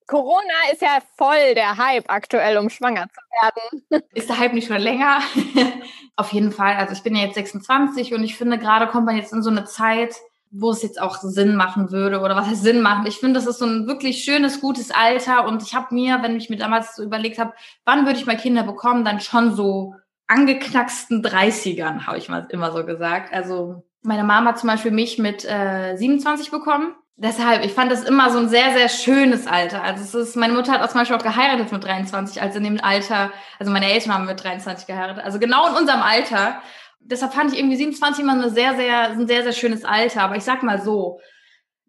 Corona 0.09 0.55
ist 0.73 0.83
ja 0.83 0.99
voll 1.17 1.55
der 1.55 1.77
Hype 1.77 2.07
aktuell, 2.09 2.59
um 2.59 2.69
schwanger 2.69 3.07
zu 3.07 3.21
werden. 3.41 4.03
Ist 4.14 4.29
der 4.29 4.41
Hype 4.41 4.55
nicht 4.55 4.67
schon 4.67 4.79
länger? 4.79 5.21
Auf 6.17 6.33
jeden 6.33 6.51
Fall. 6.51 6.75
Also 6.75 6.95
ich 6.95 7.03
bin 7.05 7.14
ja 7.14 7.27
jetzt 7.27 7.37
26 7.37 8.12
und 8.12 8.25
ich 8.25 8.37
finde, 8.37 8.59
gerade 8.59 8.89
kommt 8.89 9.07
man 9.07 9.17
jetzt 9.17 9.33
in 9.33 9.45
so 9.45 9.51
eine 9.51 9.67
Zeit, 9.67 10.17
wo 10.51 10.71
es 10.71 10.83
jetzt 10.83 11.01
auch 11.01 11.17
Sinn 11.19 11.55
machen 11.55 11.93
würde 11.93 12.21
oder 12.21 12.35
was 12.35 12.47
heißt 12.47 12.64
Sinn 12.64 12.81
machen. 12.81 13.07
Ich 13.07 13.19
finde, 13.19 13.35
das 13.35 13.47
ist 13.47 13.59
so 13.59 13.67
ein 13.67 13.87
wirklich 13.87 14.25
schönes, 14.25 14.61
gutes 14.61 14.91
Alter 14.91 15.47
und 15.47 15.62
ich 15.62 15.77
habe 15.77 15.95
mir, 15.95 16.23
wenn 16.23 16.37
ich 16.37 16.51
mir 16.51 16.57
damals 16.57 16.97
so 16.97 17.05
überlegt 17.05 17.39
habe, 17.39 17.53
wann 17.85 18.05
würde 18.05 18.19
ich 18.19 18.27
mal 18.27 18.37
Kinder 18.37 18.64
bekommen, 18.64 19.05
dann 19.05 19.21
schon 19.21 19.55
so 19.55 19.95
angeknacksten 20.27 21.24
30ern, 21.24 22.07
habe 22.07 22.18
ich 22.18 22.29
mal 22.29 22.47
immer 22.51 22.72
so 22.72 22.85
gesagt. 22.85 23.33
Also 23.33 23.85
meine 24.03 24.24
Mama 24.24 24.51
hat 24.51 24.59
zum 24.59 24.68
Beispiel 24.68 24.91
mich 24.91 25.18
mit 25.18 25.45
äh, 25.45 25.97
27 25.97 26.51
bekommen 26.51 26.95
deshalb, 27.16 27.64
ich 27.64 27.72
fand 27.72 27.91
das 27.91 28.05
immer 28.05 28.31
so 28.31 28.39
ein 28.39 28.49
sehr, 28.49 28.72
sehr 28.72 28.89
schönes 28.89 29.47
Alter. 29.47 29.83
Also 29.83 30.03
es 30.03 30.29
ist, 30.29 30.37
meine 30.37 30.53
Mutter 30.53 30.72
hat 30.72 30.83
auch 30.83 30.89
zum 30.89 31.01
Beispiel 31.01 31.16
auch 31.16 31.22
geheiratet 31.22 31.72
mit 31.72 31.85
23, 31.85 32.41
also 32.41 32.59
in 32.59 32.64
dem 32.64 32.81
Alter, 32.81 33.33
also 33.59 33.72
meine 33.72 33.91
Eltern 33.91 34.14
haben 34.14 34.27
mit 34.27 34.43
23 34.43 34.87
geheiratet, 34.87 35.24
also 35.24 35.39
genau 35.39 35.68
in 35.68 35.74
unserem 35.74 36.03
Alter. 36.03 36.61
Deshalb 37.01 37.33
fand 37.33 37.53
ich 37.53 37.59
irgendwie 37.59 37.77
27 37.77 38.22
immer 38.22 38.33
eine 38.33 38.51
sehr, 38.51 38.74
sehr, 38.77 39.11
ein 39.11 39.29
sehr, 39.29 39.45
sehr 39.45 39.53
schönes 39.53 39.85
Alter. 39.85 40.22
Aber 40.22 40.37
ich 40.37 40.43
sag 40.43 40.62
mal 40.64 40.83
so, 40.83 41.20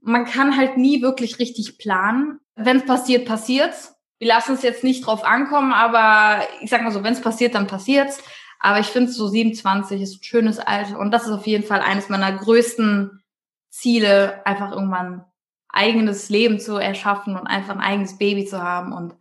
man 0.02 0.26
kann 0.26 0.56
halt 0.56 0.78
nie 0.78 1.02
wirklich 1.02 1.40
richtig 1.40 1.80
planen. 1.80 2.40
Wenn 2.56 2.78
es 2.78 2.86
passiert, 2.86 3.28
passiert's. 3.28 3.96
Wir 4.20 4.28
lassen 4.28 4.54
es 4.54 4.64
jetzt 4.64 4.84
nicht 4.84 5.06
drauf 5.06 5.24
ankommen, 5.24 5.74
aber 5.74 6.44
ich 6.62 6.70
sag 6.70 6.82
mal 6.82 6.92
so, 6.92 7.04
wenn 7.04 7.14
es 7.14 7.22
passiert, 7.22 7.56
dann 7.56 7.68
passiert's. 7.68 8.22
Aber 8.60 8.80
ich 8.80 8.88
finde 8.88 9.12
so 9.12 9.28
27 9.28 10.02
ist 10.02 10.20
ein 10.20 10.24
schönes 10.24 10.60
Alter 10.60 11.00
und 11.00 11.12
das 11.12 11.26
ist 11.26 11.32
auf 11.32 11.46
jeden 11.46 11.64
Fall 11.64 11.82
eines 11.82 12.10
meiner 12.10 12.32
größten 12.32 13.22
Ziele, 13.70 14.46
einfach 14.46 14.72
irgendwann 14.72 15.26
eigenes 15.70 16.30
Leben 16.30 16.60
zu 16.60 16.78
erschaffen 16.78 17.36
und 17.36 17.46
einfach 17.46 17.76
ein 17.76 17.82
eigenes 17.82 18.18
Baby 18.18 18.46
zu 18.46 18.62
haben. 18.62 18.94
Und 18.94 19.14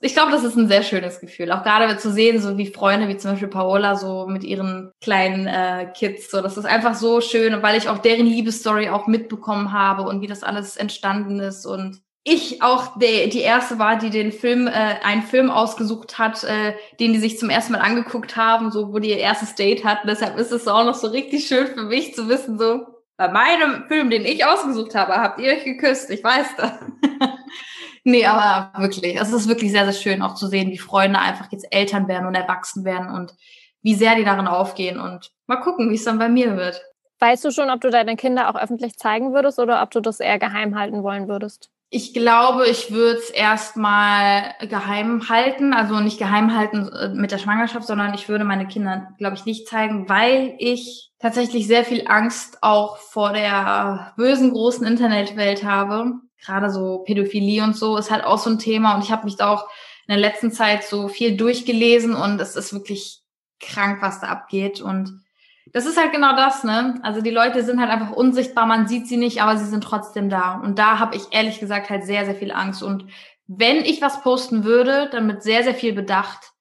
ich 0.00 0.12
glaube, 0.12 0.30
das 0.30 0.44
ist 0.44 0.56
ein 0.56 0.68
sehr 0.68 0.82
schönes 0.82 1.20
Gefühl. 1.20 1.50
Auch 1.50 1.62
gerade 1.62 1.96
zu 1.96 2.12
sehen, 2.12 2.40
so 2.40 2.58
wie 2.58 2.66
Freunde, 2.66 3.08
wie 3.08 3.16
zum 3.16 3.30
Beispiel 3.30 3.48
Paola, 3.48 3.96
so 3.96 4.26
mit 4.26 4.44
ihren 4.44 4.92
kleinen 5.00 5.46
äh, 5.46 5.90
Kids. 5.96 6.30
So, 6.30 6.42
das 6.42 6.58
ist 6.58 6.66
einfach 6.66 6.94
so 6.94 7.22
schön, 7.22 7.62
weil 7.62 7.78
ich 7.78 7.88
auch 7.88 7.98
deren 7.98 8.26
Liebesstory 8.26 8.90
auch 8.90 9.06
mitbekommen 9.06 9.72
habe 9.72 10.02
und 10.02 10.20
wie 10.20 10.26
das 10.26 10.42
alles 10.42 10.76
entstanden 10.76 11.40
ist. 11.40 11.64
Und 11.64 12.02
ich 12.28 12.60
auch 12.60 12.98
die, 12.98 13.28
die 13.30 13.40
erste 13.40 13.78
war, 13.78 13.96
die 13.96 14.10
den 14.10 14.32
Film, 14.32 14.66
äh, 14.66 14.70
einen 14.70 15.22
Film 15.22 15.48
ausgesucht 15.48 16.18
hat, 16.18 16.42
äh, 16.42 16.74
den 16.98 17.12
die 17.12 17.20
sich 17.20 17.38
zum 17.38 17.50
ersten 17.50 17.72
Mal 17.72 17.80
angeguckt 17.80 18.36
haben, 18.36 18.72
so 18.72 18.92
wo 18.92 18.98
die 18.98 19.10
ihr 19.10 19.18
erstes 19.18 19.54
Date 19.54 19.84
hatten. 19.84 20.08
Deshalb 20.08 20.36
ist 20.36 20.50
es 20.50 20.66
auch 20.66 20.84
noch 20.84 20.96
so 20.96 21.06
richtig 21.06 21.46
schön 21.46 21.68
für 21.68 21.84
mich 21.84 22.14
zu 22.14 22.28
wissen, 22.28 22.58
so 22.58 22.84
bei 23.16 23.28
meinem 23.28 23.84
Film, 23.86 24.10
den 24.10 24.24
ich 24.24 24.44
ausgesucht 24.44 24.96
habe, 24.96 25.14
habt 25.14 25.40
ihr 25.40 25.52
euch 25.52 25.64
geküsst. 25.64 26.10
Ich 26.10 26.22
weiß 26.22 26.48
das. 26.56 26.72
nee, 28.04 28.26
aber 28.26 28.72
wirklich, 28.82 29.18
es 29.18 29.32
ist 29.32 29.48
wirklich 29.48 29.70
sehr, 29.70 29.84
sehr 29.84 29.92
schön 29.92 30.20
auch 30.20 30.34
zu 30.34 30.48
sehen, 30.48 30.72
wie 30.72 30.78
Freunde 30.78 31.20
einfach 31.20 31.50
jetzt 31.52 31.68
Eltern 31.70 32.08
werden 32.08 32.26
und 32.26 32.34
erwachsen 32.34 32.84
werden 32.84 33.08
und 33.08 33.34
wie 33.82 33.94
sehr 33.94 34.16
die 34.16 34.24
darin 34.24 34.48
aufgehen 34.48 34.98
und 34.98 35.30
mal 35.46 35.60
gucken, 35.60 35.90
wie 35.90 35.94
es 35.94 36.04
dann 36.04 36.18
bei 36.18 36.28
mir 36.28 36.56
wird. 36.56 36.82
Weißt 37.20 37.44
du 37.44 37.52
schon, 37.52 37.70
ob 37.70 37.80
du 37.80 37.90
deine 37.90 38.16
Kinder 38.16 38.50
auch 38.50 38.60
öffentlich 38.60 38.96
zeigen 38.96 39.32
würdest 39.32 39.60
oder 39.60 39.80
ob 39.80 39.92
du 39.92 40.00
das 40.00 40.18
eher 40.18 40.40
geheim 40.40 40.76
halten 40.76 41.04
wollen 41.04 41.28
würdest? 41.28 41.70
Ich 41.88 42.12
glaube, 42.12 42.66
ich 42.66 42.90
würde 42.90 43.18
es 43.18 43.30
erstmal 43.30 44.54
geheim 44.68 45.28
halten, 45.28 45.72
also 45.72 46.00
nicht 46.00 46.18
geheim 46.18 46.56
halten 46.56 46.88
äh, 46.88 47.10
mit 47.10 47.30
der 47.30 47.38
Schwangerschaft, 47.38 47.86
sondern 47.86 48.12
ich 48.14 48.28
würde 48.28 48.44
meine 48.44 48.66
Kinder, 48.66 49.08
glaube 49.18 49.36
ich, 49.36 49.44
nicht 49.44 49.68
zeigen, 49.68 50.08
weil 50.08 50.56
ich 50.58 51.12
tatsächlich 51.20 51.66
sehr 51.66 51.84
viel 51.84 52.04
Angst 52.08 52.62
auch 52.62 52.96
vor 52.98 53.32
der 53.32 54.14
bösen 54.16 54.52
großen 54.52 54.86
Internetwelt 54.86 55.64
habe. 55.64 56.14
Gerade 56.44 56.70
so 56.70 56.98
Pädophilie 57.04 57.62
und 57.62 57.76
so 57.76 57.96
ist 57.96 58.10
halt 58.10 58.24
auch 58.24 58.38
so 58.38 58.50
ein 58.50 58.58
Thema 58.58 58.96
und 58.96 59.04
ich 59.04 59.12
habe 59.12 59.24
mich 59.24 59.36
da 59.36 59.48
auch 59.48 59.68
in 60.08 60.12
der 60.12 60.20
letzten 60.20 60.52
Zeit 60.52 60.84
so 60.84 61.08
viel 61.08 61.36
durchgelesen 61.36 62.14
und 62.14 62.40
es 62.40 62.56
ist 62.56 62.72
wirklich 62.72 63.22
krank, 63.60 64.02
was 64.02 64.20
da 64.20 64.28
abgeht 64.28 64.80
und 64.80 65.24
das 65.72 65.84
ist 65.86 65.98
halt 65.98 66.12
genau 66.12 66.36
das, 66.36 66.64
ne? 66.64 66.98
Also 67.02 67.20
die 67.20 67.30
Leute 67.30 67.64
sind 67.64 67.80
halt 67.80 67.90
einfach 67.90 68.12
unsichtbar, 68.12 68.66
man 68.66 68.86
sieht 68.86 69.08
sie 69.08 69.16
nicht, 69.16 69.42
aber 69.42 69.56
sie 69.56 69.66
sind 69.66 69.82
trotzdem 69.82 70.30
da. 70.30 70.60
Und 70.60 70.78
da 70.78 70.98
habe 70.98 71.16
ich 71.16 71.24
ehrlich 71.32 71.58
gesagt 71.58 71.90
halt 71.90 72.04
sehr, 72.04 72.24
sehr 72.24 72.36
viel 72.36 72.52
Angst. 72.52 72.82
Und 72.82 73.06
wenn 73.46 73.78
ich 73.78 74.00
was 74.00 74.22
posten 74.22 74.64
würde, 74.64 75.08
dann 75.10 75.26
mit 75.26 75.42
sehr, 75.42 75.64
sehr 75.64 75.74
viel 75.74 75.92
Bedacht 75.92 76.52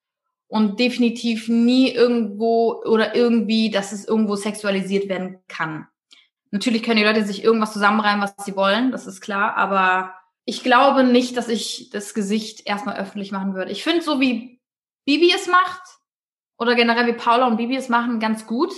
und 0.47 0.79
definitiv 0.79 1.47
nie 1.47 1.91
irgendwo 1.91 2.81
oder 2.83 3.15
irgendwie, 3.15 3.69
dass 3.69 3.91
es 3.91 4.07
irgendwo 4.07 4.35
sexualisiert 4.35 5.07
werden 5.07 5.39
kann. 5.47 5.87
Natürlich 6.51 6.83
können 6.83 6.97
die 6.97 7.05
Leute 7.05 7.25
sich 7.25 7.43
irgendwas 7.43 7.73
zusammenreimen, 7.73 8.21
was 8.21 8.45
sie 8.45 8.55
wollen, 8.55 8.91
das 8.91 9.07
ist 9.07 9.21
klar, 9.21 9.55
aber 9.57 10.13
ich 10.45 10.63
glaube 10.63 11.03
nicht, 11.03 11.37
dass 11.37 11.49
ich 11.49 11.89
das 11.91 12.13
Gesicht 12.13 12.67
erstmal 12.67 12.97
öffentlich 12.97 13.31
machen 13.31 13.55
würde. 13.55 13.71
Ich 13.71 13.83
finde 13.83 14.01
so 14.01 14.19
wie 14.19 14.61
Bibi 15.05 15.31
es 15.33 15.47
macht 15.47 15.81
oder 16.57 16.75
generell 16.75 17.07
wie 17.07 17.13
Paula 17.13 17.47
und 17.47 17.57
Bibi 17.57 17.75
es 17.75 17.89
machen 17.89 18.19
ganz 18.19 18.45
gut 18.45 18.71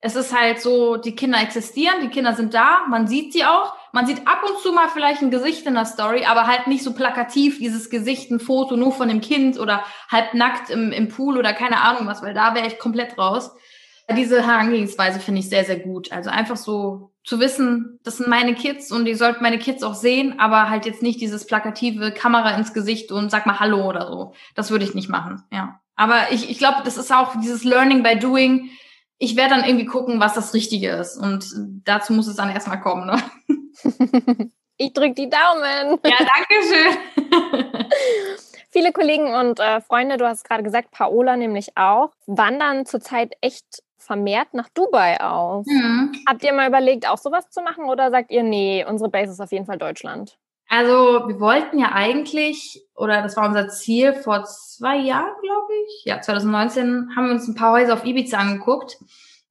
es 0.00 0.14
ist 0.14 0.38
halt 0.38 0.60
so, 0.60 0.96
die 0.96 1.16
Kinder 1.16 1.40
existieren, 1.40 1.96
die 2.02 2.08
Kinder 2.08 2.34
sind 2.34 2.54
da, 2.54 2.86
man 2.88 3.08
sieht 3.08 3.32
sie 3.32 3.44
auch. 3.44 3.74
Man 3.92 4.06
sieht 4.06 4.28
ab 4.28 4.42
und 4.48 4.58
zu 4.60 4.72
mal 4.72 4.88
vielleicht 4.88 5.22
ein 5.22 5.30
Gesicht 5.30 5.66
in 5.66 5.74
der 5.74 5.86
Story, 5.86 6.24
aber 6.24 6.46
halt 6.46 6.66
nicht 6.66 6.84
so 6.84 6.92
plakativ, 6.92 7.58
dieses 7.58 7.90
Gesicht, 7.90 8.30
ein 8.30 8.38
Foto 8.38 8.76
nur 8.76 8.92
von 8.92 9.08
dem 9.08 9.20
Kind 9.20 9.58
oder 9.58 9.82
halb 10.10 10.34
nackt 10.34 10.70
im, 10.70 10.92
im 10.92 11.08
Pool 11.08 11.38
oder 11.38 11.52
keine 11.52 11.80
Ahnung 11.80 12.06
was, 12.06 12.22
weil 12.22 12.34
da 12.34 12.54
wäre 12.54 12.66
ich 12.66 12.78
komplett 12.78 13.18
raus. 13.18 13.50
Diese 14.16 14.46
Herangehensweise 14.46 15.20
finde 15.20 15.40
ich 15.40 15.48
sehr, 15.48 15.64
sehr 15.64 15.80
gut. 15.80 16.12
Also 16.12 16.30
einfach 16.30 16.56
so 16.56 17.12
zu 17.24 17.40
wissen, 17.40 17.98
das 18.04 18.18
sind 18.18 18.28
meine 18.28 18.54
Kids 18.54 18.92
und 18.92 19.04
die 19.04 19.14
sollten 19.14 19.42
meine 19.42 19.58
Kids 19.58 19.82
auch 19.82 19.94
sehen, 19.94 20.38
aber 20.38 20.70
halt 20.70 20.86
jetzt 20.86 21.02
nicht 21.02 21.20
dieses 21.20 21.46
plakative 21.46 22.12
Kamera 22.12 22.52
ins 22.52 22.72
Gesicht 22.72 23.10
und 23.10 23.30
sag 23.30 23.46
mal 23.46 23.58
Hallo 23.58 23.86
oder 23.86 24.06
so. 24.06 24.32
Das 24.54 24.70
würde 24.70 24.84
ich 24.84 24.94
nicht 24.94 25.10
machen, 25.10 25.42
ja. 25.50 25.80
Aber 25.96 26.30
ich, 26.30 26.48
ich 26.48 26.58
glaube, 26.58 26.82
das 26.84 26.96
ist 26.96 27.12
auch 27.12 27.40
dieses 27.40 27.64
Learning 27.64 28.02
by 28.02 28.18
Doing 28.18 28.70
ich 29.18 29.36
werde 29.36 29.56
dann 29.56 29.64
irgendwie 29.64 29.86
gucken, 29.86 30.20
was 30.20 30.34
das 30.34 30.54
Richtige 30.54 30.90
ist. 30.90 31.16
Und 31.16 31.52
dazu 31.84 32.12
muss 32.12 32.28
es 32.28 32.36
dann 32.36 32.50
erstmal 32.50 32.80
kommen. 32.80 33.06
Ne? 33.06 33.22
Ich 34.80 34.92
drücke 34.92 35.14
die 35.14 35.28
Daumen. 35.28 35.98
Ja, 36.04 36.18
danke 36.18 36.54
schön. 36.62 37.86
Viele 38.70 38.92
Kollegen 38.92 39.34
und 39.34 39.58
äh, 39.58 39.80
Freunde, 39.80 40.18
du 40.18 40.26
hast 40.26 40.44
gerade 40.44 40.62
gesagt, 40.62 40.92
Paola 40.92 41.36
nämlich 41.36 41.76
auch, 41.76 42.12
wandern 42.26 42.86
zurzeit 42.86 43.34
echt 43.40 43.82
vermehrt 43.96 44.54
nach 44.54 44.68
Dubai 44.68 45.20
aus. 45.20 45.66
Mhm. 45.66 46.12
Habt 46.28 46.44
ihr 46.44 46.52
mal 46.52 46.68
überlegt, 46.68 47.08
auch 47.08 47.18
sowas 47.18 47.50
zu 47.50 47.60
machen 47.60 47.86
oder 47.86 48.12
sagt 48.12 48.30
ihr, 48.30 48.44
nee, 48.44 48.84
unsere 48.88 49.10
Base 49.10 49.32
ist 49.32 49.40
auf 49.40 49.50
jeden 49.50 49.66
Fall 49.66 49.78
Deutschland? 49.78 50.38
Also 50.68 51.26
wir 51.26 51.40
wollten 51.40 51.78
ja 51.78 51.92
eigentlich, 51.92 52.82
oder 52.94 53.22
das 53.22 53.36
war 53.36 53.48
unser 53.48 53.68
Ziel 53.68 54.12
vor 54.12 54.44
zwei 54.44 54.98
Jahren, 54.98 55.32
glaube 55.42 55.72
ich. 55.86 56.04
Ja, 56.04 56.20
2019 56.20 57.10
haben 57.16 57.26
wir 57.26 57.32
uns 57.32 57.48
ein 57.48 57.54
paar 57.54 57.72
Häuser 57.72 57.94
auf 57.94 58.04
Ibiza 58.04 58.36
angeguckt, 58.36 58.98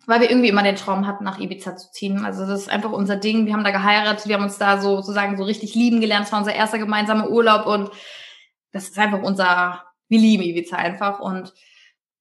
weil 0.06 0.22
wir 0.22 0.30
irgendwie 0.30 0.50
immer 0.50 0.62
den 0.62 0.76
Traum 0.76 1.08
hatten, 1.08 1.24
nach 1.24 1.40
Ibiza 1.40 1.76
zu 1.76 1.92
ziehen. 1.92 2.24
Also 2.24 2.46
das 2.46 2.62
ist 2.62 2.70
einfach 2.70 2.92
unser 2.92 3.16
Ding. 3.16 3.48
Wir 3.48 3.54
haben 3.54 3.64
da 3.64 3.72
geheiratet, 3.72 4.28
wir 4.28 4.36
haben 4.36 4.44
uns 4.44 4.60
da 4.60 4.80
so 4.80 4.98
sozusagen 4.98 5.38
so 5.38 5.44
richtig 5.44 5.74
lieben 5.74 6.02
gelernt. 6.02 6.28
Es 6.28 6.32
war 6.32 6.40
unser 6.40 6.54
erster 6.54 6.78
gemeinsamer 6.78 7.32
Urlaub 7.32 7.66
und 7.66 7.90
das 8.72 8.90
ist 8.90 9.00
einfach 9.00 9.24
unser, 9.24 9.84
wir 10.10 10.20
lieben 10.20 10.44
Ibiza 10.44 10.78
einfach 10.78 11.20
und 11.20 11.52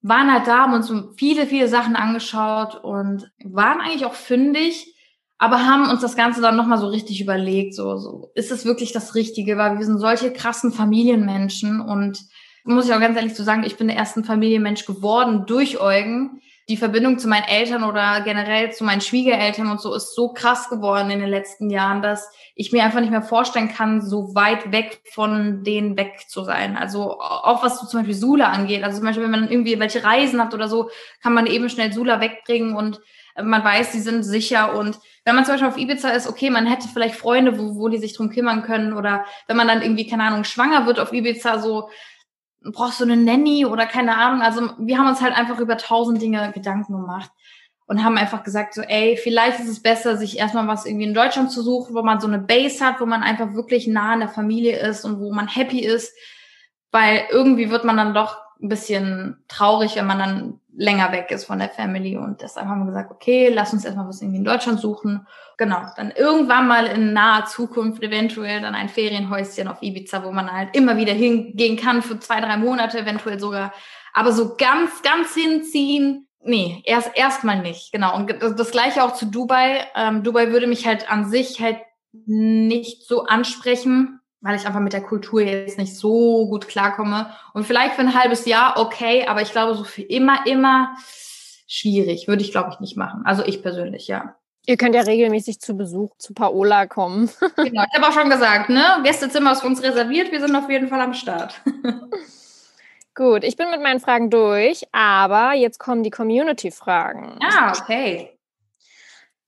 waren 0.01 0.33
halt 0.33 0.47
da, 0.47 0.61
haben 0.61 0.73
uns 0.73 0.91
viele, 1.19 1.47
viele 1.47 1.69
Sachen 1.69 1.97
angeschaut 1.97 2.77
und 2.77 3.31
waren 3.45 3.81
eigentlich 3.81 4.07
auch 4.07 4.15
fündig 4.15 4.96
aber 5.39 5.67
haben 5.67 5.91
uns 5.91 6.01
das 6.01 6.17
Ganze 6.17 6.41
dann 6.41 6.57
nochmal 6.57 6.79
so 6.79 6.89
richtig 6.89 7.21
überlegt, 7.21 7.75
so, 7.75 7.97
so, 7.99 8.31
ist 8.35 8.51
es 8.51 8.65
wirklich 8.65 8.93
das 8.93 9.15
Richtige, 9.15 9.59
weil 9.59 9.79
wir 9.79 9.85
sind 9.85 9.99
solche 9.99 10.33
krassen 10.33 10.73
Familienmenschen 10.73 11.81
und 11.81 12.21
muss 12.65 12.87
ich 12.87 12.95
auch 12.95 13.01
ganz 13.01 13.17
ehrlich 13.17 13.35
zu 13.35 13.43
so 13.43 13.45
sagen, 13.45 13.65
ich 13.65 13.77
bin 13.77 13.87
der 13.87 13.97
erste 13.97 14.25
Familienmensch 14.25 14.87
geworden 14.87 15.45
durch 15.47 15.81
Eugen. 15.81 16.41
Die 16.69 16.77
Verbindung 16.77 17.19
zu 17.19 17.29
meinen 17.29 17.45
Eltern 17.45 17.85
oder 17.85 18.23
generell 18.23 18.73
zu 18.73 18.83
meinen 18.83 19.01
Schwiegereltern 19.01 19.71
und 19.71 19.81
so 19.81 19.95
ist 19.95 20.17
so 20.17 20.33
krass 20.33 20.69
geworden 20.69 21.11
in 21.11 21.21
den 21.21 21.29
letzten 21.29 21.71
Jahren, 21.71 22.03
dass 22.03 22.29
ich 22.57 22.73
mir 22.73 22.83
einfach 22.83 23.01
nicht 23.01 23.13
mehr 23.13 23.23
vorstellen 23.23 23.69
kann, 23.69 24.01
so 24.01 24.35
weit 24.35 24.73
weg 24.73 25.01
von 25.13 25.63
denen 25.63 25.97
weg 25.97 26.25
zu 26.27 26.43
sein. 26.43 26.77
Also 26.77 27.21
auch 27.21 27.63
was 27.63 27.79
so 27.79 27.87
zum 27.87 28.01
Beispiel 28.01 28.17
Sula 28.17 28.51
angeht. 28.51 28.83
Also 28.83 28.99
zum 28.99 29.07
Beispiel, 29.07 29.23
wenn 29.23 29.31
man 29.31 29.49
irgendwie 29.49 29.79
welche 29.79 30.03
Reisen 30.03 30.41
hat 30.41 30.55
oder 30.55 30.69
so, 30.69 30.91
kann 31.23 31.35
man 31.35 31.47
eben 31.47 31.69
schnell 31.69 31.93
Sula 31.93 32.21
wegbringen 32.21 32.75
und 32.75 33.01
man 33.43 33.63
weiß, 33.63 33.93
sie 33.93 34.01
sind 34.01 34.23
sicher 34.23 34.77
und 34.77 34.99
wenn 35.25 35.35
man 35.35 35.45
zum 35.45 35.55
Beispiel 35.55 35.69
auf 35.69 35.77
Ibiza 35.77 36.11
ist, 36.11 36.29
okay, 36.29 36.51
man 36.51 36.67
hätte 36.67 36.89
vielleicht 36.89 37.17
Freunde, 37.17 37.59
wo, 37.59 37.77
wo 37.77 37.89
die 37.89 37.99
sich 37.99 38.17
drum 38.17 38.31
kümmern 38.31 38.63
können 38.63 38.93
oder 38.93 39.25
wenn 39.47 39.57
man 39.57 39.69
dann 39.69 39.83
irgendwie, 39.83 40.07
keine 40.07 40.25
Ahnung, 40.25 40.45
schwanger 40.45 40.87
wird 40.87 41.01
auf 41.01 41.13
Ibiza, 41.13 41.59
so 41.59 41.91
brauchst 42.73 43.01
du 43.01 43.05
eine 43.05 43.17
Nanny 43.17 43.67
oder 43.67 43.87
keine 43.87 44.17
Ahnung. 44.17 44.43
Also 44.43 44.71
wir 44.79 44.99
haben 44.99 45.09
uns 45.09 45.21
halt 45.21 45.37
einfach 45.37 45.59
über 45.59 45.77
tausend 45.77 46.21
Dinge 46.21 46.53
Gedanken 46.53 46.93
gemacht 46.93 47.31
und 47.87 48.05
haben 48.05 48.19
einfach 48.19 48.43
gesagt, 48.43 48.75
so, 48.75 48.83
ey, 48.83 49.17
vielleicht 49.17 49.61
ist 49.61 49.69
es 49.69 49.83
besser, 49.83 50.17
sich 50.17 50.39
erstmal 50.39 50.67
was 50.67 50.87
irgendwie 50.87 51.07
in 51.07 51.15
Deutschland 51.15 51.51
zu 51.51 51.63
suchen, 51.63 51.95
wo 51.95 52.03
man 52.03 52.21
so 52.21 52.27
eine 52.27 52.39
Base 52.39 52.85
hat, 52.85 53.01
wo 53.01 53.07
man 53.07 53.23
einfach 53.23 53.55
wirklich 53.55 53.87
nah 53.87 54.13
an 54.13 54.21
der 54.21 54.29
Familie 54.29 54.79
ist 54.79 55.05
und 55.05 55.21
wo 55.21 55.33
man 55.33 55.47
happy 55.49 55.81
ist, 55.81 56.15
weil 56.91 57.27
irgendwie 57.31 57.71
wird 57.71 57.85
man 57.85 57.97
dann 57.97 58.15
doch 58.15 58.39
ein 58.61 58.69
bisschen 58.69 59.45
traurig, 59.49 59.97
wenn 59.97 60.07
man 60.07 60.19
dann 60.19 60.61
länger 60.77 61.13
weg 61.13 61.31
ist 61.31 61.45
von 61.45 61.59
der 61.59 61.71
Family. 61.71 62.17
Und 62.17 62.43
deshalb 62.43 62.67
haben 62.67 62.81
wir 62.81 62.87
gesagt, 62.87 63.11
okay, 63.11 63.49
lass 63.49 63.73
uns 63.73 63.85
erstmal 63.85 64.09
was 64.09 64.21
irgendwie 64.21 64.39
in 64.39 64.45
Deutschland 64.45 64.81
suchen. 64.81 65.27
Genau, 65.57 65.83
dann 65.97 66.11
irgendwann 66.11 66.69
mal 66.69 66.87
in 66.87 67.13
naher 67.13 67.47
Zukunft 67.47 68.03
eventuell 68.03 68.61
dann 68.61 68.75
ein 68.75 68.89
Ferienhäuschen 68.89 69.69
auf 69.69 69.83
Ibiza, 69.83 70.23
wo 70.25 70.33
man 70.33 70.53
halt 70.53 70.77
immer 70.77 70.97
wieder 70.97 71.15
hingehen 71.15 71.77
kann 71.77 72.03
für 72.03 72.19
zwei, 72.19 72.41
drei 72.41 72.57
Monate, 72.57 73.01
eventuell 73.01 73.41
sogar. 73.41 73.73
Aber 74.13 74.33
so 74.33 74.57
ganz, 74.57 75.03
ganz 75.03 75.35
hinziehen, 75.35 76.29
nee, 76.43 76.83
erst 76.85 77.11
erstmal 77.15 77.61
nicht. 77.61 77.93
Genau. 77.93 78.15
Und 78.15 78.35
das 78.41 78.71
gleiche 78.71 79.03
auch 79.03 79.15
zu 79.15 79.27
Dubai. 79.27 79.87
Ähm, 79.95 80.23
Dubai 80.23 80.51
würde 80.51 80.67
mich 80.67 80.87
halt 80.87 81.11
an 81.11 81.29
sich 81.29 81.61
halt 81.61 81.79
nicht 82.27 83.07
so 83.07 83.25
ansprechen, 83.25 84.21
weil 84.47 84.57
ich 84.57 84.67
einfach 84.67 84.81
mit 84.81 84.93
der 84.93 85.03
Kultur 85.03 85.41
jetzt 85.41 85.79
nicht 85.79 85.97
so 85.97 86.47
gut 86.49 86.69
klarkomme. 86.69 87.31
Und 87.53 87.67
vielleicht 87.67 87.95
für 87.95 88.03
ein 88.03 88.15
halbes 88.15 88.47
Jahr 88.47 88.79
okay, 88.79 89.27
aber 89.27 89.43
ich 89.43 89.53
glaube, 89.53 89.75
so 89.75 89.85
für 89.85 90.03
immer, 90.03 90.47
immer 90.47 90.97
schwierig. 91.67 92.29
Würde 92.29 92.43
ich, 92.43 92.53
glaube 92.53 92.71
ich, 92.73 92.81
nicht 92.81 92.97
machen. 92.97 93.23
Also 93.25 93.45
ich 93.45 93.63
persönlich, 93.63 94.09
ja. 94.09 94.37
Ihr 94.67 94.77
könnt 94.77 94.95
ja 94.95 95.03
regelmäßig 95.03 95.61
zu 95.61 95.77
Besuch 95.77 96.17
zu 96.19 96.35
Paola 96.35 96.87
kommen. 96.87 97.31
genau, 97.57 97.85
ich 97.85 97.97
habe 97.97 98.09
auch 98.09 98.13
schon 98.13 98.31
gesagt, 98.31 98.69
ne? 98.69 98.83
Gästezimmer 99.05 99.53
ist 99.53 99.61
für 99.61 99.69
uns 99.69 99.83
reserviert, 99.83 100.33
wir 100.33 100.41
sind 100.41 100.57
auf 100.57 100.69
jeden 100.69 100.89
Fall 100.89 101.01
am 101.01 101.15
Start. 101.15 101.61
Gut, 103.15 103.45
ich 103.45 103.57
bin 103.57 103.71
mit 103.71 103.81
meinen 103.81 104.01
Fragen 104.01 104.29
durch, 104.29 104.83
aber 104.93 105.55
jetzt 105.55 105.79
kommen 105.79 106.03
die 106.03 106.11
Community-Fragen. 106.11 107.39
Ah, 107.41 107.73
okay. 107.79 108.36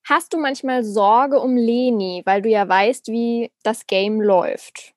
Hast 0.08 0.32
du 0.32 0.38
manchmal 0.38 0.84
Sorge 0.84 1.38
um 1.38 1.54
Leni, 1.54 2.22
weil 2.24 2.40
du 2.40 2.48
ja 2.48 2.66
weißt, 2.66 3.08
wie 3.08 3.52
das 3.62 3.86
Game 3.86 4.22
läuft? 4.22 4.94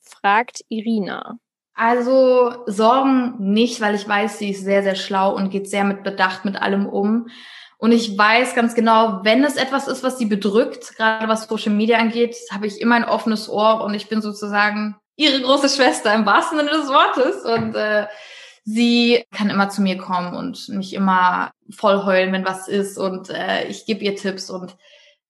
Fragt 0.00 0.64
Irina. 0.70 1.36
Also 1.74 2.54
Sorgen 2.64 3.34
nicht, 3.38 3.82
weil 3.82 3.94
ich 3.94 4.08
weiß, 4.08 4.38
sie 4.38 4.52
ist 4.52 4.64
sehr, 4.64 4.82
sehr 4.82 4.94
schlau 4.94 5.34
und 5.36 5.50
geht 5.50 5.68
sehr 5.68 5.84
mit 5.84 6.02
Bedacht 6.02 6.46
mit 6.46 6.56
allem 6.56 6.86
um. 6.86 7.28
Und 7.76 7.92
ich 7.92 8.16
weiß 8.16 8.54
ganz 8.54 8.74
genau, 8.74 9.20
wenn 9.22 9.44
es 9.44 9.56
etwas 9.56 9.86
ist, 9.86 10.02
was 10.02 10.16
sie 10.16 10.24
bedrückt, 10.24 10.96
gerade 10.96 11.28
was 11.28 11.46
Social 11.46 11.74
Media 11.74 11.98
angeht, 11.98 12.34
habe 12.50 12.66
ich 12.66 12.80
immer 12.80 12.94
ein 12.94 13.04
offenes 13.04 13.50
Ohr 13.50 13.84
und 13.84 13.92
ich 13.92 14.08
bin 14.08 14.22
sozusagen 14.22 14.96
ihre 15.16 15.42
große 15.42 15.68
Schwester 15.68 16.14
im 16.14 16.24
wahrsten 16.24 16.56
Sinne 16.56 16.70
des 16.70 16.88
Wortes. 16.88 17.44
Und 17.44 17.74
äh, 17.74 18.06
sie 18.64 19.24
kann 19.30 19.50
immer 19.50 19.68
zu 19.68 19.82
mir 19.82 19.98
kommen 19.98 20.34
und 20.34 20.70
mich 20.70 20.94
immer 20.94 21.50
voll 21.70 22.04
heulen, 22.04 22.32
wenn 22.32 22.44
was 22.44 22.68
ist 22.68 22.98
und 22.98 23.30
äh, 23.30 23.66
ich 23.66 23.86
gebe 23.86 24.04
ihr 24.04 24.16
Tipps 24.16 24.50
und 24.50 24.76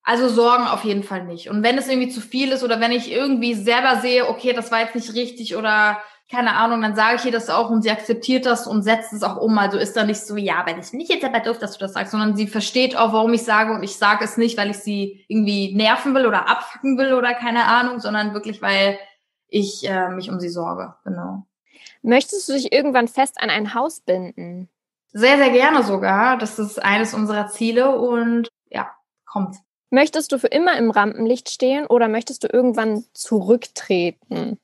also 0.02 0.28
Sorgen 0.28 0.66
auf 0.66 0.84
jeden 0.84 1.02
Fall 1.02 1.24
nicht. 1.24 1.48
Und 1.48 1.62
wenn 1.62 1.78
es 1.78 1.88
irgendwie 1.88 2.10
zu 2.10 2.20
viel 2.20 2.52
ist 2.52 2.62
oder 2.62 2.78
wenn 2.78 2.92
ich 2.92 3.10
irgendwie 3.10 3.54
selber 3.54 4.00
sehe, 4.00 4.28
okay, 4.28 4.52
das 4.52 4.70
war 4.70 4.80
jetzt 4.80 4.94
nicht 4.94 5.14
richtig 5.14 5.56
oder 5.56 5.98
keine 6.30 6.56
Ahnung, 6.56 6.82
dann 6.82 6.96
sage 6.96 7.16
ich 7.16 7.24
ihr 7.26 7.32
das 7.32 7.50
auch 7.50 7.70
und 7.70 7.82
sie 7.82 7.90
akzeptiert 7.90 8.46
das 8.46 8.66
und 8.66 8.82
setzt 8.82 9.12
es 9.12 9.22
auch 9.22 9.36
um. 9.36 9.56
Also 9.58 9.78
ist 9.78 9.96
da 9.96 10.04
nicht 10.04 10.20
so, 10.20 10.36
ja, 10.36 10.62
wenn 10.66 10.78
ich 10.78 10.92
nicht 10.92 11.10
jetzt 11.10 11.24
aber 11.24 11.40
doof, 11.40 11.58
dass 11.58 11.72
du 11.72 11.78
das 11.78 11.92
sagst, 11.92 12.12
sondern 12.12 12.36
sie 12.36 12.46
versteht 12.46 12.96
auch, 12.96 13.12
warum 13.12 13.32
ich 13.34 13.44
sage 13.44 13.72
und 13.72 13.82
ich 13.82 13.96
sage 13.96 14.24
es 14.24 14.36
nicht, 14.36 14.56
weil 14.58 14.70
ich 14.70 14.78
sie 14.78 15.24
irgendwie 15.28 15.74
nerven 15.74 16.14
will 16.14 16.26
oder 16.26 16.48
abfacken 16.48 16.98
will 16.98 17.14
oder 17.14 17.34
keine 17.34 17.66
Ahnung, 17.66 18.00
sondern 18.00 18.34
wirklich, 18.34 18.62
weil 18.62 18.98
ich 19.48 19.88
äh, 19.88 20.08
mich 20.10 20.30
um 20.30 20.40
sie 20.40 20.48
sorge. 20.48 20.94
Genau. 21.04 21.46
Möchtest 22.02 22.48
du 22.48 22.54
dich 22.54 22.72
irgendwann 22.72 23.08
fest 23.08 23.36
an 23.40 23.50
ein 23.50 23.74
Haus 23.74 24.00
binden? 24.00 24.68
Sehr, 25.16 25.38
sehr 25.38 25.50
gerne 25.50 25.84
sogar. 25.84 26.36
Das 26.38 26.58
ist 26.58 26.82
eines 26.82 27.14
unserer 27.14 27.46
Ziele 27.46 27.96
und 27.96 28.48
ja, 28.68 28.90
kommt. 29.24 29.56
Möchtest 29.90 30.32
du 30.32 30.38
für 30.40 30.48
immer 30.48 30.76
im 30.76 30.90
Rampenlicht 30.90 31.48
stehen 31.50 31.86
oder 31.86 32.08
möchtest 32.08 32.42
du 32.42 32.48
irgendwann 32.52 33.04
zurücktreten? 33.14 34.58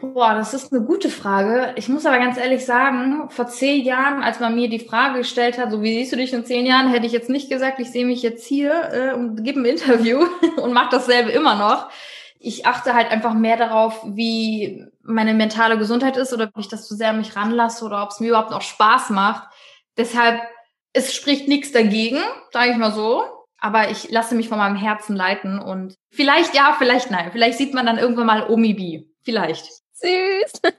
Boah, 0.00 0.34
das 0.34 0.54
ist 0.54 0.72
eine 0.72 0.84
gute 0.84 1.08
Frage. 1.08 1.72
Ich 1.76 1.88
muss 1.88 2.04
aber 2.04 2.18
ganz 2.18 2.36
ehrlich 2.36 2.66
sagen, 2.66 3.30
vor 3.30 3.46
zehn 3.46 3.84
Jahren, 3.84 4.24
als 4.24 4.40
man 4.40 4.56
mir 4.56 4.68
die 4.68 4.80
Frage 4.80 5.18
gestellt 5.18 5.56
hat, 5.56 5.70
so 5.70 5.82
wie 5.82 5.94
siehst 5.94 6.12
du 6.12 6.16
dich 6.16 6.32
in 6.32 6.44
zehn 6.44 6.66
Jahren, 6.66 6.90
hätte 6.90 7.06
ich 7.06 7.12
jetzt 7.12 7.30
nicht 7.30 7.48
gesagt, 7.48 7.78
ich 7.78 7.92
sehe 7.92 8.04
mich 8.04 8.22
jetzt 8.22 8.44
hier 8.44 8.72
äh, 8.92 9.14
und 9.14 9.44
gebe 9.44 9.60
ein 9.60 9.64
Interview 9.64 10.26
und 10.60 10.72
mache 10.72 10.88
dasselbe 10.90 11.30
immer 11.30 11.54
noch 11.54 11.90
ich 12.42 12.66
achte 12.66 12.94
halt 12.94 13.10
einfach 13.10 13.34
mehr 13.34 13.56
darauf, 13.56 14.00
wie 14.04 14.84
meine 15.02 15.32
mentale 15.34 15.78
Gesundheit 15.78 16.16
ist 16.16 16.32
oder 16.32 16.50
ob 16.52 16.58
ich 16.58 16.68
das 16.68 16.86
zu 16.86 16.96
sehr 16.96 17.10
an 17.10 17.18
mich 17.18 17.36
ranlasse 17.36 17.84
oder 17.84 18.02
ob 18.02 18.10
es 18.10 18.20
mir 18.20 18.28
überhaupt 18.28 18.50
noch 18.50 18.62
Spaß 18.62 19.10
macht. 19.10 19.48
Deshalb, 19.96 20.40
es 20.92 21.14
spricht 21.14 21.48
nichts 21.48 21.72
dagegen, 21.72 22.18
sage 22.50 22.72
ich 22.72 22.76
mal 22.76 22.92
so. 22.92 23.24
Aber 23.58 23.90
ich 23.90 24.10
lasse 24.10 24.34
mich 24.34 24.48
von 24.48 24.58
meinem 24.58 24.76
Herzen 24.76 25.14
leiten 25.14 25.60
und 25.60 25.94
vielleicht 26.10 26.54
ja, 26.54 26.74
vielleicht 26.78 27.10
nein. 27.12 27.30
Vielleicht 27.30 27.58
sieht 27.58 27.74
man 27.74 27.86
dann 27.86 27.98
irgendwann 27.98 28.26
mal 28.26 28.50
Omi 28.50 28.74
B. 28.74 29.04
Vielleicht. 29.22 29.66
Süß. 29.92 30.62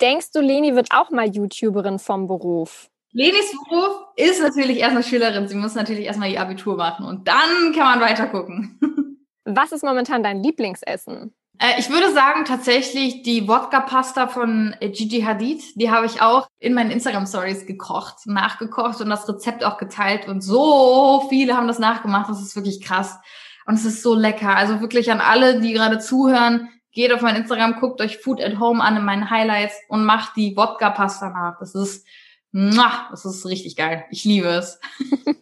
Denkst 0.00 0.32
du, 0.32 0.40
Leni 0.40 0.74
wird 0.74 0.88
auch 0.92 1.10
mal 1.10 1.28
YouTuberin 1.28 1.98
vom 1.98 2.26
Beruf? 2.26 2.88
Lenis 3.12 3.52
Beruf 3.68 3.96
ist 4.16 4.40
natürlich 4.40 4.78
erst 4.78 4.92
eine 4.92 5.02
Schülerin. 5.02 5.48
Sie 5.48 5.56
muss 5.56 5.74
natürlich 5.74 6.06
erstmal 6.06 6.30
ihr 6.30 6.40
Abitur 6.40 6.76
machen 6.76 7.04
und 7.04 7.28
dann 7.28 7.72
kann 7.74 7.84
man 7.84 8.00
weiter 8.00 8.26
gucken. 8.28 8.78
Was 9.44 9.72
ist 9.72 9.84
momentan 9.84 10.22
dein 10.22 10.42
Lieblingsessen? 10.42 11.34
Äh, 11.60 11.78
ich 11.78 11.90
würde 11.90 12.12
sagen 12.12 12.44
tatsächlich 12.44 13.22
die 13.22 13.46
Wodka-Pasta 13.46 14.28
von 14.28 14.74
äh, 14.80 14.88
Gigi 14.88 15.20
Hadid. 15.20 15.62
Die 15.76 15.90
habe 15.90 16.06
ich 16.06 16.22
auch 16.22 16.48
in 16.58 16.74
meinen 16.74 16.90
Instagram-Stories 16.90 17.66
gekocht, 17.66 18.26
nachgekocht 18.26 19.00
und 19.00 19.10
das 19.10 19.28
Rezept 19.28 19.62
auch 19.62 19.76
geteilt. 19.76 20.26
Und 20.26 20.40
so 20.40 21.26
viele 21.28 21.56
haben 21.56 21.68
das 21.68 21.78
nachgemacht. 21.78 22.30
Das 22.30 22.40
ist 22.40 22.56
wirklich 22.56 22.80
krass. 22.80 23.18
Und 23.66 23.74
es 23.74 23.84
ist 23.84 24.02
so 24.02 24.14
lecker. 24.14 24.56
Also 24.56 24.80
wirklich 24.80 25.12
an 25.12 25.20
alle, 25.20 25.60
die 25.60 25.74
gerade 25.74 25.98
zuhören, 25.98 26.70
geht 26.92 27.12
auf 27.12 27.20
mein 27.20 27.36
Instagram, 27.36 27.78
guckt 27.78 28.00
euch 28.00 28.18
Food 28.18 28.40
at 28.40 28.58
Home 28.58 28.82
an 28.82 28.96
in 28.96 29.04
meinen 29.04 29.30
Highlights 29.30 29.74
und 29.88 30.04
macht 30.04 30.36
die 30.36 30.56
Wodka-Pasta 30.56 31.28
nach. 31.28 31.58
Das 31.60 31.74
ist, 31.74 32.06
das 32.52 33.24
ist 33.24 33.46
richtig 33.46 33.76
geil. 33.76 34.06
Ich 34.10 34.24
liebe 34.24 34.48
es. 34.48 34.80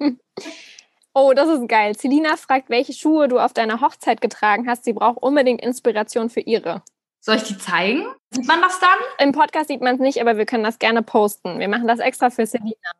Oh, 1.20 1.32
das 1.34 1.48
ist 1.48 1.68
geil. 1.68 1.96
Celina 1.96 2.36
fragt, 2.36 2.70
welche 2.70 2.92
Schuhe 2.92 3.26
du 3.26 3.40
auf 3.40 3.52
deiner 3.52 3.80
Hochzeit 3.80 4.20
getragen 4.20 4.68
hast. 4.68 4.84
Sie 4.84 4.92
braucht 4.92 5.18
unbedingt 5.20 5.60
Inspiration 5.60 6.30
für 6.30 6.38
ihre. 6.38 6.84
Soll 7.18 7.34
ich 7.34 7.42
die 7.42 7.58
zeigen? 7.58 8.06
Sieht 8.30 8.46
man 8.46 8.60
das 8.62 8.78
dann? 8.78 9.26
Im 9.26 9.32
Podcast 9.32 9.66
sieht 9.66 9.80
man 9.80 9.96
es 9.96 10.00
nicht, 10.00 10.20
aber 10.20 10.36
wir 10.36 10.46
können 10.46 10.62
das 10.62 10.78
gerne 10.78 11.02
posten. 11.02 11.58
Wir 11.58 11.66
machen 11.66 11.88
das 11.88 11.98
extra 11.98 12.30
für 12.30 12.46
Celina. 12.46 12.92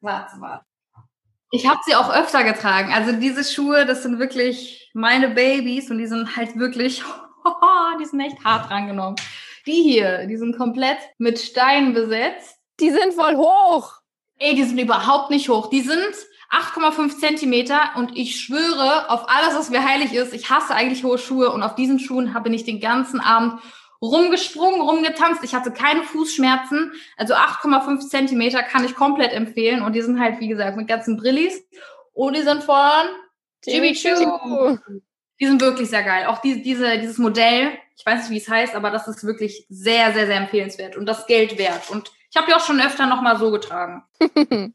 Warte, 0.00 0.36
warte. 0.38 0.64
Ich 1.50 1.66
habe 1.66 1.80
sie 1.84 1.96
auch 1.96 2.14
öfter 2.14 2.44
getragen. 2.44 2.92
Also 2.92 3.10
diese 3.18 3.42
Schuhe, 3.42 3.84
das 3.84 4.04
sind 4.04 4.20
wirklich 4.20 4.88
meine 4.94 5.30
Babys 5.30 5.90
und 5.90 5.98
die 5.98 6.06
sind 6.06 6.36
halt 6.36 6.56
wirklich, 6.56 7.02
die 8.00 8.04
sind 8.04 8.20
echt 8.20 8.44
hart 8.44 8.70
drangenommen. 8.70 9.16
Die 9.66 9.82
hier, 9.82 10.28
die 10.28 10.36
sind 10.36 10.56
komplett 10.56 10.98
mit 11.18 11.40
Steinen 11.40 11.94
besetzt. 11.94 12.60
Die 12.78 12.92
sind 12.92 13.12
voll 13.12 13.34
hoch. 13.34 13.94
Ey, 14.38 14.54
die 14.54 14.62
sind 14.62 14.78
überhaupt 14.78 15.30
nicht 15.30 15.48
hoch. 15.48 15.68
Die 15.68 15.80
sind 15.80 16.14
8,5 16.50 17.18
Zentimeter 17.18 17.92
und 17.96 18.16
ich 18.16 18.40
schwöre 18.40 19.08
auf 19.08 19.28
alles, 19.28 19.54
was 19.54 19.70
mir 19.70 19.84
heilig 19.84 20.12
ist, 20.12 20.34
ich 20.34 20.50
hasse 20.50 20.74
eigentlich 20.74 21.04
hohe 21.04 21.18
Schuhe 21.18 21.50
und 21.52 21.62
auf 21.62 21.76
diesen 21.76 22.00
Schuhen 22.00 22.34
habe 22.34 22.48
ich 22.50 22.64
den 22.64 22.80
ganzen 22.80 23.20
Abend 23.20 23.60
rumgesprungen, 24.02 24.80
rumgetanzt. 24.80 25.44
Ich 25.44 25.54
hatte 25.54 25.70
keine 25.70 26.02
Fußschmerzen. 26.02 26.92
Also 27.16 27.34
8,5 27.34 28.08
Zentimeter 28.08 28.62
kann 28.62 28.84
ich 28.84 28.94
komplett 28.94 29.32
empfehlen 29.32 29.82
und 29.82 29.92
die 29.92 30.02
sind 30.02 30.18
halt, 30.18 30.40
wie 30.40 30.48
gesagt, 30.48 30.76
mit 30.76 30.88
ganzen 30.88 31.16
Brillis 31.16 31.62
und 32.12 32.36
die 32.36 32.42
sind 32.42 32.64
von 32.64 33.06
Jimmy 33.64 33.94
Choo. 33.94 34.78
Die 35.38 35.46
sind 35.46 35.60
wirklich 35.60 35.88
sehr 35.88 36.02
geil. 36.02 36.26
Auch 36.26 36.38
die, 36.38 36.62
diese, 36.62 36.98
dieses 36.98 37.18
Modell, 37.18 37.72
ich 37.96 38.04
weiß 38.04 38.22
nicht, 38.22 38.30
wie 38.30 38.42
es 38.42 38.48
heißt, 38.48 38.74
aber 38.74 38.90
das 38.90 39.08
ist 39.08 39.24
wirklich 39.24 39.66
sehr, 39.68 40.12
sehr, 40.12 40.26
sehr 40.26 40.36
empfehlenswert 40.36 40.96
und 40.96 41.06
das 41.06 41.26
Geld 41.26 41.58
wert. 41.58 41.90
Und 41.90 42.10
ich 42.30 42.36
habe 42.36 42.46
die 42.46 42.54
auch 42.54 42.64
schon 42.64 42.80
öfter 42.80 43.06
nochmal 43.06 43.38
so 43.38 43.50
getragen. 43.50 44.02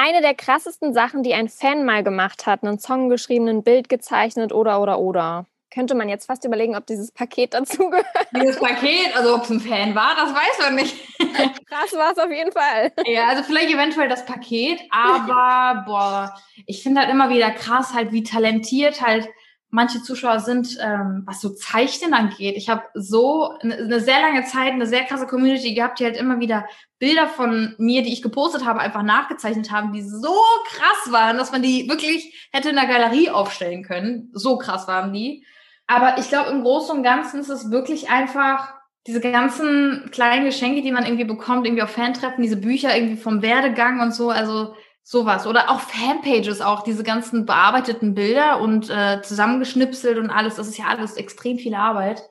eine 0.00 0.22
der 0.22 0.34
krassesten 0.34 0.94
Sachen, 0.94 1.22
die 1.22 1.34
ein 1.34 1.48
Fan 1.48 1.84
mal 1.84 2.02
gemacht 2.02 2.46
hat, 2.46 2.62
einen 2.62 2.78
Song 2.78 3.08
geschrieben, 3.08 3.48
ein 3.48 3.62
Bild 3.62 3.88
gezeichnet 3.88 4.52
oder 4.52 4.80
oder 4.80 4.98
oder. 4.98 5.46
Könnte 5.72 5.94
man 5.94 6.08
jetzt 6.08 6.26
fast 6.26 6.44
überlegen, 6.44 6.74
ob 6.74 6.86
dieses 6.86 7.12
Paket 7.12 7.54
dazugehört. 7.54 8.06
Dieses 8.34 8.58
Paket, 8.58 9.16
also 9.16 9.36
ob 9.36 9.44
es 9.44 9.50
ein 9.50 9.60
Fan 9.60 9.94
war, 9.94 10.16
das 10.16 10.34
weiß 10.34 10.58
man 10.66 10.74
nicht. 10.74 10.96
Krass 11.68 11.92
war 11.92 12.12
es 12.12 12.18
auf 12.18 12.30
jeden 12.30 12.50
Fall. 12.50 12.92
Ja, 13.06 13.28
also 13.28 13.44
vielleicht 13.44 13.72
eventuell 13.72 14.08
das 14.08 14.26
Paket, 14.26 14.80
aber 14.90 15.84
boah, 15.86 16.34
ich 16.66 16.82
finde 16.82 17.02
halt 17.02 17.10
immer 17.10 17.30
wieder 17.30 17.50
krass, 17.52 17.94
halt 17.94 18.10
wie 18.10 18.24
talentiert 18.24 19.00
halt 19.00 19.28
manche 19.70 20.02
Zuschauer 20.02 20.40
sind, 20.40 20.76
ähm, 20.80 21.22
was 21.26 21.40
so 21.40 21.50
Zeichnen 21.50 22.12
angeht. 22.12 22.56
Ich 22.56 22.68
habe 22.68 22.82
so 22.94 23.54
eine 23.60 24.00
sehr 24.00 24.20
lange 24.20 24.44
Zeit 24.44 24.72
eine 24.72 24.86
sehr 24.86 25.04
krasse 25.04 25.26
Community 25.26 25.74
gehabt, 25.74 26.00
die 26.00 26.04
halt 26.04 26.16
immer 26.16 26.40
wieder 26.40 26.66
Bilder 26.98 27.28
von 27.28 27.74
mir, 27.78 28.02
die 28.02 28.12
ich 28.12 28.22
gepostet 28.22 28.64
habe, 28.64 28.80
einfach 28.80 29.02
nachgezeichnet 29.02 29.70
haben, 29.70 29.92
die 29.92 30.02
so 30.02 30.34
krass 30.66 31.12
waren, 31.12 31.38
dass 31.38 31.52
man 31.52 31.62
die 31.62 31.88
wirklich 31.88 32.48
hätte 32.52 32.70
in 32.70 32.76
der 32.76 32.86
Galerie 32.86 33.30
aufstellen 33.30 33.82
können. 33.84 34.30
So 34.32 34.58
krass 34.58 34.88
waren 34.88 35.12
die. 35.12 35.46
Aber 35.86 36.18
ich 36.18 36.28
glaube, 36.28 36.50
im 36.50 36.62
Großen 36.62 36.96
und 36.96 37.02
Ganzen 37.02 37.40
ist 37.40 37.48
es 37.48 37.70
wirklich 37.70 38.10
einfach 38.10 38.74
diese 39.06 39.20
ganzen 39.20 40.10
kleinen 40.12 40.44
Geschenke, 40.44 40.82
die 40.82 40.92
man 40.92 41.04
irgendwie 41.04 41.24
bekommt, 41.24 41.66
irgendwie 41.66 41.82
auf 41.82 41.90
Fantreffen, 41.90 42.42
diese 42.42 42.58
Bücher 42.58 42.94
irgendwie 42.94 43.16
vom 43.16 43.42
Werdegang 43.42 44.00
und 44.00 44.14
so. 44.14 44.30
Also 44.30 44.74
Sowas. 45.02 45.46
Oder 45.46 45.70
auch 45.70 45.80
Fanpages, 45.80 46.60
auch 46.60 46.82
diese 46.82 47.02
ganzen 47.02 47.46
bearbeiteten 47.46 48.14
Bilder 48.14 48.60
und 48.60 48.90
äh, 48.90 49.22
zusammengeschnipselt 49.22 50.18
und 50.18 50.30
alles. 50.30 50.56
Das 50.56 50.68
ist 50.68 50.78
ja 50.78 50.86
alles 50.86 51.14
extrem 51.14 51.58
viel 51.58 51.74
Arbeit. 51.74 52.22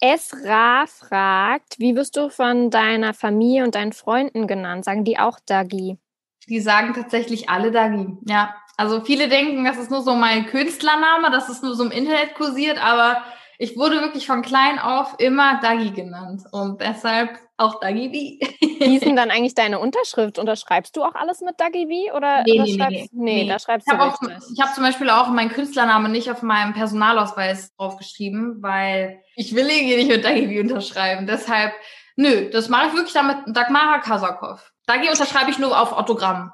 Esra 0.00 0.84
fragt, 0.86 1.78
wie 1.78 1.96
wirst 1.96 2.16
du 2.16 2.28
von 2.28 2.70
deiner 2.70 3.14
Familie 3.14 3.64
und 3.64 3.74
deinen 3.74 3.92
Freunden 3.92 4.46
genannt? 4.46 4.84
Sagen 4.84 5.04
die 5.04 5.18
auch 5.18 5.38
Dagi? 5.46 5.98
Die 6.48 6.60
sagen 6.60 6.92
tatsächlich 6.94 7.48
alle 7.48 7.70
Dagi, 7.70 8.16
ja. 8.26 8.54
Also 8.76 9.00
viele 9.00 9.28
denken, 9.28 9.64
das 9.64 9.78
ist 9.78 9.90
nur 9.90 10.02
so 10.02 10.14
mein 10.14 10.46
Künstlername, 10.46 11.30
das 11.30 11.48
ist 11.48 11.62
nur 11.62 11.74
so 11.74 11.84
im 11.84 11.90
Internet 11.90 12.34
kursiert, 12.34 12.78
aber 12.84 13.22
ich 13.58 13.78
wurde 13.78 14.00
wirklich 14.02 14.26
von 14.26 14.42
klein 14.42 14.78
auf 14.78 15.14
immer 15.18 15.60
Dagi 15.60 15.92
genannt 15.92 16.42
und 16.52 16.82
deshalb 16.82 17.38
auch 17.56 17.80
Dagi 17.80 18.08
B. 18.08 18.38
Wie 18.60 18.96
ist 18.96 19.04
denn 19.04 19.16
dann 19.16 19.30
eigentlich 19.30 19.54
deine 19.54 19.78
Unterschrift? 19.78 20.38
Unterschreibst 20.38 20.96
du 20.96 21.02
auch 21.02 21.14
alles 21.14 21.40
mit 21.40 21.58
Dagi 21.58 21.86
B 21.86 22.12
oder, 22.12 22.42
Nee, 22.46 22.60
nee, 22.60 22.74
schreibst, 22.76 23.12
nee, 23.12 23.42
nee. 23.42 23.48
da 23.48 23.58
schreibst 23.58 23.88
Ich 23.88 23.94
du 23.94 24.02
auch, 24.02 24.18
ich 24.52 24.60
habe 24.60 24.72
zum 24.74 24.84
Beispiel 24.84 25.10
auch 25.10 25.28
meinen 25.28 25.50
Künstlername 25.50 26.08
nicht 26.08 26.30
auf 26.30 26.42
meinem 26.42 26.74
Personalausweis 26.74 27.74
draufgeschrieben, 27.76 28.62
weil 28.62 29.22
ich 29.34 29.54
will 29.54 29.68
irgendwie 29.68 29.96
nicht 29.96 30.08
mit 30.08 30.24
Dagi 30.24 30.46
B 30.46 30.60
unterschreiben. 30.60 31.26
Deshalb, 31.26 31.72
nö, 32.16 32.50
das 32.50 32.68
mache 32.68 32.88
ich 32.88 32.94
wirklich 32.94 33.14
damit 33.14 33.38
Dagmara 33.46 33.98
Kasakov. 33.98 34.72
Dagi 34.86 35.08
unterschreibe 35.08 35.50
ich 35.50 35.58
nur 35.58 35.80
auf 35.80 35.92
Autogramm. 35.92 36.52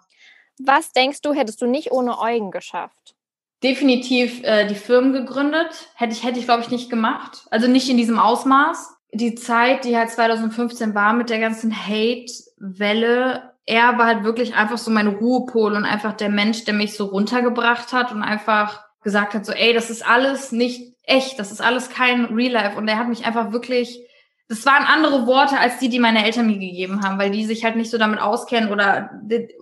Was 0.58 0.92
denkst 0.92 1.22
du, 1.22 1.32
hättest 1.32 1.60
du 1.60 1.66
nicht 1.66 1.90
ohne 1.92 2.18
Eugen 2.18 2.50
geschafft? 2.50 3.14
definitiv 3.62 4.42
äh, 4.42 4.66
die 4.66 4.74
Firmen 4.74 5.12
gegründet. 5.12 5.88
Hätte 5.94 6.12
ich, 6.12 6.24
hätte 6.24 6.38
ich, 6.38 6.46
glaube 6.46 6.62
ich, 6.62 6.70
nicht 6.70 6.90
gemacht. 6.90 7.46
Also 7.50 7.68
nicht 7.68 7.88
in 7.88 7.96
diesem 7.96 8.18
Ausmaß. 8.18 8.94
Die 9.12 9.34
Zeit, 9.34 9.84
die 9.84 9.96
halt 9.96 10.10
2015 10.10 10.94
war 10.94 11.12
mit 11.12 11.30
der 11.30 11.38
ganzen 11.38 11.74
Hate-Welle, 11.74 13.52
er 13.66 13.98
war 13.98 14.06
halt 14.06 14.24
wirklich 14.24 14.54
einfach 14.54 14.78
so 14.78 14.90
mein 14.90 15.06
Ruhepol 15.06 15.74
und 15.74 15.84
einfach 15.84 16.14
der 16.14 16.30
Mensch, 16.30 16.64
der 16.64 16.74
mich 16.74 16.94
so 16.94 17.06
runtergebracht 17.06 17.92
hat 17.92 18.12
und 18.12 18.22
einfach 18.22 18.84
gesagt 19.02 19.34
hat, 19.34 19.46
so, 19.46 19.52
ey, 19.52 19.72
das 19.72 19.90
ist 19.90 20.06
alles 20.06 20.52
nicht 20.52 20.96
echt, 21.04 21.38
das 21.38 21.52
ist 21.52 21.60
alles 21.60 21.90
kein 21.90 22.26
Real 22.26 22.52
Life. 22.52 22.76
Und 22.76 22.88
er 22.88 22.98
hat 22.98 23.08
mich 23.08 23.24
einfach 23.24 23.52
wirklich, 23.52 24.00
das 24.48 24.64
waren 24.66 24.84
andere 24.84 25.26
Worte 25.26 25.58
als 25.58 25.78
die, 25.78 25.88
die 25.88 25.98
meine 25.98 26.24
Eltern 26.24 26.46
mir 26.46 26.58
gegeben 26.58 27.02
haben, 27.02 27.18
weil 27.18 27.30
die 27.30 27.44
sich 27.44 27.64
halt 27.64 27.76
nicht 27.76 27.90
so 27.90 27.98
damit 27.98 28.20
auskennen 28.20 28.70
oder, 28.70 29.10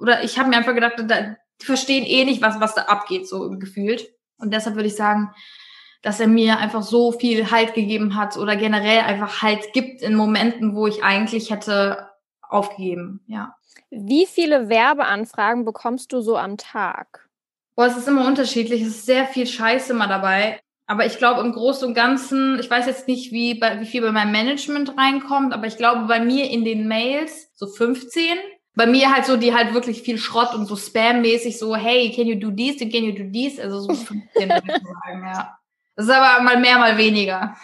oder 0.00 0.22
ich 0.22 0.38
habe 0.38 0.48
mir 0.48 0.56
einfach 0.56 0.74
gedacht, 0.74 0.94
da, 1.06 1.36
die 1.60 1.66
verstehen 1.66 2.04
eh 2.04 2.24
nicht, 2.24 2.42
was, 2.42 2.60
was 2.60 2.74
da 2.74 2.82
abgeht, 2.82 3.28
so 3.28 3.50
gefühlt. 3.58 4.08
Und 4.38 4.52
deshalb 4.52 4.76
würde 4.76 4.88
ich 4.88 4.96
sagen, 4.96 5.32
dass 6.02 6.20
er 6.20 6.28
mir 6.28 6.58
einfach 6.58 6.82
so 6.82 7.12
viel 7.12 7.50
Halt 7.50 7.74
gegeben 7.74 8.16
hat 8.16 8.36
oder 8.36 8.56
generell 8.56 9.00
einfach 9.00 9.42
Halt 9.42 9.72
gibt 9.72 10.02
in 10.02 10.14
Momenten, 10.14 10.74
wo 10.74 10.86
ich 10.86 11.04
eigentlich 11.04 11.50
hätte 11.50 12.10
aufgegeben, 12.40 13.20
ja. 13.26 13.54
Wie 13.90 14.26
viele 14.26 14.68
Werbeanfragen 14.68 15.64
bekommst 15.64 16.12
du 16.12 16.20
so 16.20 16.36
am 16.36 16.56
Tag? 16.56 17.28
Boah, 17.74 17.86
es 17.86 17.96
ist 17.96 18.08
immer 18.08 18.26
unterschiedlich, 18.26 18.82
es 18.82 18.88
ist 18.88 19.06
sehr 19.06 19.26
viel 19.26 19.46
Scheiße 19.46 19.92
immer 19.92 20.06
dabei. 20.06 20.60
Aber 20.86 21.06
ich 21.06 21.18
glaube 21.18 21.40
im 21.40 21.52
Großen 21.52 21.86
und 21.86 21.94
Ganzen, 21.94 22.58
ich 22.58 22.68
weiß 22.68 22.86
jetzt 22.86 23.06
nicht, 23.06 23.30
wie, 23.30 23.54
bei, 23.54 23.80
wie 23.80 23.86
viel 23.86 24.02
bei 24.02 24.10
meinem 24.10 24.32
Management 24.32 24.96
reinkommt, 24.98 25.52
aber 25.54 25.68
ich 25.68 25.76
glaube 25.76 26.06
bei 26.06 26.18
mir 26.18 26.50
in 26.50 26.64
den 26.64 26.88
Mails 26.88 27.50
so 27.54 27.68
15 27.68 28.22
bei 28.74 28.86
mir 28.86 29.12
halt 29.12 29.26
so, 29.26 29.36
die 29.36 29.54
halt 29.54 29.74
wirklich 29.74 30.02
viel 30.02 30.18
Schrott 30.18 30.54
und 30.54 30.66
so 30.66 30.74
Spam-mäßig 30.74 31.58
so, 31.58 31.76
hey, 31.76 32.10
can 32.14 32.26
you 32.26 32.36
do 32.36 32.50
this, 32.50 32.78
can 32.78 33.04
you 33.04 33.12
do 33.12 33.30
this? 33.30 33.58
Also 33.60 33.80
so 33.80 33.94
15 33.94 34.48
würde 34.48 34.62
ich 34.66 34.72
sagen, 34.72 35.26
ja. 35.26 35.59
Das 36.00 36.08
ist 36.08 36.14
aber 36.14 36.42
mal 36.42 36.58
mehr, 36.58 36.78
mal 36.78 36.96
weniger. 36.96 37.54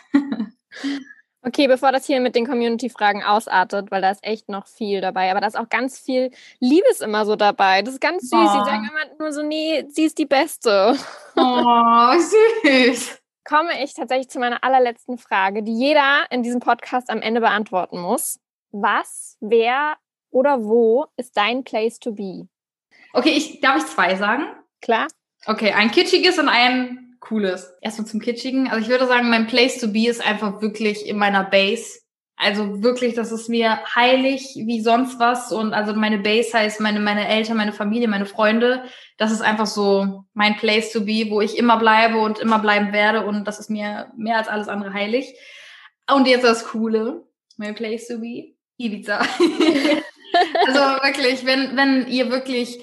Okay, 1.41 1.69
bevor 1.69 1.91
das 1.91 2.05
hier 2.05 2.21
mit 2.21 2.35
den 2.35 2.47
Community-Fragen 2.47 3.23
ausartet, 3.23 3.91
weil 3.91 4.03
da 4.03 4.11
ist 4.11 4.23
echt 4.23 4.51
noch 4.51 4.67
viel 4.67 5.01
dabei, 5.01 5.31
aber 5.31 5.41
da 5.41 5.47
ist 5.47 5.59
auch 5.59 5.71
ganz 5.71 5.99
viel 5.99 6.31
Liebes 6.61 7.01
immer 7.01 7.25
so 7.25 7.35
dabei. 7.35 7.81
Das 7.81 7.95
ist 7.95 8.01
ganz 8.03 8.29
süß. 8.29 8.39
Oh. 8.39 8.43
Sie 8.43 8.71
sagen 8.71 8.91
immer 8.91 9.15
nur 9.19 9.33
so, 9.33 9.43
nee, 9.43 9.87
sie 9.89 10.05
ist 10.05 10.19
die 10.19 10.27
Beste. 10.27 10.99
Oh, 11.35 12.13
süß. 12.19 13.23
Komme 13.45 13.83
ich 13.83 13.95
tatsächlich 13.95 14.29
zu 14.29 14.39
meiner 14.39 14.63
allerletzten 14.63 15.17
Frage, 15.17 15.63
die 15.63 15.79
jeder 15.79 16.27
in 16.29 16.43
diesem 16.43 16.61
Podcast 16.61 17.09
am 17.09 17.23
Ende 17.23 17.41
beantworten 17.41 17.99
muss. 17.99 18.39
Was, 18.71 19.39
wer 19.41 19.97
oder 20.31 20.63
wo 20.63 21.07
ist 21.17 21.39
dein 21.39 21.65
Place 21.65 21.99
to 22.01 22.13
be? 22.13 22.49
Okay, 23.15 23.31
ich, 23.31 23.61
darf 23.61 23.79
ich 23.79 23.87
zwei 23.87 24.15
sagen? 24.17 24.45
Klar? 24.83 25.07
Okay, 25.47 25.73
ein 25.73 25.91
kitschiges 25.91 26.39
und 26.39 26.51
ein 26.51 27.06
cooles. 27.29 27.75
Erstmal 27.81 28.07
zum 28.07 28.21
kitschigen. 28.21 28.69
Also 28.69 28.83
ich 28.83 28.89
würde 28.89 29.07
sagen, 29.07 29.29
mein 29.29 29.47
Place 29.47 29.79
to 29.79 29.89
be 29.89 30.09
ist 30.09 30.25
einfach 30.25 30.61
wirklich 30.63 31.07
in 31.07 31.19
meiner 31.19 31.45
Base. 31.45 32.01
Also 32.39 32.83
wirklich, 32.83 33.15
das 33.15 33.33
ist 33.33 33.49
mir 33.49 33.79
heilig 33.95 34.55
wie 34.57 34.83
sonst 34.83 35.19
was. 35.19 35.53
Und 35.53 35.73
also 35.73 35.95
meine 35.95 36.19
Base 36.19 36.53
heißt 36.53 36.81
meine, 36.81 37.01
meine 37.01 37.27
Eltern, 37.29 37.57
meine 37.57 37.73
Familie, 37.73 38.09
meine 38.09 38.27
Freunde. 38.27 38.85
Das 39.17 39.33
ist 39.33 39.41
einfach 39.41 39.67
so 39.67 40.25
mein 40.35 40.57
Place 40.57 40.93
to 40.93 41.01
be, 41.01 41.31
wo 41.31 41.41
ich 41.41 41.57
immer 41.57 41.79
bleibe 41.79 42.19
und 42.19 42.39
immer 42.39 42.59
bleiben 42.59 42.93
werde. 42.93 43.25
Und 43.25 43.47
das 43.47 43.59
ist 43.59 43.71
mir 43.71 44.13
mehr 44.17 44.37
als 44.37 44.49
alles 44.49 44.69
andere 44.69 44.93
heilig. 44.93 45.35
Und 46.11 46.29
jetzt 46.29 46.45
das 46.45 46.67
Coole. 46.67 47.25
Mein 47.57 47.75
Place 47.75 48.07
to 48.09 48.19
be. 48.19 48.55
Ibiza. 48.77 49.19
also 50.67 50.81
wirklich, 51.03 51.47
wenn, 51.47 51.75
wenn 51.77 52.07
ihr 52.09 52.31
wirklich 52.31 52.79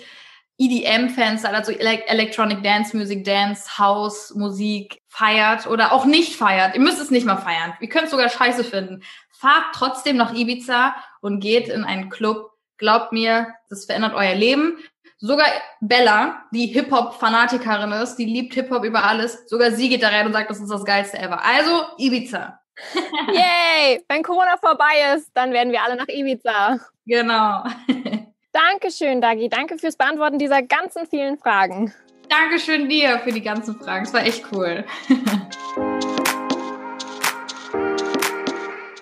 EDM-Fans 0.58 1.46
also 1.46 1.72
Electronic 1.72 2.64
Dance 2.64 2.96
Music, 2.96 3.24
Dance, 3.24 3.78
House, 3.78 4.34
Musik 4.36 5.02
feiert 5.08 5.68
oder 5.68 5.92
auch 5.92 6.06
nicht 6.06 6.36
feiert, 6.36 6.76
ihr 6.76 6.82
müsst 6.82 7.02
es 7.02 7.12
nicht 7.12 7.26
mal 7.26 7.38
feiern, 7.38 7.74
ihr 7.80 7.90
könnt 7.90 8.06
es 8.06 8.12
sogar 8.12 8.30
scheiße 8.30 8.64
finden, 8.64 9.04
fahrt 9.32 9.66
trotzdem 9.74 10.18
nach 10.18 10.34
Ibiza 10.34 10.96
und 11.22 11.40
geht 11.40 11.68
in 11.68 11.84
einen 11.84 12.10
Club. 12.10 12.52
Glaubt 12.78 13.12
mir, 13.12 13.54
das 13.70 13.86
verändert 13.86 14.14
euer 14.14 14.36
Leben. 14.36 14.78
Sogar 15.18 15.46
Bella, 15.80 16.44
die 16.52 16.68
Hip-Hop-Fanatikerin 16.68 17.92
ist, 17.94 18.16
die 18.16 18.26
liebt 18.26 18.54
Hip-Hop 18.56 18.84
über 18.84 19.04
alles, 19.04 19.48
sogar 19.48 19.72
sie 19.72 19.90
geht 19.90 20.04
da 20.04 20.10
rein 20.10 20.26
und 20.26 20.34
sagt, 20.34 20.50
das 20.50 20.60
ist 20.60 20.72
das 20.72 20.84
Geilste 20.84 21.18
ever. 21.18 21.44
Also 21.44 21.86
Ibiza. 21.98 22.60
Yay! 23.34 24.04
Wenn 24.10 24.24
Corona 24.24 24.58
vorbei 24.58 25.16
ist, 25.16 25.30
dann 25.34 25.52
werden 25.54 25.72
wir 25.72 25.82
alle 25.84 25.96
nach 25.96 26.08
Ibiza. 26.08 26.80
Genau. 27.06 27.64
Dankeschön, 28.54 29.20
Dagi. 29.20 29.50
Danke 29.50 29.78
fürs 29.78 29.98
Beantworten 29.98 30.38
dieser 30.38 30.62
ganzen 30.62 31.08
vielen 31.08 31.38
Fragen. 31.38 31.94
Dankeschön 32.30 32.88
dir 32.88 33.20
für 33.20 33.32
die 33.32 33.42
ganzen 33.42 33.76
Fragen. 33.76 34.06
Es 34.06 34.14
war 34.14 34.26
echt 34.26 34.46
cool. 34.52 34.86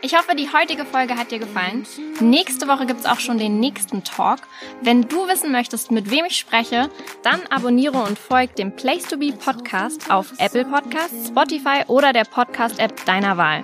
Ich 0.04 0.18
hoffe, 0.18 0.36
die 0.36 0.52
heutige 0.52 0.84
Folge 0.84 1.16
hat 1.16 1.32
dir 1.32 1.38
gefallen. 1.40 1.86
Nächste 2.20 2.68
Woche 2.68 2.86
gibt 2.86 3.02
es 3.02 3.06
auch 3.06 3.20
schon 3.20 3.38
den 3.38 3.60
nächsten 3.60 4.04
Talk. 4.04 4.40
Wenn 4.82 5.08
du 5.08 5.28
wissen 5.28 5.52
möchtest, 5.52 5.92
mit 5.92 6.10
wem 6.10 6.26
ich 6.26 6.38
spreche, 6.38 6.90
dann 7.24 7.40
abonniere 7.50 8.02
und 8.02 8.18
folg 8.20 8.56
dem 8.56 8.76
Place 8.76 9.04
to 9.04 9.18
Be 9.18 9.32
Podcast 9.32 10.10
auf 10.10 10.34
Apple 10.40 10.66
Podcasts, 10.66 11.28
Spotify 11.28 11.84
oder 11.88 12.14
der 12.14 12.26
Podcast-App 12.26 13.06
deiner 13.06 13.38
Wahl. 13.38 13.64